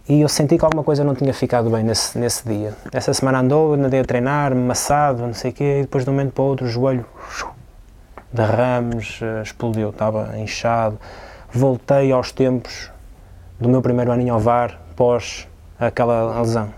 [0.09, 2.74] E eu senti que alguma coisa não tinha ficado bem nesse, nesse dia.
[2.92, 6.14] Essa semana andou, andei a treinar, maçado, não sei o quê, e depois de um
[6.14, 7.05] momento para o outro o joelho
[8.32, 10.98] de ramos, eh, explodiu, estava inchado.
[11.50, 12.90] Voltei aos tempos
[13.59, 15.48] do meu primeiro aninho ao VAR, pós
[15.78, 16.68] aquela lesão.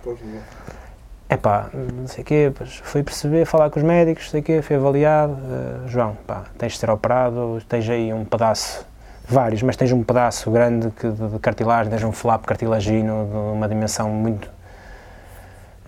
[1.29, 2.53] É pá, não sei o quê,
[2.83, 5.33] fui perceber, falar com os médicos, não sei o quê, fui avaliado.
[5.35, 8.85] eh, João, pá, tens de ser operado, tens aí um pedaço,
[9.29, 13.37] vários, mas tens um pedaço grande que, de, de cartilagem, tens um flap cartilagino de
[13.57, 14.51] uma dimensão muito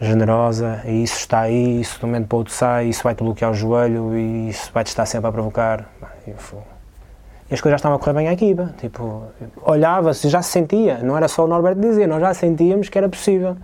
[0.01, 3.23] generosa e isso está aí, isso de um momento para o outro sai, isso vai-te
[3.23, 5.89] bloquear o joelho e isso vai-te estar sempre a provocar.
[6.27, 8.37] E as coisas já estavam a correr bem à
[8.79, 9.25] tipo,
[9.63, 13.09] olhava-se, já se sentia, não era só o Norberto dizer, nós já sentíamos que era
[13.09, 13.57] possível.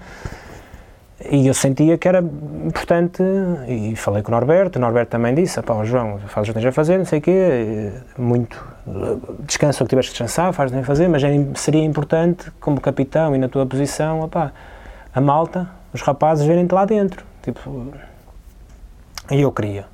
[1.30, 3.22] E eu sentia que era importante,
[3.66, 6.66] e falei com o Norberto, o Norberto também disse, pá, João, faz o que tens
[6.68, 8.64] a fazer, não sei o quê, muito,
[9.40, 11.82] descansa o que tiveres que descansar, faz o que tens a fazer, mas era- seria
[11.82, 14.28] importante, como capitão e na tua posição,
[15.12, 15.68] a malta,
[15.98, 17.92] os rapazes verem-te lá dentro, tipo,
[19.30, 19.86] e eu queria.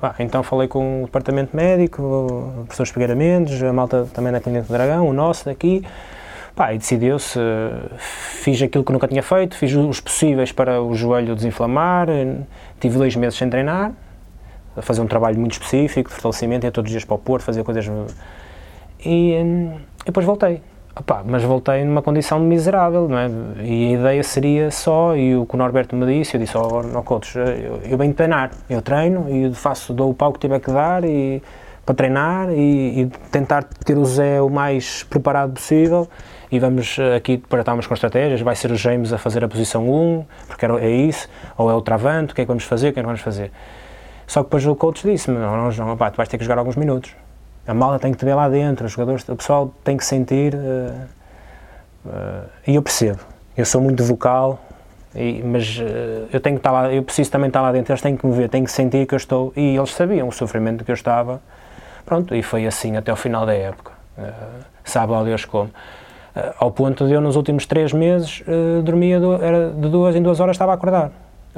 [0.00, 4.40] Pá, então falei com o departamento médico, o professor Espigueira Mendes, a malta também da
[4.40, 5.84] Clínica do Dragão, o nosso daqui,
[6.56, 7.38] Pá, e decidiu-se,
[7.98, 12.08] fiz aquilo que nunca tinha feito, fiz os possíveis para o joelho desinflamar,
[12.80, 13.92] tive dois meses sem treinar,
[14.76, 17.44] a fazer um trabalho muito específico de fortalecimento, ia todos os dias para o Porto,
[17.44, 17.86] fazer coisas...
[19.04, 20.62] E, eh, e depois voltei.
[21.00, 23.30] Opá, mas voltei numa condição miserável, não é?
[23.64, 26.94] E a ideia seria só, e o que o Norberto me disse, eu disse ao,
[26.94, 30.60] ao coach, eu, eu venho treinar, eu treino e faço, dou o pau que tiver
[30.60, 31.42] que dar e,
[31.86, 36.06] para treinar e, e tentar ter o Zé o mais preparado possível
[36.52, 39.88] e vamos eh, aqui prepararmos com estratégias, vai ser o James a fazer a posição
[39.88, 42.92] 1, porque é isso, ou é o Travante, o que é que vamos fazer, o
[42.92, 43.50] que é que vamos fazer.
[44.26, 46.58] Só que depois o coach disse-me, não, não, João, opá, tu vais ter que jogar
[46.58, 47.16] alguns minutos.
[47.66, 50.54] A malta tem que te ver lá dentro, os jogadores, o pessoal tem que sentir,
[50.54, 50.92] eh,
[52.08, 53.20] eh, e eu percebo,
[53.56, 54.58] eu sou muito vocal,
[55.14, 58.00] e- mas eh, eu tenho que estar lá, eu preciso também estar lá dentro, eles
[58.02, 60.84] têm que me ver, têm que sentir que eu estou, e eles sabiam o sofrimento
[60.84, 61.40] que eu estava,
[62.04, 63.92] pronto, e foi assim até ao final da época,
[64.84, 65.70] sabe lá Deus como.
[66.58, 68.42] Ao ponto de eu nos últimos três meses
[68.84, 71.10] dormia du- era de duas em duas horas estava a acordar.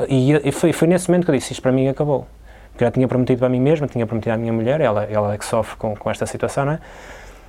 [0.09, 2.27] E, e foi, foi nesse momento que eu disse, isto para mim acabou.
[2.73, 5.35] Porque eu já tinha prometido para mim mesma, tinha prometido à minha mulher, ela, ela
[5.35, 6.79] é que sofre com, com esta situação, não é?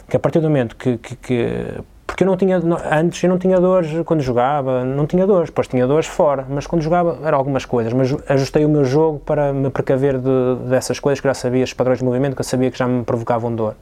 [0.09, 3.39] Que a partir do momento que, que, que porque eu não tinha, antes eu não
[3.39, 7.39] tinha dores quando jogava, não tinha dores, depois tinha dores fora, mas quando jogava eram
[7.39, 11.33] algumas coisas, mas ajustei o meu jogo para me precaver de, dessas coisas que já
[11.33, 13.75] sabia, os padrões de movimento que eu sabia que já me provocavam dor.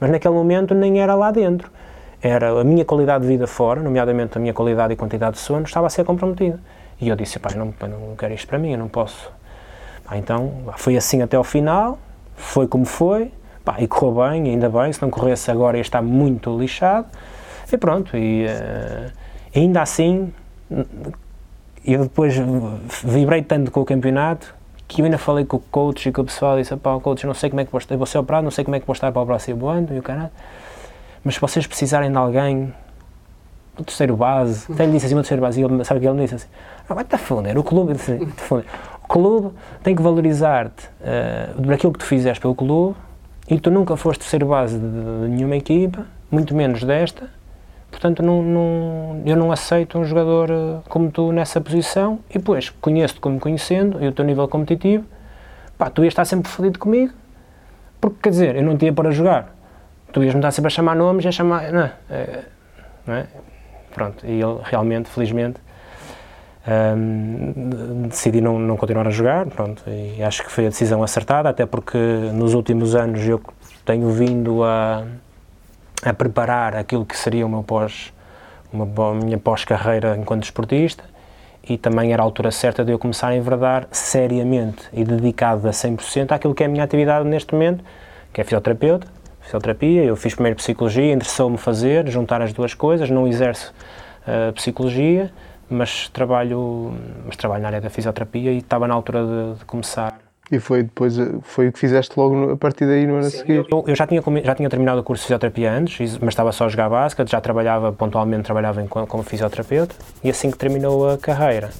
[0.00, 1.70] Mas naquele momento nem era lá dentro,
[2.20, 5.62] era a minha qualidade de vida fora, nomeadamente a minha qualidade e quantidade de sono,
[5.62, 6.58] estava a ser comprometida.
[7.00, 9.30] E eu disse, pá, não, não quero isto para mim, eu não posso.
[10.08, 11.98] Pá, então, foi assim até ao final,
[12.34, 13.30] foi como foi,
[13.62, 17.06] pá, e correu bem, ainda bem, se não corresse agora ia estar muito lixado,
[17.70, 19.12] e pronto, e uh,
[19.54, 20.32] ainda assim,
[21.84, 22.34] eu depois
[23.04, 24.54] vibrei tanto com o campeonato
[24.86, 27.34] que eu ainda falei com o coach e com o pessoal disse, pá, coach, não
[27.34, 28.94] sei como é que vou estar, vou ser operado, não sei como é que vou
[28.94, 30.30] estar para o próximo ano e o caralho,
[31.22, 32.72] mas se vocês precisarem de alguém
[33.76, 36.08] do terceiro base, até lhe disse assim, o terceiro base, e ele, sabe o que
[36.08, 36.48] ele disse assim,
[36.88, 38.64] ah, vai-te a funder, o clube, disse, o
[39.08, 42.96] clube tem que valorizar-te uh, por aquilo que tu fizeste pelo clube
[43.48, 47.28] e tu nunca foste terceiro base de, de nenhuma equipa, muito menos desta,
[47.90, 52.70] Portanto, não, não, eu não aceito um jogador eh, como tu nessa posição e depois
[52.70, 55.04] conheço-te como conhecendo e o teu nível competitivo,
[55.76, 57.12] pá, tu ias estar sempre fodido comigo,
[58.00, 59.54] porque quer dizer, eu não tinha para jogar.
[60.12, 61.72] Tu ias-me estar sempre a chamar nomes e a chamar.
[61.72, 62.44] Não, é,
[63.06, 63.26] não é?
[63.92, 65.58] Pronto, e ele realmente, felizmente,
[66.68, 71.48] um, decidi não, não continuar a jogar, pronto, e acho que foi a decisão acertada,
[71.48, 71.98] até porque
[72.32, 73.40] nos últimos anos eu
[73.84, 75.04] tenho vindo a
[76.02, 78.12] a preparar aquilo que seria meu pós,
[78.72, 81.02] uma, minha pós-carreira enquanto esportista
[81.68, 85.70] e também era a altura certa de eu começar a enverdar seriamente e dedicado a
[85.70, 87.84] 100% àquilo que é a minha atividade neste momento,
[88.32, 89.06] que é fisioterapeuta,
[89.40, 93.74] fisioterapia, eu fiz primeiro psicologia, interessou-me fazer, juntar as duas coisas, não exerço
[94.22, 95.30] uh, psicologia,
[95.70, 96.92] mas trabalho,
[97.26, 100.18] mas trabalho na área da fisioterapia e estava na altura de, de começar
[100.50, 103.66] e foi depois, foi o que fizeste logo a partir daí no ano a seguir?
[103.70, 106.64] Eu, eu, já, tinha, já tinha terminado o curso de fisioterapia antes, mas estava só
[106.64, 111.18] a jogar basquete, já trabalhava, pontualmente trabalhava em, como fisioterapeuta, e assim que terminou a
[111.18, 111.70] carreira,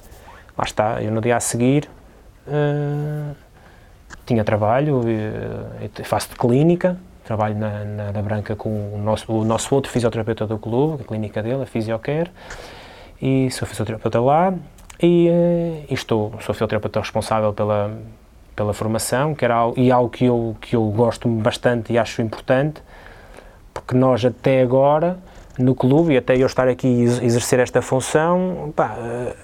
[0.56, 1.88] lá está, eu no dia a seguir
[2.46, 3.34] uh,
[4.26, 9.44] tinha trabalho, uh, faço de clínica, trabalho na, na, na, Branca com o nosso, o
[9.44, 12.30] nosso outro fisioterapeuta do clube, a clínica dele, a Fisiocare,
[13.20, 14.54] e sou fisioterapeuta lá,
[15.00, 17.96] e, uh, e estou, sou fisioterapeuta responsável pela
[18.58, 22.20] pela formação, que era algo, e algo que eu, que eu gosto bastante e acho
[22.20, 22.82] importante,
[23.72, 25.16] porque nós até agora,
[25.56, 29.36] no clube, e até eu estar aqui e exercer esta função, pá, uh,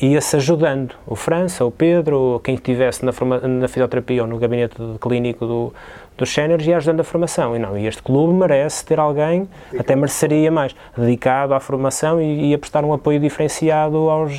[0.00, 0.94] ia-se ajudando.
[1.06, 5.74] O França, o Pedro, quem estivesse na, forma, na fisioterapia ou no gabinete clínico do,
[6.20, 7.56] dos séniores ia ajudando a formação.
[7.56, 12.50] E não, e este clube merece ter alguém, até mereceria mais, dedicado à formação e,
[12.50, 14.38] e a prestar um apoio diferenciado aos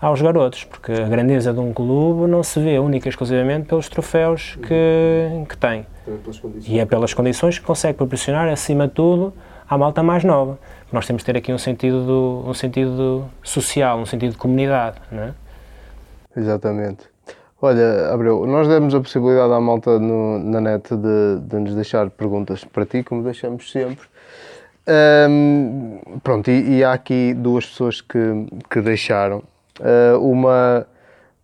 [0.00, 3.88] aos garotos, porque a grandeza de um clube não se vê única e exclusivamente pelos
[3.88, 5.86] troféus que, que tem.
[6.66, 9.32] E é pelas condições que consegue proporcionar, acima de tudo,
[9.66, 10.58] à malta mais nova.
[10.92, 14.98] Nós temos de ter aqui um sentido, do, um sentido social, um sentido de comunidade,
[15.10, 15.34] não é?
[16.36, 17.13] Exatamente.
[17.60, 22.10] Olha, Abreu, nós demos a possibilidade à malta no, na net de, de nos deixar
[22.10, 24.06] perguntas para ti, como deixamos sempre.
[24.86, 28.18] Um, pronto, e, e, há aqui duas pessoas que,
[28.70, 29.42] que deixaram.
[29.80, 30.86] Uh, uma.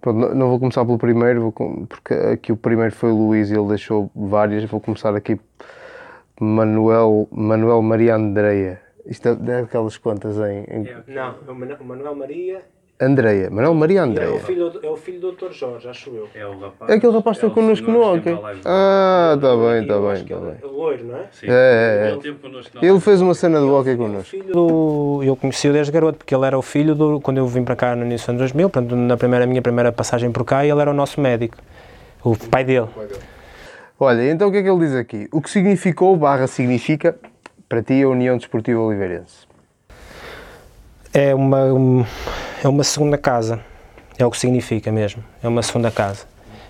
[0.00, 3.54] Pronto, não vou começar pelo primeiro, vou, porque aqui o primeiro foi o Luís e
[3.54, 4.64] ele deixou várias.
[4.64, 5.40] Vou começar aqui.
[6.38, 8.80] Manuel, Manuel Maria Andreia.
[9.06, 10.64] Isto é, é aquelas contas em.
[10.68, 10.86] em...
[10.86, 11.36] É, não,
[11.80, 12.62] o Manuel Maria
[13.00, 14.28] Andreia, Manuel Maria Andreia.
[14.28, 15.52] É o filho, é o filho do Dr.
[15.52, 16.28] Jorge, acho eu.
[16.34, 16.90] É o rapaz.
[16.90, 18.38] É aquele rapaz que está é connosco no hockey.
[18.64, 20.54] Ah, está bem, está bem, está bem.
[20.62, 21.24] É o loiro, não é?
[21.32, 21.46] Sim.
[21.48, 22.86] É, é, é.
[22.86, 24.30] Ele fez uma cena do hockey connosco.
[24.30, 27.20] Filho do, eu conheci-o desde garoto, porque ele era o filho do.
[27.20, 29.90] Quando eu vim para cá no início dos anos 2000, portanto, na primeira, minha primeira
[29.90, 31.56] passagem por cá, ele era o nosso médico.
[32.22, 32.88] O pai dele.
[33.98, 35.26] Olha, então o que é que ele diz aqui?
[35.32, 37.16] O que significou, barra significa,
[37.66, 39.49] para ti a União Desportiva Oliveirense?
[41.12, 42.06] É uma,
[42.62, 43.60] é uma segunda casa
[44.22, 46.24] é o que significa mesmo, é uma segunda casa.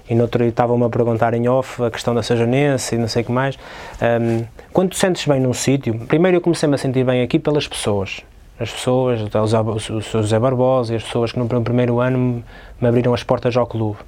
[0.08, 3.06] E no outro dia estavam-me a perguntar em off a questão da Sejanense e não
[3.06, 3.56] sei o que mais.
[4.00, 7.68] Um, quando tu sentes bem num sítio, primeiro eu comecei-me a sentir bem aqui pelas
[7.68, 8.20] pessoas.
[8.58, 10.00] As pessoas, o Sr.
[10.00, 12.44] José Barbosa e as pessoas que no primeiro ano
[12.80, 13.98] me abriram as portas ao clube.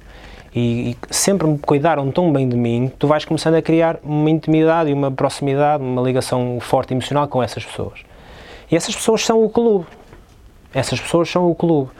[0.53, 4.29] E, e, sempre me cuidaram tão bem de mim, tu vais começando a criar uma
[4.29, 8.01] intimidade e uma proximidade, uma ligação forte emocional com essas pessoas.
[8.69, 9.85] E essas pessoas são o clube.
[10.73, 11.91] Essas pessoas são o clube.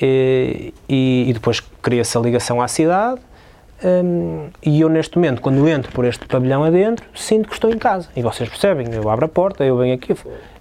[0.00, 3.20] E, e, depois cria-se a ligação à cidade.
[3.84, 7.78] Um, e eu, neste momento, quando entro por este pavilhão adentro, sinto que estou em
[7.78, 8.08] casa.
[8.16, 10.14] E vocês percebem, eu abro a porta, eu venho aqui,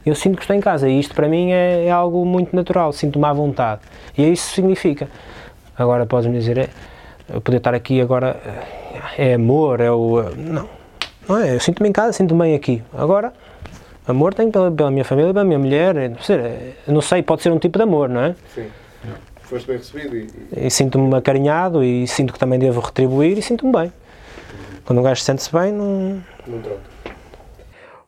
[0.06, 0.90] eu sinto que estou em casa.
[0.90, 3.82] E isto para mim é, é algo muito natural, sinto-me à vontade.
[4.18, 5.10] E é isso que significa.
[5.78, 6.70] Agora podes-me dizer, é,
[7.40, 8.38] poder estar aqui agora
[9.18, 10.24] é amor, é o.
[10.36, 10.70] Não,
[11.28, 11.56] não é.
[11.56, 12.84] Eu sinto-me em casa, sinto-me bem aqui.
[12.94, 13.34] Agora
[14.08, 17.52] Amor tenho pela, pela minha família, pela minha mulher, não sei, não sei, pode ser
[17.52, 18.36] um tipo de amor, não é?
[18.54, 18.68] Sim.
[19.42, 20.28] Foste bem recebido e.
[20.56, 23.94] E sinto-me acarinhado e sinto que também devo retribuir e sinto-me bem.
[24.86, 26.24] Quando um gajo sente-se bem, não.
[26.48, 26.96] Não troca.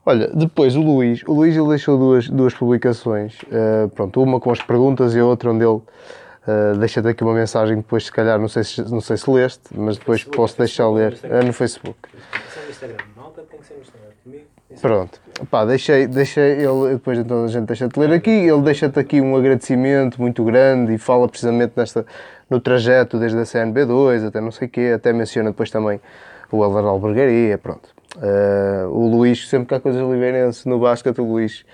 [0.06, 4.50] Olha, depois o Luís, o Luís ele deixou duas, duas publicações, uh, pronto, uma com
[4.52, 8.40] as perguntas e a outra onde ele uh, deixa-te aqui uma mensagem depois se calhar,
[8.40, 11.52] não sei se, não sei se leste, mas depois Facebook, posso deixar ler, é no
[11.52, 12.00] Facebook.
[14.80, 19.22] Pronto, pá, deixei, deixei ele, depois então a gente deixa-te ler aqui, ele deixa-te aqui
[19.22, 22.06] um agradecimento muito grande e fala precisamente nesta,
[22.50, 26.02] no trajeto desde a CNB2 até não sei o quê, até menciona depois também
[26.52, 27.90] o Elvar Albergaria, pronto.
[28.16, 31.66] Uh, o Luís, sempre que há coisas oliveirense no basquete, o Luís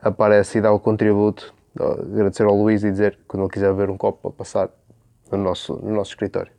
[0.00, 1.54] aparece e dá o contributo.
[1.78, 4.70] Agradecer ao Luís e dizer quando ele quiser ver um copo para passar
[5.30, 6.52] no nosso, no nosso escritório.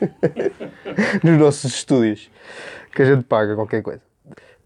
[1.22, 2.30] Nos nossos estúdios,
[2.94, 4.00] que a gente paga qualquer coisa.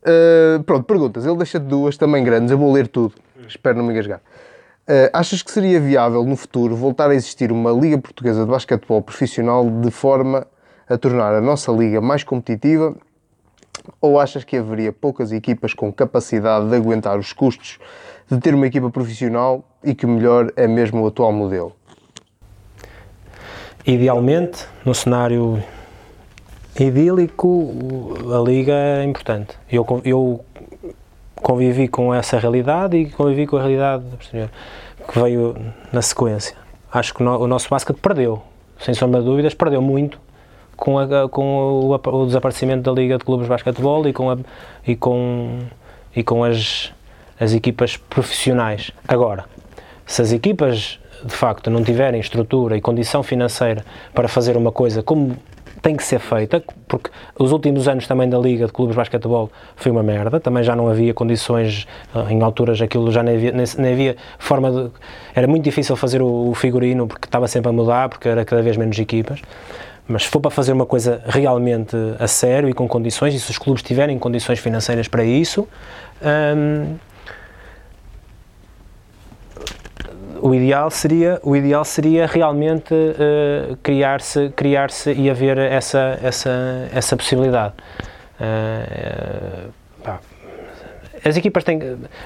[0.02, 1.27] Uh, pronto, perguntas.
[1.27, 3.14] Ele deixa duas também grandes, eu vou ler tudo.
[3.47, 4.20] Espero não me engasgar.
[4.89, 9.02] Uh, achas que seria viável no futuro voltar a existir uma Liga Portuguesa de Basquetebol
[9.02, 10.47] profissional de forma
[10.89, 12.97] a tornar a nossa liga mais competitiva
[14.01, 17.78] ou achas que haveria poucas equipas com capacidade de aguentar os custos
[18.28, 21.72] de ter uma equipa profissional e que o melhor é mesmo o atual modelo?
[23.86, 25.62] Idealmente, no cenário
[26.85, 27.74] idílico,
[28.35, 29.57] a liga é importante.
[29.70, 30.44] Eu, eu
[31.36, 35.57] convivi com essa realidade e convivi com a realidade que veio
[35.93, 36.57] na sequência.
[36.93, 38.43] Acho que o nosso basquete perdeu,
[38.78, 40.19] sem sombra de dúvidas, perdeu muito
[40.77, 44.39] com, a, com o, o, desaparecimento da Liga de Clubes de Basquetebol e com, a,
[44.86, 45.59] e com,
[46.16, 46.93] e com as,
[47.39, 48.90] as equipas profissionais.
[49.07, 49.44] Agora,
[50.07, 53.85] se as equipas de facto não tiverem estrutura e condição financeira
[54.15, 55.36] para fazer uma coisa como
[55.82, 59.51] tem que ser feita, porque os últimos anos também da Liga de Clubes de Basquetebol
[59.77, 63.52] foi uma merda, também já não havia condições, eh, em alturas aquilo já nem havia,
[63.52, 64.90] nem, havia forma de...
[65.35, 68.62] Era muito difícil fazer o, o figurino porque estava sempre a mudar, porque era cada
[68.62, 69.40] vez menos equipas.
[70.07, 73.48] Mas se for para fazer uma coisa realmente a sério e com condições, e se
[73.51, 75.69] os clubes tiverem condições financeiras para isso,
[76.20, 76.97] hum,
[80.42, 87.16] o ideal seria o ideal seria realmente uh, criar-se criar-se e haver essa essa essa
[87.16, 87.74] possibilidade.
[88.40, 89.70] Uh,
[91.22, 91.78] as equipas têm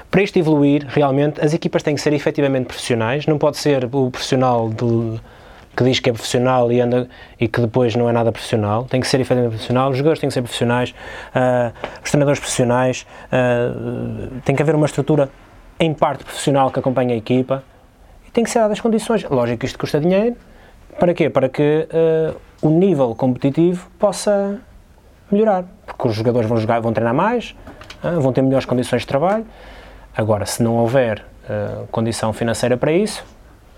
[0.09, 3.25] para isto evoluir realmente as equipas têm que ser efetivamente profissionais.
[3.25, 5.19] Não pode ser o profissional de
[5.75, 8.85] que diz que é profissional e, anda, e que depois não é nada profissional.
[8.85, 10.95] Tem que ser efetivamente profissional, os jogadores têm que ser profissionais,
[11.35, 15.29] uh, os treinadores profissionais, uh, tem que haver uma estrutura
[15.77, 17.61] em parte profissional que acompanhe a equipa
[18.35, 19.23] tem que ser dadas condições.
[19.23, 20.35] Lógico que isto custa dinheiro.
[20.99, 21.29] Para quê?
[21.29, 24.59] Para que uh, o nível competitivo possa
[25.31, 27.55] melhorar, porque os jogadores vão jogar, vão treinar mais,
[28.21, 29.45] vão ter melhores condições de trabalho.
[30.15, 31.25] Agora, se não houver
[31.91, 33.25] condição financeira para isso,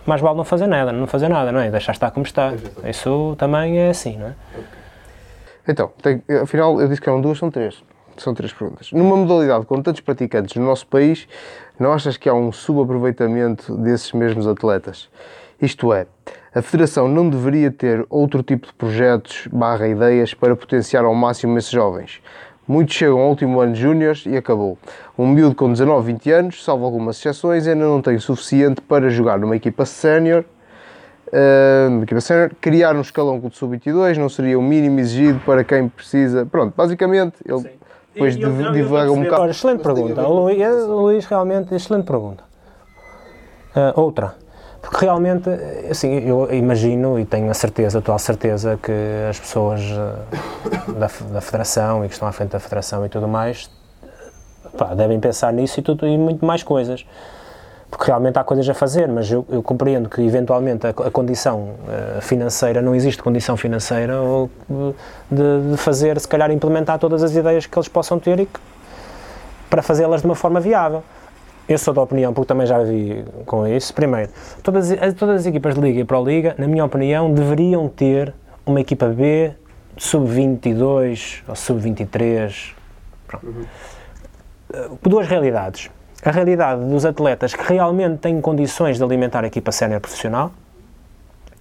[0.06, 1.72] mais vale não fazer nada, não fazer nada, não é?
[1.72, 2.54] Deixar estar como está.
[2.84, 4.34] Isso também é assim, não é?
[5.68, 7.82] Então, tem, afinal, eu disse que eram duas, são três.
[8.18, 8.92] São três perguntas.
[8.92, 11.28] Numa modalidade com tantos praticantes no nosso país,
[11.80, 15.10] não achas que há um subaproveitamento desses mesmos atletas?
[15.62, 16.06] Isto é,
[16.54, 21.58] a Federação não deveria ter outro tipo de projetos barra ideias para potenciar ao máximo
[21.58, 22.22] esses jovens?
[22.68, 24.78] Muitos chegam ao último ano de júniores e acabou.
[25.18, 29.10] Um miúdo com 19, 20 anos, salvo algumas exceções, ainda não tem o suficiente para
[29.10, 30.44] jogar numa equipa sénior.
[31.28, 35.64] Uh, equipa sénior, criar um escalão com o sub-22 não seria o mínimo exigido para
[35.64, 36.46] quem precisa.
[36.46, 37.70] Pronto, basicamente, ele Sim.
[38.18, 38.38] Depois
[38.74, 39.50] divaga um bocado.
[39.50, 42.44] Excelente pergunta, o Luís, Luís realmente, excelente pergunta.
[43.76, 44.36] Uh, outra.
[44.82, 45.50] Porque realmente,
[45.90, 48.92] assim, eu imagino e tenho a certeza, a total certeza, que
[49.30, 53.28] as pessoas eh, da, da Federação e que estão à frente da Federação e tudo
[53.28, 53.70] mais
[54.78, 57.06] pá, devem pensar nisso e, tudo, e muito mais coisas.
[57.90, 61.70] Porque realmente há coisas a fazer, mas eu, eu compreendo que eventualmente a, a condição
[61.88, 64.50] uh, financeira, não existe condição financeira ou,
[65.32, 68.60] de, de, fazer, se calhar, implementar todas as ideias que eles possam ter e que,
[69.70, 71.02] para fazê-las de uma forma viável.
[71.68, 73.94] Eu sou da opinião, porque também já vi com isso.
[73.94, 74.32] Primeiro,
[74.64, 78.34] todas, todas as equipas de Liga e Pro Liga, na minha opinião, deveriam ter
[78.66, 79.52] uma equipa B,
[79.98, 82.74] sub-22 ou sub-23.
[83.44, 83.66] Uhum.
[85.02, 85.90] Duas realidades.
[86.24, 90.52] A realidade dos atletas que realmente têm condições de alimentar a equipa sénior profissional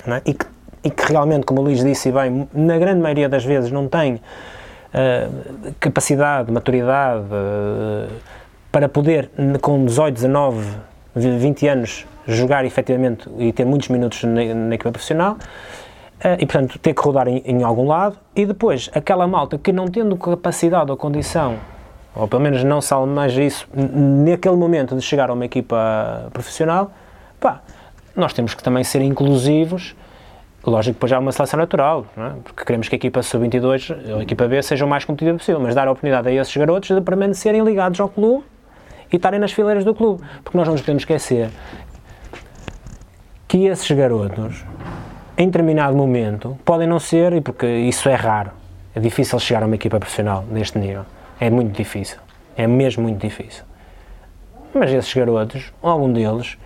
[0.06, 0.22] é?
[0.24, 0.46] e, que,
[0.84, 4.14] e, que, realmente, como o Luís disse bem, na grande maioria das vezes não têm
[4.14, 7.24] uh, capacidade, maturidade.
[7.26, 8.08] Uh,
[8.76, 9.30] para poder,
[9.62, 10.66] com 18, 19,
[11.14, 15.38] 20 anos, jogar efetivamente e ter muitos minutos na, na equipa profissional.
[16.22, 19.72] Uh, e portanto ter que rodar em, em, algum lado e depois aquela malta que
[19.72, 21.56] não tendo capacidade ou condição
[22.16, 26.90] ou pelo menos não se almeja isso naquele momento de chegar a uma equipa profissional,
[27.38, 27.60] pá,
[28.16, 29.94] nós temos que também ser inclusivos.
[30.64, 32.30] Lógico que depois há uma seleção natural, é?
[32.42, 35.60] porque queremos que a equipa sub-22 ou a equipa B seja o mais competitiva possível,
[35.60, 38.44] mas dar a oportunidade a esses garotos de permanecerem ligados ao clube
[39.12, 40.24] e estarem nas fileiras do clube.
[40.42, 41.50] Porque nós não nos podemos esquecer
[43.46, 44.64] que esses garotos,
[45.38, 48.50] em determinado momento, podem não ser, e porque isso é raro,
[48.92, 51.04] é difícil chegar a uma equipa profissional neste nível.
[51.40, 52.18] É muito difícil.
[52.56, 53.64] É mesmo muito difícil.
[54.74, 56.58] Mas esses garotos, algum deles,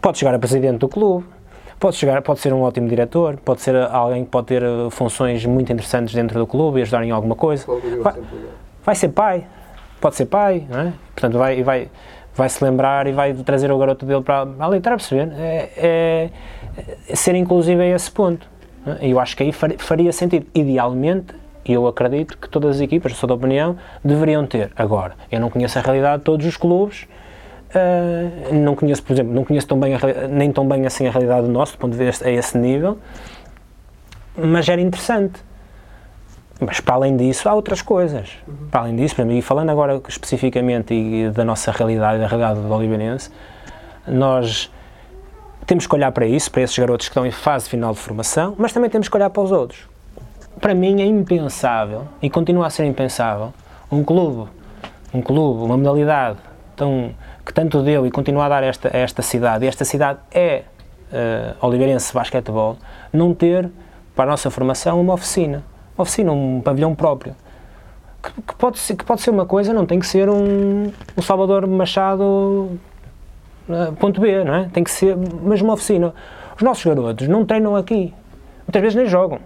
[0.00, 1.26] pode chegar a presidente do clube,
[1.78, 5.44] pode, chegar, pode ser um ótimo diretor, pode ser alguém que pode ter uh, funções
[5.46, 7.64] muito interessantes dentro do clube e ajudar em alguma coisa.
[8.02, 8.14] Vai,
[8.84, 9.46] vai ser pai,
[10.00, 10.92] pode ser pai, não é?
[11.14, 11.88] Portanto, vai, vai,
[12.34, 15.32] vai se lembrar e vai trazer o garoto dele para ali, está a perceber?
[15.36, 16.30] É, é,
[17.08, 18.48] é, ser inclusivo a esse ponto.
[18.86, 19.06] É?
[19.06, 20.46] E eu acho que aí faria sentido.
[20.54, 21.34] Idealmente,
[21.64, 24.70] eu acredito que todas as equipas, sou da opinião, deveriam ter.
[24.76, 27.06] Agora, eu não conheço a realidade de todos os clubes,
[27.74, 31.10] uh, não conheço, por exemplo, não conheço tão bem a, nem tão bem assim a
[31.10, 32.98] realidade do nosso, do ponto de vista a esse nível,
[34.36, 35.42] mas era interessante.
[36.60, 38.32] Mas para além disso, há outras coisas.
[38.46, 38.68] Uhum.
[38.70, 43.30] Para além disso, para mim, falando agora especificamente da nossa realidade, da realidade do Oliveirense,
[44.06, 44.70] nós
[45.66, 48.54] temos que olhar para isso, para esses garotos que estão em fase final de formação,
[48.58, 49.88] mas também temos que olhar para os outros.
[50.58, 53.52] Para mim é impensável, e continua a ser impensável,
[53.90, 54.50] um clube,
[55.12, 56.38] um clube, uma modalidade
[56.74, 57.14] tão,
[57.44, 60.64] que tanto deu e continua a dar esta, a esta cidade, e esta cidade é
[61.12, 62.76] uh, Oliveirense Basquetebol,
[63.12, 63.70] não ter
[64.14, 65.64] para a nossa formação uma oficina
[66.02, 67.34] oficina, um pavilhão próprio.
[68.22, 71.22] Que, que, pode ser, que pode ser uma coisa, não tem que ser um, um
[71.22, 72.78] Salvador Machado
[73.68, 74.70] uh, ponto B, não é?
[74.72, 76.14] Tem que ser, mas uma oficina.
[76.56, 78.12] Os nossos garotos não treinam aqui.
[78.66, 79.38] Muitas vezes nem jogam.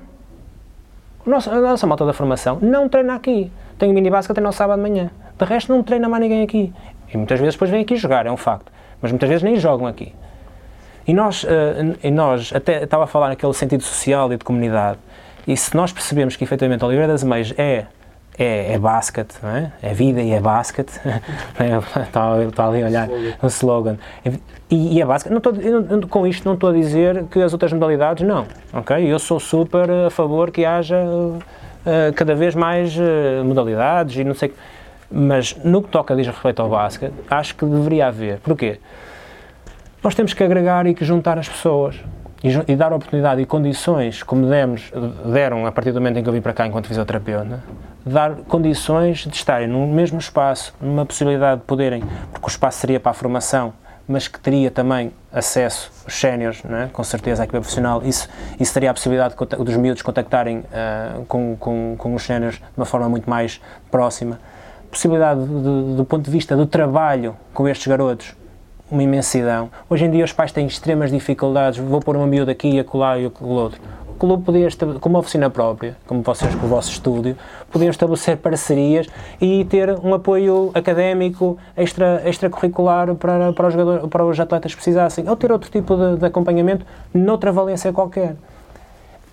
[1.26, 3.50] Nosso, a nossa malta da formação não treina aqui.
[3.78, 5.10] Tem o mini básica treina ao sábado de manhã.
[5.38, 6.72] De resto não treina mais ninguém aqui.
[7.12, 8.70] E muitas vezes depois vêm aqui jogar, é um facto.
[9.00, 10.14] Mas muitas vezes nem jogam aqui.
[11.06, 11.48] E nós, uh,
[12.02, 14.98] e nós até estava a falar naquele sentido social e de comunidade.
[15.46, 17.86] E se nós percebemos que efetivamente Oliveira das Meias é
[18.38, 19.70] é, é basket, é?
[19.82, 19.94] é?
[19.94, 20.88] vida e é basket.
[22.06, 23.08] Está ali a olhar
[23.42, 23.96] o slogan.
[24.70, 25.32] E, e é basket.
[25.32, 28.46] Não tô, eu, com isto não estou a dizer que as outras modalidades não.
[28.72, 28.96] ok?
[29.04, 34.34] Eu sou super a favor que haja uh, cada vez mais uh, modalidades e não
[34.34, 34.52] sei.
[35.10, 38.38] Mas no que toca diz respeito ao basket, acho que deveria haver.
[38.40, 38.80] Porquê?
[40.02, 42.00] Nós temos que agregar e que juntar as pessoas
[42.42, 44.92] e, e, dar oportunidade e condições, como demos,
[45.24, 47.62] deram a partir do momento em que eu vim para cá enquanto fisioterapeuta,
[48.04, 52.02] dar condições de estarem no mesmo espaço, numa possibilidade de poderem,
[52.32, 53.72] porque o espaço seria para a formação,
[54.06, 56.88] mas que teria também acesso, os séniores, é?
[56.92, 58.28] com certeza, à equipa profissional, isso,
[58.60, 62.62] isso teria a possibilidade de, dos miúdos contactarem uh, com, com, com os séniores de
[62.76, 63.60] uma forma muito mais
[63.90, 64.38] próxima.
[64.90, 68.36] Possibilidade, de, de, do ponto de vista do trabalho com estes garotos,
[68.90, 69.70] uma imensidão.
[69.88, 73.18] Hoje em dia os pais têm extremas dificuldades, vou pôr uma miúda aqui e acolá
[73.18, 73.80] e o outro.
[74.14, 74.68] O clube podia,
[75.00, 77.36] com uma oficina própria, como vocês com o vosso estúdio,
[77.70, 79.08] podiam estabelecer parcerias
[79.40, 84.76] e ter um apoio académico extra, extracurricular para, para, os jogadores, para os atletas que
[84.76, 88.36] precisassem, ou ter outro tipo de, de acompanhamento noutra valência qualquer.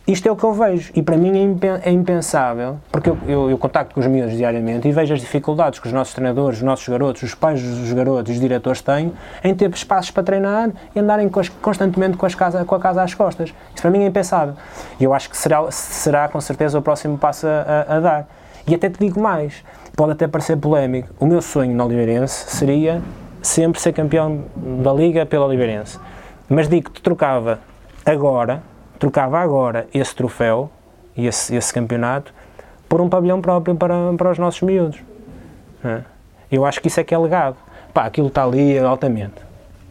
[0.07, 3.49] Isto é o que eu vejo e para mim é, é impensável, porque eu, eu,
[3.51, 6.63] eu contacto com os miúdos diariamente e vejo as dificuldades que os nossos treinadores, os
[6.63, 9.13] nossos garotos, os pais dos garotos os diretores têm
[9.43, 11.29] em ter espaços para treinar e andarem
[11.61, 13.53] constantemente com, as casa, com a casa às costas.
[13.73, 14.55] Isso para mim é impensável.
[14.99, 18.27] E eu acho que será, será com certeza o próximo passo a, a, a dar.
[18.65, 19.63] E até te digo mais,
[19.95, 23.01] pode até parecer polémico, o meu sonho no Oliveirense seria
[23.41, 24.45] sempre ser campeão
[24.83, 25.99] da Liga pelo Oliveirense.
[26.49, 27.59] Mas digo que trocava
[28.03, 28.63] agora
[29.01, 30.69] trocava agora esse troféu
[31.17, 32.31] e esse, esse campeonato
[32.87, 34.99] por um pavilhão próprio para, para os nossos miúdos.
[35.83, 36.01] É?
[36.51, 37.55] Eu acho que isso é que é legado.
[37.91, 39.41] Pá, aquilo está ali altamente.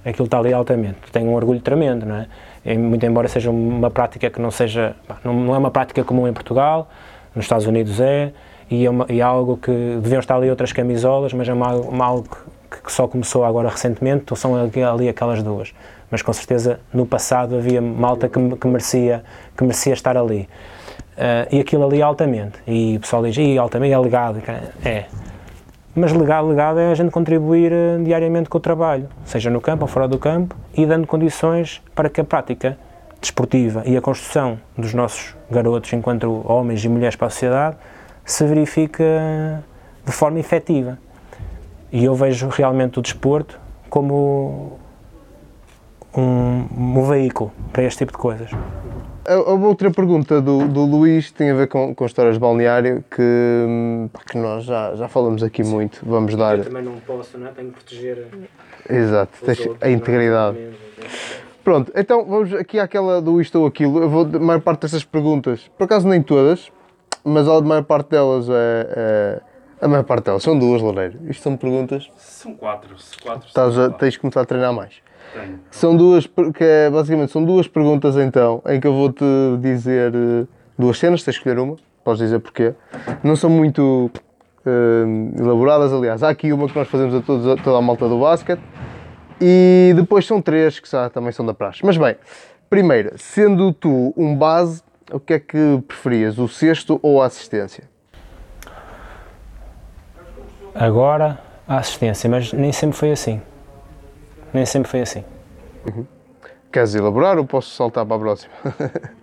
[0.04, 0.98] Aquilo está ali altamente.
[1.10, 2.28] Tenho um orgulho tremendo, não é?
[2.76, 6.28] muito embora seja uma prática que não seja, pá, não, não, é uma prática comum
[6.28, 6.88] em Portugal,
[7.34, 8.32] nos Estados Unidos é,
[8.70, 11.74] e é, uma, e é algo que deviam estar ali outras camisolas, mas é uma,
[11.74, 12.28] uma algo
[12.70, 15.72] que, que, só começou agora recentemente, então são ali, ali aquelas duas
[16.10, 19.22] mas com certeza no passado havia malta que, que merecia,
[19.56, 20.48] que merecia estar ali.
[21.12, 22.58] Uh, e aquilo ali altamente.
[22.66, 24.42] E o pessoal diz, e altamente é legado.
[24.84, 25.04] É.
[25.94, 29.88] Mas legado, é a gente contribuir uh, diariamente com o trabalho, seja no campo ou
[29.88, 32.78] fora do campo, e dando condições para que a prática
[33.20, 37.76] desportiva e a construção dos nossos garotos enquanto homens e mulheres para a sociedade
[38.24, 39.62] se verifique uh,
[40.04, 40.98] de forma efetiva.
[41.92, 43.60] E eu vejo realmente o desporto
[43.90, 44.78] como
[46.16, 48.50] um, um veículo para este tipo de coisas.
[49.26, 53.04] a, a outra pergunta do, do Luís tem a ver com, com histórias de balneário
[53.10, 56.00] que, pá, que nós já, já falamos aqui muito.
[56.04, 56.58] Vamos dar.
[56.58, 57.50] Eu também não posso, não é?
[57.50, 58.26] Tenho que proteger
[58.88, 60.58] Exato, outros, a integridade.
[60.58, 60.70] não é?
[61.62, 64.02] Pronto, então vamos aqui àquela do isto ou aquilo.
[64.02, 66.72] Eu vou, a maior parte dessas perguntas, por acaso nem todas,
[67.22, 68.86] mas a maior parte delas é.
[68.96, 69.50] é-
[69.82, 71.18] a maior parte delas são duas, Loureiro.
[71.30, 72.10] Isto são perguntas.
[72.18, 72.94] São quatro.
[73.22, 73.98] quatro Estás são a, quatro.
[73.98, 74.92] tens de começar a treinar mais.
[75.32, 75.60] Tenho.
[75.70, 79.24] São duas, que é, basicamente são duas perguntas então, em que eu vou-te
[79.60, 80.46] dizer eh,
[80.78, 82.74] duas cenas, tens de escolher uma, podes dizer porquê.
[83.22, 84.10] Não são muito
[84.66, 88.08] eh, elaboradas, aliás, há aqui uma que nós fazemos a, todos, a toda a malta
[88.08, 88.60] do basquete
[89.40, 91.80] e depois são três que já também são da praxe.
[91.84, 92.16] Mas bem,
[92.68, 94.82] primeira, sendo tu um base,
[95.12, 97.84] o que é que preferias, o sexto ou a assistência?
[100.74, 103.40] Agora a assistência, mas nem sempre foi assim.
[104.52, 105.24] Nem sempre foi assim.
[106.72, 108.52] Queres elaborar ou posso saltar para a próxima?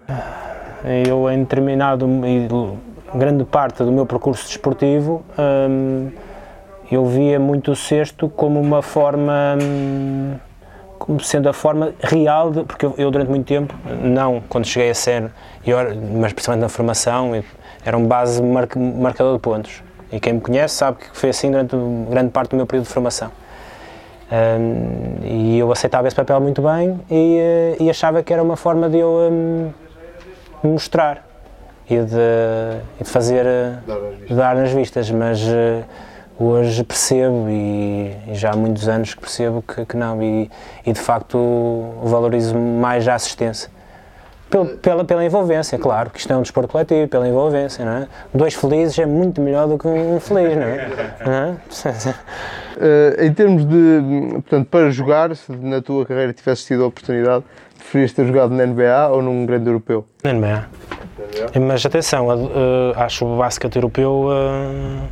[1.07, 2.47] Eu, em determinado e
[3.17, 6.11] grande parte do meu percurso desportivo, hum,
[6.91, 10.35] eu via muito o cesto como uma forma, hum,
[10.99, 14.91] como sendo a forma real, de, porque eu, eu durante muito tempo, não quando cheguei
[14.91, 15.31] a ser,
[15.65, 15.77] eu
[16.19, 17.43] mas principalmente na formação, eu-
[17.83, 19.81] era um base marca- marcador de pontos.
[20.11, 21.75] E quem me conhece sabe que foi assim durante
[22.09, 23.31] grande parte do meu período de formação.
[24.29, 28.57] Hum, e eu aceitava esse papel muito bem e, eh, e achava que era uma
[28.57, 29.69] forma de eu hum,
[30.61, 31.25] mostrar
[31.89, 33.77] e de, de fazer eh,
[34.27, 35.81] de dar nas vistas, mas eh,
[36.37, 40.21] hoje percebo e, e já há muitos anos que percebo que, que não.
[40.21, 40.51] E,
[40.85, 43.76] e de facto valorizo mais a assistência.
[44.49, 48.07] Pel- Pela, pela envolvência, claro, que isto é um desporto coletivo, pela envolvência, não é?
[48.33, 50.87] Dois felizes é muito melhor do que um feliz, não é?
[51.25, 51.55] Não é?
[52.79, 54.01] Eh, em termos de,
[54.33, 57.43] portanto, para jogar, se na tua carreira tivesses tido a oportunidade,
[57.77, 60.05] preferias ter jogado na NBA ou num grande europeu?
[60.23, 60.65] Na NBA.
[61.59, 65.07] Mas atenção, eh, acho o basquete europeu eh,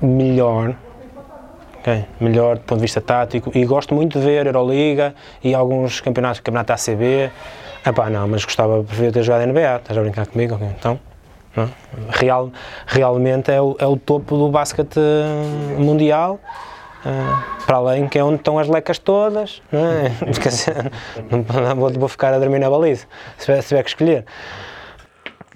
[0.00, 0.74] melhor.
[1.80, 2.04] ok?
[2.20, 6.40] Melhor do ponto de vista tático e gosto muito de ver Euroliga e alguns campeonatos,
[6.40, 7.30] campeonato ACB.
[7.86, 9.76] Epá, não, mas gostava, preferia ter jogado NBA.
[9.76, 10.54] Estás a brincar comigo?
[10.56, 11.00] Ok, Então,
[11.56, 11.70] não?
[12.10, 12.50] Real,
[12.86, 16.38] realmente é o, é o topo do basquete eh, mundial.
[17.04, 20.08] eh, para além que é onde estão as lecas todas, não é?
[20.30, 20.90] Dizer,
[21.30, 23.06] não, não vou, vou ficar a dormir na baliza,
[23.36, 24.24] se tiver, se tiver que escolher.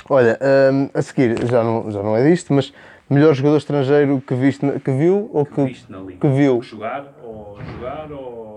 [0.08, 0.38] Olha,
[0.72, 2.72] hum, a seguir, já não, já não é disto, mas
[3.08, 6.18] melhor jogador estrangeiro que, viste, que viu ou que, Viste na liga.
[6.20, 6.60] que viu?
[6.62, 8.51] Jogar ou jogar ou.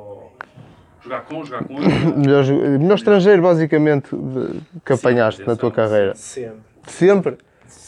[1.05, 1.89] Jogar com, jogar com outro.
[2.17, 2.43] Melhor,
[2.79, 6.13] melhor estrangeiro, basicamente, de- que apanhaste na tua carreira?
[6.15, 6.57] Sempre.
[6.87, 7.37] Sempre?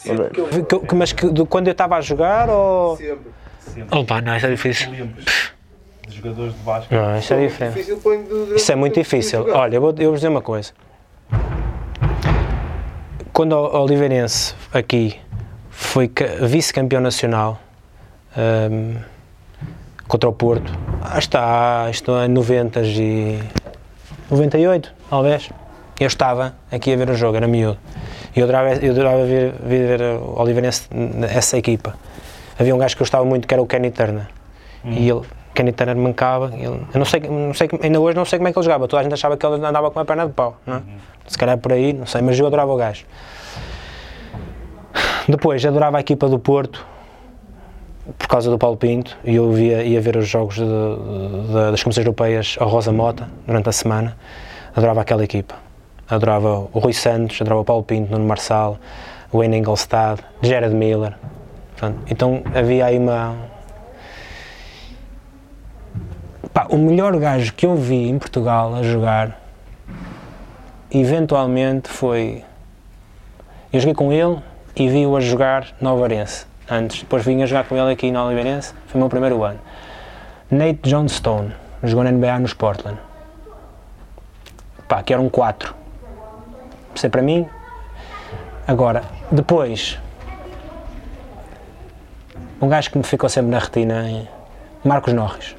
[0.08, 0.30] Olha,
[0.64, 2.96] Que- que- mas que, de quando eu estava a jogar ou.
[2.96, 3.30] Sempre.
[3.60, 3.98] Sempre.
[3.98, 4.90] Opa, não, isso é difícil.
[4.92, 6.96] De jogadores de basquete.
[6.98, 7.96] Não, isso é diferente.
[8.56, 9.46] Isso é muito difícil.
[9.52, 10.72] Olha, eu vou, eu vou dizer uma coisa.
[13.32, 15.16] Quando o Oliveirense aqui
[15.70, 17.60] foi ca- vice-campeão nacional
[18.36, 18.96] hum,
[20.08, 20.72] contra o Porto,
[21.02, 23.38] ah, está, isto é 90 e
[24.30, 25.50] 98, talvez.
[26.00, 27.78] Eu estava aqui a ver o jogo, era miúdo.
[28.34, 30.88] E eu adorava, eu adorava ver, ver o Oliveirense,
[31.28, 31.94] essa equipa.
[32.58, 34.26] Havia um gajo que eu gostava muito que era o Kenny Turner.
[34.84, 35.22] E ele,
[35.54, 36.52] Kenny Turner mancava.
[36.54, 38.86] Ele, eu não sei, não sei, ainda hoje não sei como é que ele jogava.
[38.86, 40.56] Toda a gente achava que ele andava com a perna de pau.
[40.64, 40.82] Não é?
[41.26, 43.04] Se calhar por aí, não sei, mas eu adorava o gajo.
[45.28, 46.86] Depois, adorava a equipa do Porto
[48.16, 51.82] por causa do Paulo Pinto e eu via, ia ver os jogos de- de- das
[51.82, 54.16] competições europeias ao Rosa Mota durante a semana.
[54.74, 55.56] Adorava aquela equipa.
[56.08, 58.78] Adorava o Rui Santos, adorava o Paulo Pinto, Nuno Marçal,
[59.30, 61.14] o Wayne Engelstad, Gerard Miller.
[61.72, 63.34] Portanto, então havia aí uma.
[66.52, 69.38] Pá, o melhor gajo que eu vi em Portugal a jogar,
[70.90, 72.42] eventualmente foi.
[73.72, 74.38] Eu joguei com ele
[74.74, 76.46] e vi-o a jogar no Alvarense.
[76.70, 79.58] Antes, depois vim a jogar com ele aqui no Oliveirense, foi o meu primeiro ano.
[80.50, 82.98] Nate Johnstone, jogou na NBA no Portland.
[84.86, 85.74] Pá, que era um 4.
[86.94, 87.46] Isso é para mim.
[88.66, 89.98] Agora, depois,
[92.60, 94.26] um gajo que me ficou sempre na retina é
[94.84, 95.56] Marcos Norris.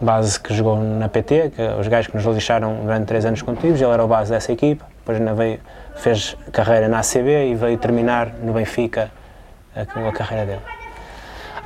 [0.00, 3.80] Base que jogou na PT, que os gajos que nos lixaram durante 3 anos contínuos,
[3.80, 5.58] ele era o base dessa equipa, depois ainda veio,
[5.96, 9.10] fez carreira na ACB e veio terminar no Benfica
[9.76, 10.62] a, a carreira dele.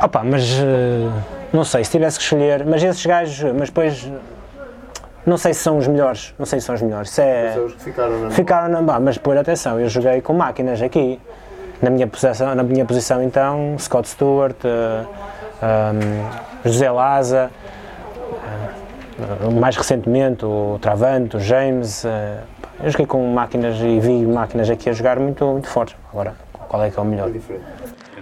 [0.02, 1.08] Opa, mas eh,
[1.52, 4.10] não sei, se tivesse que escolher, mas esses gajos, mas depois
[5.26, 7.10] não sei se são os melhores, não sei se são os melhores.
[7.10, 10.32] Isso é, Os que ficaram na Ficaram na bah, mas depois atenção, eu joguei com
[10.32, 11.20] máquinas aqui.
[11.82, 15.04] Na minha posição, na minha posição então, Scott Stewart, eh,
[15.62, 17.50] um, José Laza,
[19.18, 22.40] eh, mais recentemente o Travante, o James, eh,
[22.82, 25.96] eu joguei com máquinas e vi máquinas aqui a jogar muito, muito fortes.
[26.12, 26.34] Agora,
[26.68, 27.30] qual é que é o melhor?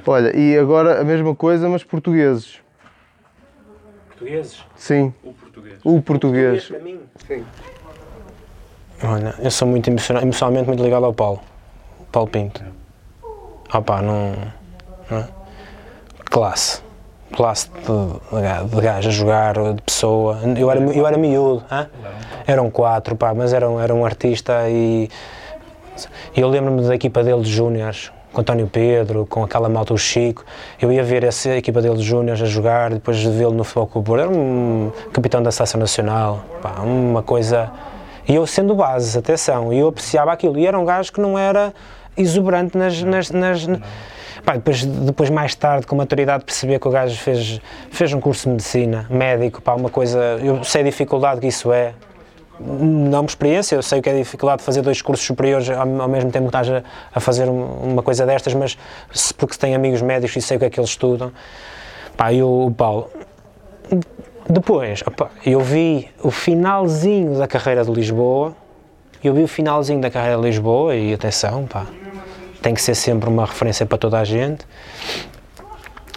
[0.09, 2.61] Olha, e agora a mesma coisa, mas portugueses.
[4.09, 4.65] Portugueses?
[4.75, 5.79] Sim, O português.
[5.85, 6.65] o português.
[6.67, 7.01] para mim?
[7.27, 7.45] Sim.
[9.05, 11.41] Olha, eu sou muito emocional, emocionalmente muito ligado ao Paulo.
[12.11, 12.65] Paulo Pinto.
[13.71, 14.33] Ah pá, não.
[15.11, 15.29] não é?
[16.25, 16.81] Classe.
[17.37, 20.39] Classe de, de gajo a jogar, de pessoa.
[20.59, 21.63] Eu era, eu era miúdo.
[21.71, 21.87] hã?
[22.47, 25.11] Eram quatro, pá, mas era, um- era um artista e.
[26.35, 29.99] e eu lembro-me da equipa dele de Júniors, com António Pedro, com aquela malta, o
[29.99, 30.45] Chico.
[30.81, 33.87] Eu ia ver essa equipa dele de Júniors a jogar, depois de vê-lo no Futebol
[33.87, 34.13] Clube.
[34.21, 37.71] Era um capitão da Seleção Nacional, pá, uma coisa.
[38.27, 40.59] E eu sendo base, atenção, e eu apreciava aquilo.
[40.59, 41.73] E era um gajo que não era
[42.17, 43.03] exuberante nas.
[43.03, 43.67] nas, nas
[44.45, 47.61] pá, depois, depois, mais tarde, com maturidade, perceber que o gajo fez,
[47.91, 50.19] fez um curso de medicina, médico, pá, uma coisa.
[50.43, 51.95] Eu sei a dificuldade que isso é.
[52.61, 56.01] Não por experiência, eu sei o que é dificuldade de fazer dois cursos superiores ao,
[56.03, 56.83] ao mesmo tempo que estás a,
[57.15, 58.77] a fazer um- uma coisa destas, mas
[59.13, 61.31] se, porque tem amigos médicos e sei o que é que eles estudam.
[62.17, 63.09] Pá, e o Paulo,
[64.49, 68.57] depois, opa, eu vi o finalzinho da carreira de Lisboa,
[69.23, 71.87] eu vi o finalzinho da carreira de Lisboa e atenção, pá,
[72.61, 74.67] tem que ser sempre uma referência para toda a gente,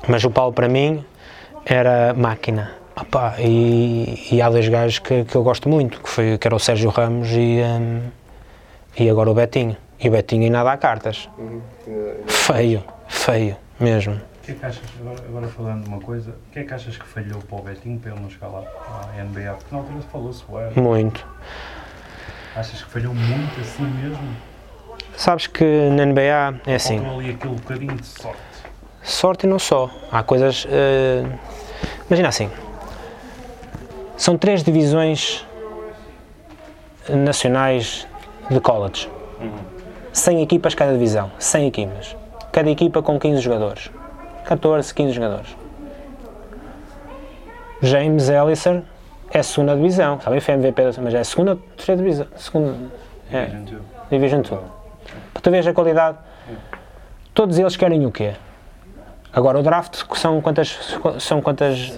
[0.07, 1.05] mas o Paulo para mim
[1.65, 2.80] era máquina.
[3.01, 6.55] Opa, e, e há dois gajos que, que eu gosto muito, que, foi, que era
[6.55, 8.01] o Sérgio Ramos e, hum,
[8.97, 9.75] e agora o Betinho.
[9.99, 11.27] E o Betinho ainda dá cartas.
[12.27, 14.13] Feio, feio mesmo.
[14.13, 16.73] O que é que achas, agora, agora falando de uma coisa, o que é que
[16.73, 19.53] achas que falhou para o Betinho para ele não chegar lá à NBA?
[19.53, 21.25] Porque na altura falou-se, ué, Muito.
[22.55, 24.35] achas que falhou muito assim mesmo?
[25.15, 26.99] Sabes que na NBA é assim.
[26.99, 28.39] Faltou ali aquele bocadinho de sorte.
[29.03, 29.89] sorte e não só.
[30.11, 30.65] Há coisas.
[30.69, 31.23] eh,
[32.07, 32.49] imagina assim:
[34.21, 35.43] são três divisões
[37.09, 38.07] nacionais
[38.51, 39.09] de college.
[40.13, 41.31] 100 equipas cada divisão.
[41.39, 42.15] 100 equipas.
[42.51, 43.89] Cada equipa com 15 jogadores.
[44.45, 45.57] 14, 15 jogadores.
[47.81, 48.83] James Ellison
[49.31, 50.19] é a segunda divisão.
[50.19, 52.27] Também foi MVP, mas é a segunda, terceira divisão.
[52.35, 52.75] Segunda,
[53.33, 53.45] é,
[54.11, 54.61] Division 2.
[55.33, 56.19] Para tu veres a qualidade,
[57.33, 58.33] todos eles querem o quê?
[59.33, 60.77] Agora o draft são quantas.
[61.19, 61.91] São quantas.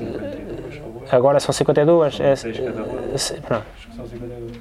[1.14, 2.20] Agora são 52.
[2.20, 3.18] É, Seis cada um.
[3.18, 3.66] se- pronto.
[3.96, 4.52] São 52.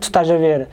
[0.00, 0.68] Tu estás a ver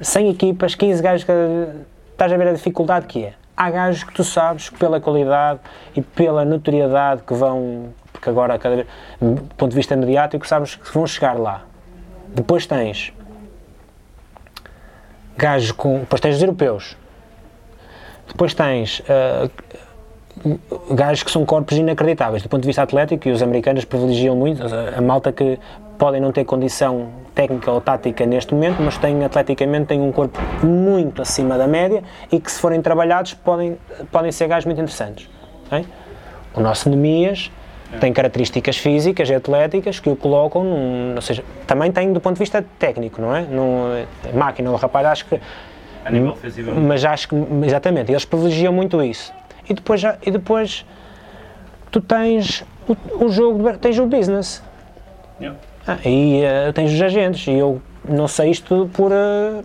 [0.00, 1.76] 100 equipas, 15 gajos, cada-
[2.10, 3.34] estás a ver a dificuldade que é.
[3.56, 5.60] Há gajos que tu sabes que pela qualidade
[5.94, 8.86] e pela notoriedade que vão, porque agora, cada vez,
[9.20, 11.62] do ponto de vista mediático, sabes que vão chegar lá.
[12.34, 13.12] Depois tens
[15.36, 16.00] gajos com.
[16.00, 16.96] Depois tens os europeus.
[18.26, 19.48] Depois tens ah,
[20.90, 24.62] gajos que são corpos inacreditáveis do ponto de vista atlético e os americanos privilegiam muito
[24.96, 25.58] a, malta que
[25.98, 30.38] podem não ter condição técnica ou tática neste momento, mas têm atleticamente têm um corpo
[30.64, 33.78] muito acima da média e que se forem trabalhados podem,
[34.10, 35.28] podem ser gajos muito interessantes.
[35.66, 35.86] ok?
[36.54, 37.50] O nosso Nemias
[38.00, 42.34] tem características físicas e atléticas que o colocam, num, ou seja, também tem do ponto
[42.34, 43.42] de vista técnico, não é?
[43.42, 44.04] Num,
[44.34, 45.40] máquina, o rapaz acho que
[46.04, 46.36] A nível
[46.86, 49.32] mas acho que, exatamente, eles privilegiam muito isso.
[49.68, 50.84] E depois, já, e depois
[51.90, 54.62] tu tens o, o jogo, tens o business.
[55.40, 55.58] Yeah.
[55.86, 57.46] Ah, e eh, tens os agentes.
[57.46, 59.10] E eu não sei isto por.
[59.12, 59.62] eh,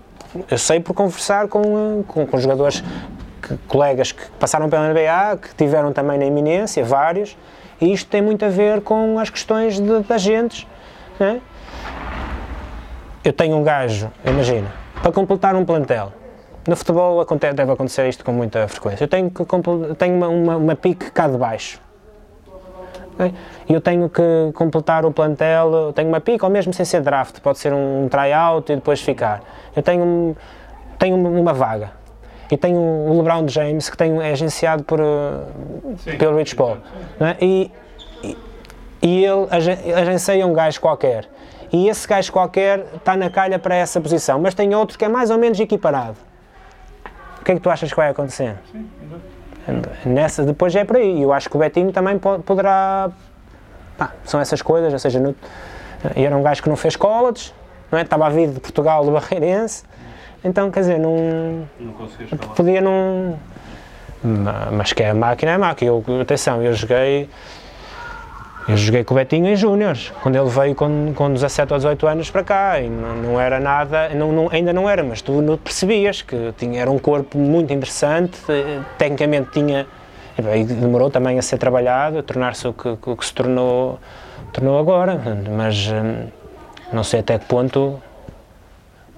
[0.51, 2.83] eu sei por conversar com, eh, com, com jogadores,
[3.41, 7.37] que- colegas que passaram pela NBA, que tiveram também na iminência, vários.
[7.79, 10.65] E isto tem muito a ver com as questões de, de agentes.
[11.19, 11.39] né?
[13.23, 14.67] Eu tenho um gajo, imagina,
[15.01, 16.13] para completar um plantel.
[16.67, 19.05] No futebol acontece, deve acontecer isto com muita frequência.
[19.05, 19.43] Eu tenho, que,
[19.97, 21.79] tenho uma, uma, uma pique cá de baixo.
[23.67, 24.21] E eu tenho que
[24.53, 28.07] completar o plantel, eu tenho uma pique, ou mesmo sem ser draft, pode ser um
[28.09, 29.41] tryout e depois ficar.
[29.75, 30.35] Eu tenho,
[30.99, 31.91] tenho uma- vaga.
[32.51, 36.77] E tenho o LeBron James, que tem, é agenciado por, eh, pelo Rich Paul.
[37.19, 37.35] é?
[37.43, 37.71] E,
[38.23, 38.37] e,
[39.01, 41.25] e ele agen- agencia um gajo qualquer.
[41.73, 45.09] E esse gajo qualquer está na calha para essa posição, mas tem outro que é
[45.09, 46.15] mais ou menos equiparado.
[47.47, 48.55] O que é que tu achas que vai acontecer?
[50.05, 51.21] Nessa, depois é por aí.
[51.21, 53.09] Eu acho que o Betinho também po- poderá.
[53.97, 55.33] pá, são essas coisas, ou seja, no,
[56.13, 57.53] era um gajo que não fez college,
[57.89, 58.01] não é?
[58.01, 59.85] estava a vir de Portugal, do Barreirense,
[60.43, 61.65] então quer dizer, não,
[62.31, 63.39] não podia não.
[64.21, 65.89] Ma- Mas que é máquina, é máquina.
[65.91, 67.29] Eu, atenção, eu joguei.
[68.67, 72.05] Eu joguei com o Betinho em Júniors, quando ele veio com, com 17 ou 18
[72.07, 75.41] anos para cá, e não, não era nada, não, não- ainda não era, mas tu
[75.41, 79.87] não percebias que tinha, era um corpo muito interessante, eh, tecnicamente tinha,
[80.37, 83.99] e demorou também a ser trabalhado, a tornar-se o que, que se tornou,
[84.51, 85.19] tornou agora,
[85.55, 86.27] mas hum,
[86.91, 88.01] Não sei até que ponto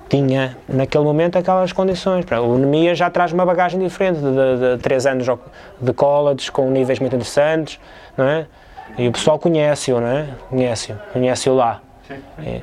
[0.09, 2.25] tinha naquele momento aquelas condições.
[2.43, 5.27] O Nemia já traz uma bagagem diferente, de, de, de três anos
[5.79, 7.79] de college, com níveis muito interessantes,
[8.17, 8.47] não é?
[8.97, 10.27] E o pessoal conhece-o, não é?
[10.49, 11.81] Conhece-o, conhece-o lá.
[12.39, 12.61] É.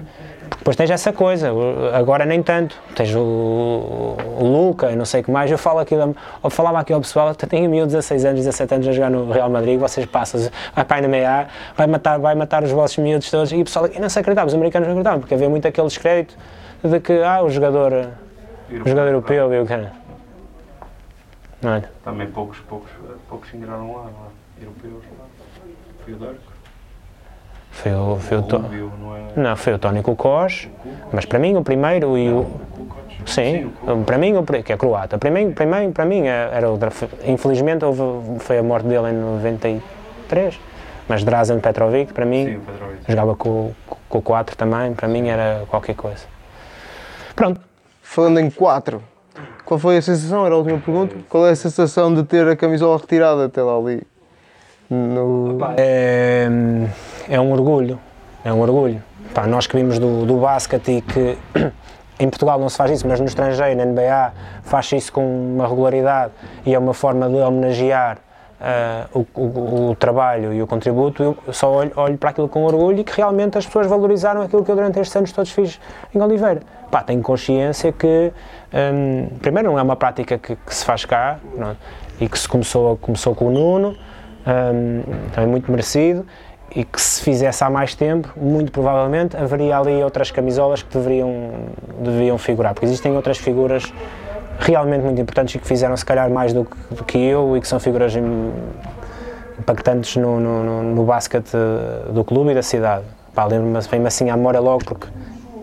[0.58, 1.52] Depois tens essa coisa,
[1.94, 2.76] agora nem tanto.
[2.94, 5.50] Tens o, o Luca e não sei o que mais.
[5.50, 8.92] Eu falo aqui, eu falava aqui ao pessoal, tenho miúdo 16 anos, 17 anos a
[8.92, 10.40] jogar no Real Madrid, vocês passam,
[10.74, 13.52] vai para a NBA, vai matar, vai matar os vossos miúdos todos.
[13.52, 15.86] E o pessoal aqui não se acreditava, os americanos não acreditavam, porque havia muito aquele
[15.86, 16.36] descrédito
[16.82, 17.92] de que, ah, o jogador,
[18.70, 19.92] o jogador europeu, e o cara.
[21.62, 21.84] Não é?
[22.04, 22.90] Também poucos, poucos,
[23.28, 24.28] poucos se enganaram lá, lá.
[24.60, 25.15] Europeus lá.
[26.06, 26.36] Foi o Darko.
[27.72, 29.20] Foi o, foi o, To- Rubio, não é?
[29.36, 30.70] não, foi o Tony Kukoc,
[31.12, 32.46] mas para mim o primeiro e o.
[33.26, 36.48] Sim, o para mim, o que é croata, para mim, para mim, para mim é-
[36.52, 36.78] era o
[37.26, 40.58] Infelizmente houve, foi a morte dele em 93,
[41.08, 43.02] mas Drazen Petrovic, para mim, Sim, Petrovic.
[43.08, 43.72] jogava com,
[44.08, 46.24] com o 4 também, para mim era qualquer coisa.
[47.34, 47.60] Pronto,
[48.00, 49.02] Falando em 4,
[49.64, 50.46] qual foi a sensação?
[50.46, 51.16] Era a última pergunta.
[51.28, 54.02] Qual é a sensação de ter a camisola retirada até lá ali?
[54.90, 55.58] No...
[55.76, 56.48] é,
[57.28, 57.98] é um orgulho,
[58.44, 59.02] é um orgulho.
[59.34, 61.36] Pá, nós que vimos do, do basquete e que
[62.20, 64.32] em Portugal não se faz isso, mas no estrangeiro, na NBA,
[64.62, 66.32] faz isso com uma regularidade
[66.64, 68.18] e é uma forma de homenagear
[68.60, 72.64] ah, o, o- o trabalho e o contributo, eu só olho, olho para aquilo com
[72.64, 75.78] orgulho e que realmente as pessoas valorizaram aquilo que eu durante estes anos todos fiz
[76.14, 76.60] em Oliveira.
[76.90, 78.32] Pá, tenho consciência que,
[78.72, 81.76] hum, primeiro, não é uma prática que, que se faz cá não é?
[82.20, 83.94] e que se começou, começou com o Nuno,
[84.46, 85.02] hum,
[85.34, 86.24] também muito merecido,
[86.74, 91.50] e que se fizesse há mais tempo, muito provavelmente haveria ali outras camisolas que deveriam,
[92.00, 93.92] deveriam figurar, porque existem outras figuras
[94.58, 97.60] realmente muito importantes e que fizeram se calhar mais do que, do que eu e
[97.60, 98.52] que são figuras im-
[99.58, 101.52] impactantes no, no, no, no basquete
[102.10, 103.04] do clube e da cidade.
[103.36, 105.06] Lembro-me, vem-me assim à memória logo, porque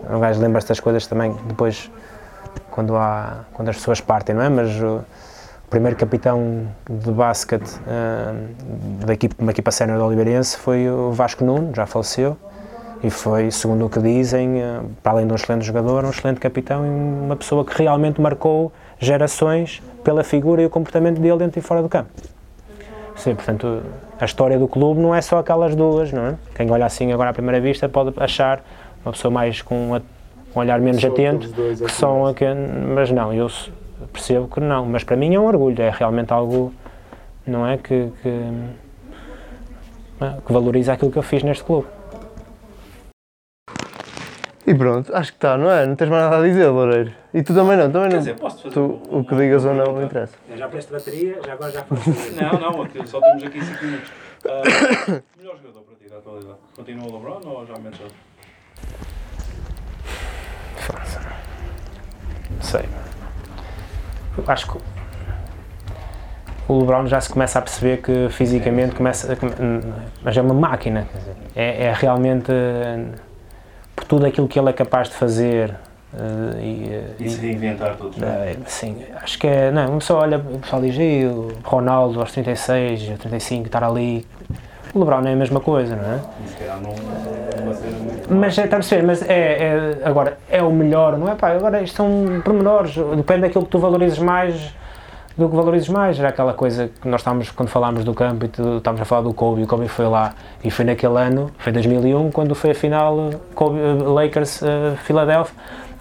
[0.08, 1.90] um gajo lembra-se das coisas também depois,
[2.70, 4.48] quando, há, quando as pessoas partem, não é?
[4.48, 4.70] Mas
[5.66, 8.34] o primeiro capitão de basquete eh,
[9.04, 12.36] da equipe, uma equipa sénior do Oliveirense foi o Vasco Nuno, já faleceu,
[13.02, 16.40] e foi, segundo o que dizem, eh, para além de um excelente jogador, um excelente
[16.40, 21.58] capitão e uma pessoa que realmente marcou gerações pela figura e o comportamento dele dentro
[21.58, 22.10] e fora do campo.
[23.16, 23.82] Sim, portanto,
[24.20, 26.34] a história do clube não é só aquelas duas, não é?
[26.54, 28.62] Quem olha assim agora à primeira vista pode achar
[29.04, 30.00] uma pessoa mais com um
[30.58, 32.44] olhar menos Só atento, aqueles que são aqui,
[32.94, 33.48] mas não, eu
[34.12, 36.72] percebo que não, mas para mim é um orgulho, é realmente algo,
[37.46, 38.30] não é, que, que,
[40.46, 41.86] que valoriza aquilo que eu fiz neste clube.
[44.66, 45.84] E pronto, acho que está, não é?
[45.84, 47.12] Não tens mais nada a dizer, Loureiro.
[47.34, 48.18] E tu também não, também Quer não.
[48.20, 50.34] dizer, posso fazer Tu, o que digas ou não, não interessa.
[50.56, 51.84] Já preste bateria, já agora já
[52.40, 54.10] Não, não, aquilo só temos aqui 5 minutos.
[54.46, 54.62] Ah,
[55.36, 56.58] melhor jogador para ti da atualidade.
[56.74, 58.16] Continua o LeBron ou já metes outro?
[62.60, 62.88] sei.
[64.46, 64.78] Acho que
[66.68, 69.36] o LeBron já se começa a perceber que fisicamente começa
[70.22, 71.06] mas é uma máquina,
[71.54, 72.50] é, é realmente
[73.94, 75.74] por tudo aquilo que ele é capaz de fazer
[76.16, 78.20] eh, e, eh, E se reinventar todos.
[78.22, 82.20] eh, sim, acho que é, não, uma pessoa olha, o pessoal diz, "Ih, o Ronaldo
[82.20, 84.26] aos 36, aos 35, estar ali,
[84.94, 86.20] o LeBron é a mesma coisa, não é?
[86.44, 86.48] E
[88.28, 91.50] Mas é, está a perceber, mas é, é- agora, é o melhor, não é pá,
[91.50, 94.74] agora isto são pormenores, depende daquilo que tu valorizes mais,
[95.36, 98.48] do que valorizes mais, era aquela coisa que nós estávamos, quando falámos do campo e
[98.48, 101.72] tu, estávamos a falar do Kobe, o Kobe foi lá, e foi naquele ano, foi
[101.72, 105.54] 2001, quando foi a final Kobe, eh, Lakers eh, Philadelphia,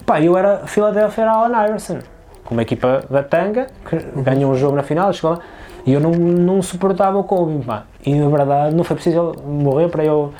[0.05, 1.99] pá, eu era, Philadelphia era Allen Iverson,
[2.45, 5.39] com uma equipa da tanga, que ganhou um jogo na final, chegou lá,
[5.85, 9.89] e eu não, não suportava o Kobe, pá, e na verdade não foi preciso morrer
[9.89, 10.31] para eu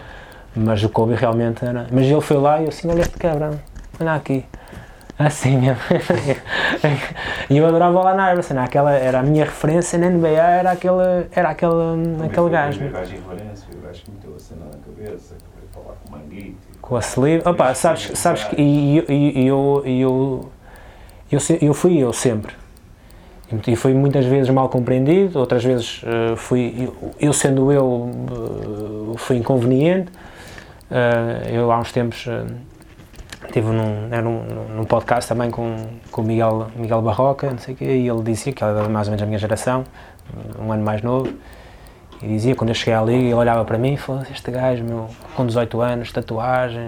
[0.55, 1.87] mas o Kobe realmente era.
[1.91, 3.59] Mas ele foi lá e eu assim, olha este cabrão,
[3.99, 4.45] olha aqui.
[5.17, 5.77] Assim mesmo.
[7.49, 11.27] e eu adorava o Allen Iverson, aquela era a minha referência na NBA, era aquele,
[11.31, 11.71] era aquele,
[12.25, 12.83] aquele gajo.
[12.83, 16.09] O gajo incoerência, o gajo que meteu a cena na cabeça, que veio falar com
[16.09, 16.57] o Manguito.
[16.81, 17.47] Com a sleeve.
[17.47, 18.59] Opa, sabes, sabes que.
[18.59, 20.51] E eu, e eu, eu,
[21.31, 22.55] eu, eu fui eu sempre.
[23.67, 26.73] E fui muitas vezes mal compreendido, outras vezes eh, fui.
[26.75, 30.11] Eu, eu sendo eu, eh, fui inconveniente.
[30.91, 32.45] Eh, eu há uns tempos eh,
[33.45, 34.43] estive num, era num,
[34.75, 35.75] num podcast também com,
[36.11, 39.11] com o Miguel, Miguel Barroca, não sei quê, e ele dizia que era mais ou
[39.11, 39.83] menos da minha geração,
[40.59, 41.31] um ano mais novo,
[42.21, 45.07] e dizia, quando eu cheguei ali, ele olhava para mim e falou, este gajo, meu,
[45.35, 46.87] com 18 anos, tatuagem,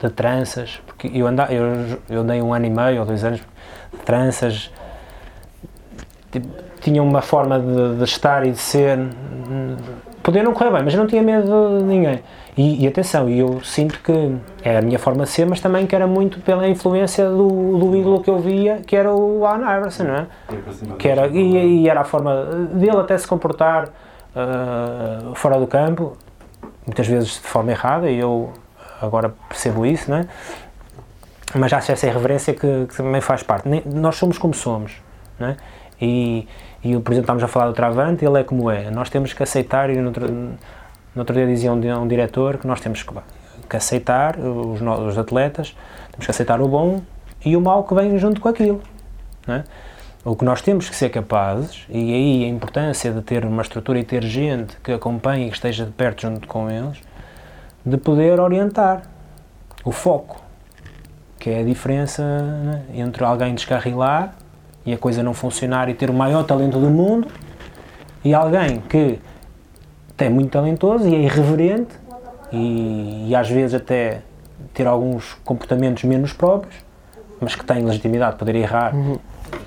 [0.00, 3.40] de tranças, porque eu, anda, eu, eu andei um ano e meio ou dois anos
[3.40, 4.70] de tranças,
[6.32, 6.48] tipo,
[6.80, 8.98] tinha uma forma de, de estar e de ser
[10.22, 12.20] poder não correr bem, mas eu não tinha medo de ninguém.
[12.56, 15.94] E, e atenção, eu sinto que era a minha forma de ser, mas também que
[15.94, 17.48] era muito pela influência do,
[17.78, 20.26] do ídolo que eu via, que era o Allen Iverson, não é?
[20.96, 23.88] Que era, e, e era a forma dele até se comportar
[24.36, 26.16] ah, fora do campo,
[26.86, 28.52] muitas vezes de forma errada, e eu
[29.02, 30.26] agora percebo isso, não é?
[31.56, 33.68] Mas acho essa irreverência que, que também faz parte.
[33.68, 34.92] Nem- Nós somos como somos,
[35.40, 35.56] não é?
[36.00, 36.48] E,
[36.84, 38.90] e, por exemplo, estamos a falar do Travante, ele é como é.
[38.90, 39.96] Nós temos que aceitar, e
[41.14, 43.14] no outro, dia dizia um, um diretor que nós temos que,
[43.68, 45.76] que aceitar, os, os atletas,
[46.10, 47.02] temos que aceitar o bom
[47.44, 48.82] e o mau que vem junto com aquilo.
[49.46, 49.62] É?
[50.24, 53.98] O que nós temos que ser capazes, e aí a importância de ter uma estrutura
[53.98, 56.98] e ter gente que acompanhe e que esteja de perto junto com eles,
[57.84, 59.02] de poder orientar
[59.84, 60.42] o foco,
[61.38, 64.34] que é a diferença né, entre alguém descarrilar
[64.86, 67.28] e a coisa não funcionar e ter o maior talento do mundo
[68.24, 69.18] e alguém que
[70.18, 71.94] é muito talentoso e é irreverente
[72.52, 74.20] e, e às vezes até
[74.72, 76.74] ter alguns comportamentos menos próprios,
[77.40, 78.92] mas que tem legitimidade de poder errar,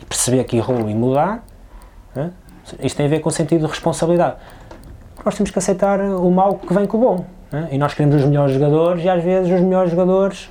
[0.08, 1.44] perceber que errou e mudar.
[2.16, 2.32] né?
[2.82, 4.36] Isto tem a ver com o sentido de responsabilidade.
[5.24, 7.26] Nós temos que aceitar o mal que vem com o bom.
[7.52, 7.68] né?
[7.72, 10.50] E nós queremos os melhores jogadores e às vezes os melhores jogadores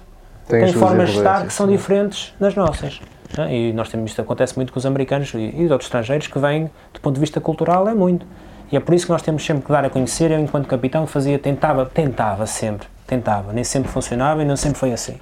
[0.49, 1.73] Tem têm formas de estar que são sim.
[1.73, 3.01] diferentes das nossas.
[3.37, 3.55] né?
[3.55, 6.39] E nós temos isto acontece muito com os americanos e, e de outros estrangeiros que
[6.39, 8.27] vêm, do ponto de vista cultural, é muito.
[8.71, 10.31] E é por isso que nós temos sempre que dar a conhecer.
[10.31, 14.93] Eu, enquanto capitão, fazia, tentava, tentava sempre, tentava, nem sempre funcionava e não sempre foi
[14.93, 15.19] assim.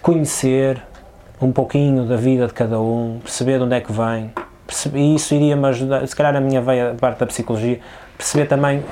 [0.00, 0.82] Conhecer
[1.40, 4.32] um pouquinho da vida de cada um, perceber de onde é que vem,
[4.94, 7.80] e isso iria-me ajudar, se calhar a minha veia, parte da psicologia,
[8.16, 8.82] perceber também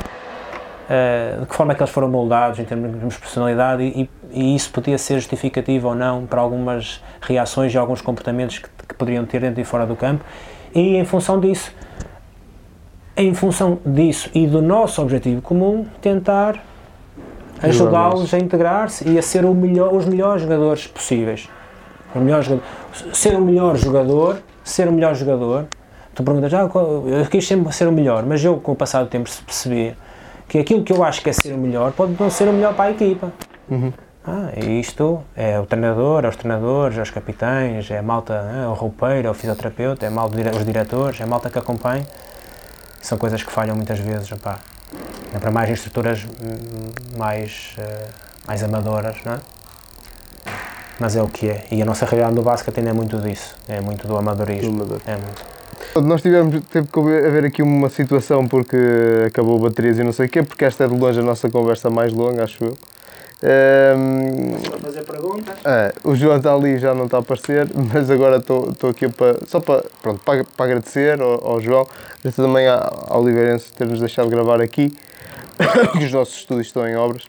[0.89, 4.57] eh, de que forma é que eles foram moldados em termos de personalidade e, e
[4.57, 9.25] isso podia ser justificativo ou não para algumas reações e alguns comportamentos que, que poderiam
[9.25, 10.25] ter dentro e fora do campo
[10.75, 11.73] e em função disso
[13.17, 16.63] em função disso e do nosso objetivo comum tentar
[17.63, 21.49] ajudá-los a integrar-se e a ser melhor, os melhores jogadores possíveis.
[22.15, 22.65] Melhor jogador,
[23.13, 24.39] ser o melhor jogador
[24.71, 25.67] ser o melhor jogador.
[26.15, 26.69] Tu perguntas, ah,
[27.07, 29.95] eu quis sempre ser o melhor mas eu com o passar do tempo percebi
[30.49, 32.75] que aquilo que eu acho que é ser o melhor pode não ser o melhor
[32.75, 33.33] para a equipa.
[34.27, 38.35] Ah, e isto é o treinador, é os treinadores, é os capitães, é a malta,
[38.35, 41.59] é o roupeiro, é o fisioterapeuta, é a malta, os diretores, é a malta que
[41.59, 42.05] acompanha.
[43.01, 44.61] São coisas que falham muitas vezes, opá.
[45.35, 46.27] É para mais em estruturas
[47.17, 48.09] mais, eh,
[48.47, 49.41] mais amadoras, não é?
[50.99, 51.65] Mas é o que é.
[51.71, 53.57] E a nossa realidade no basquete ainda é muito disso.
[53.67, 54.71] É muito do amadorismo.
[54.71, 55.01] Do amador.
[55.07, 56.07] É muito.
[56.07, 58.77] Nós tivemos, teve que haver aqui uma situação porque
[59.27, 61.89] acabou baterias e não sei o quê, porque esta é de longe a nossa conversa
[61.89, 62.77] mais longa, acho eu.
[63.43, 64.53] Ehm,
[64.83, 65.59] fazer perguntas?
[65.65, 69.09] é, o João está ali já não está a aparecer, mas agora estou estou aqui
[69.09, 71.87] para, só para, pronto, para, para agradecer ao, ao João,
[72.19, 74.95] agradecer também ao Oliveirense ter-nos deixado gravar aqui,
[75.97, 77.27] que os nossos estúdios estão em obras.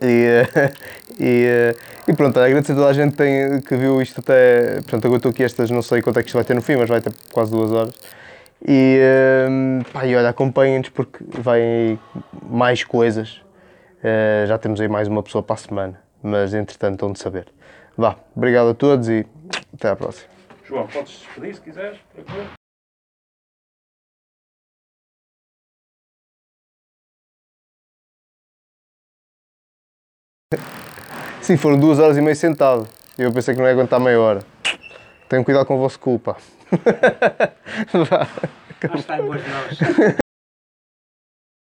[0.00, 0.44] E,
[1.18, 1.74] e,
[2.06, 4.74] e pronto, agradecer a toda a gente que, tem, que viu isto até.
[4.74, 6.76] Portanto, agora estou aqui estas, não sei quanto é que isto vai ter no fim,
[6.76, 7.94] mas vai ter quase duas horas.
[8.66, 9.48] E, eh,
[9.92, 11.98] pá, e olha, acompanhem-nos porque aí
[12.48, 13.40] mais coisas.
[14.02, 17.48] Eh, já temos aí mais uma pessoa para a semana, mas entretanto estão de saber.
[17.96, 19.26] Vá, obrigado a todos e
[19.74, 20.28] até à próxima.
[20.64, 21.98] João, podes despedir se quiseres.
[22.14, 22.48] tranquilo?
[31.42, 32.86] Sim, foram duas horas e meia sentado.
[33.18, 34.44] Eu pensei que não ia aguentar meia hora.
[35.28, 36.36] Tenham cuidado com o vosso culpa.
[38.08, 38.22] Vá.
[38.22, 40.18] Acho que está em boas mãos.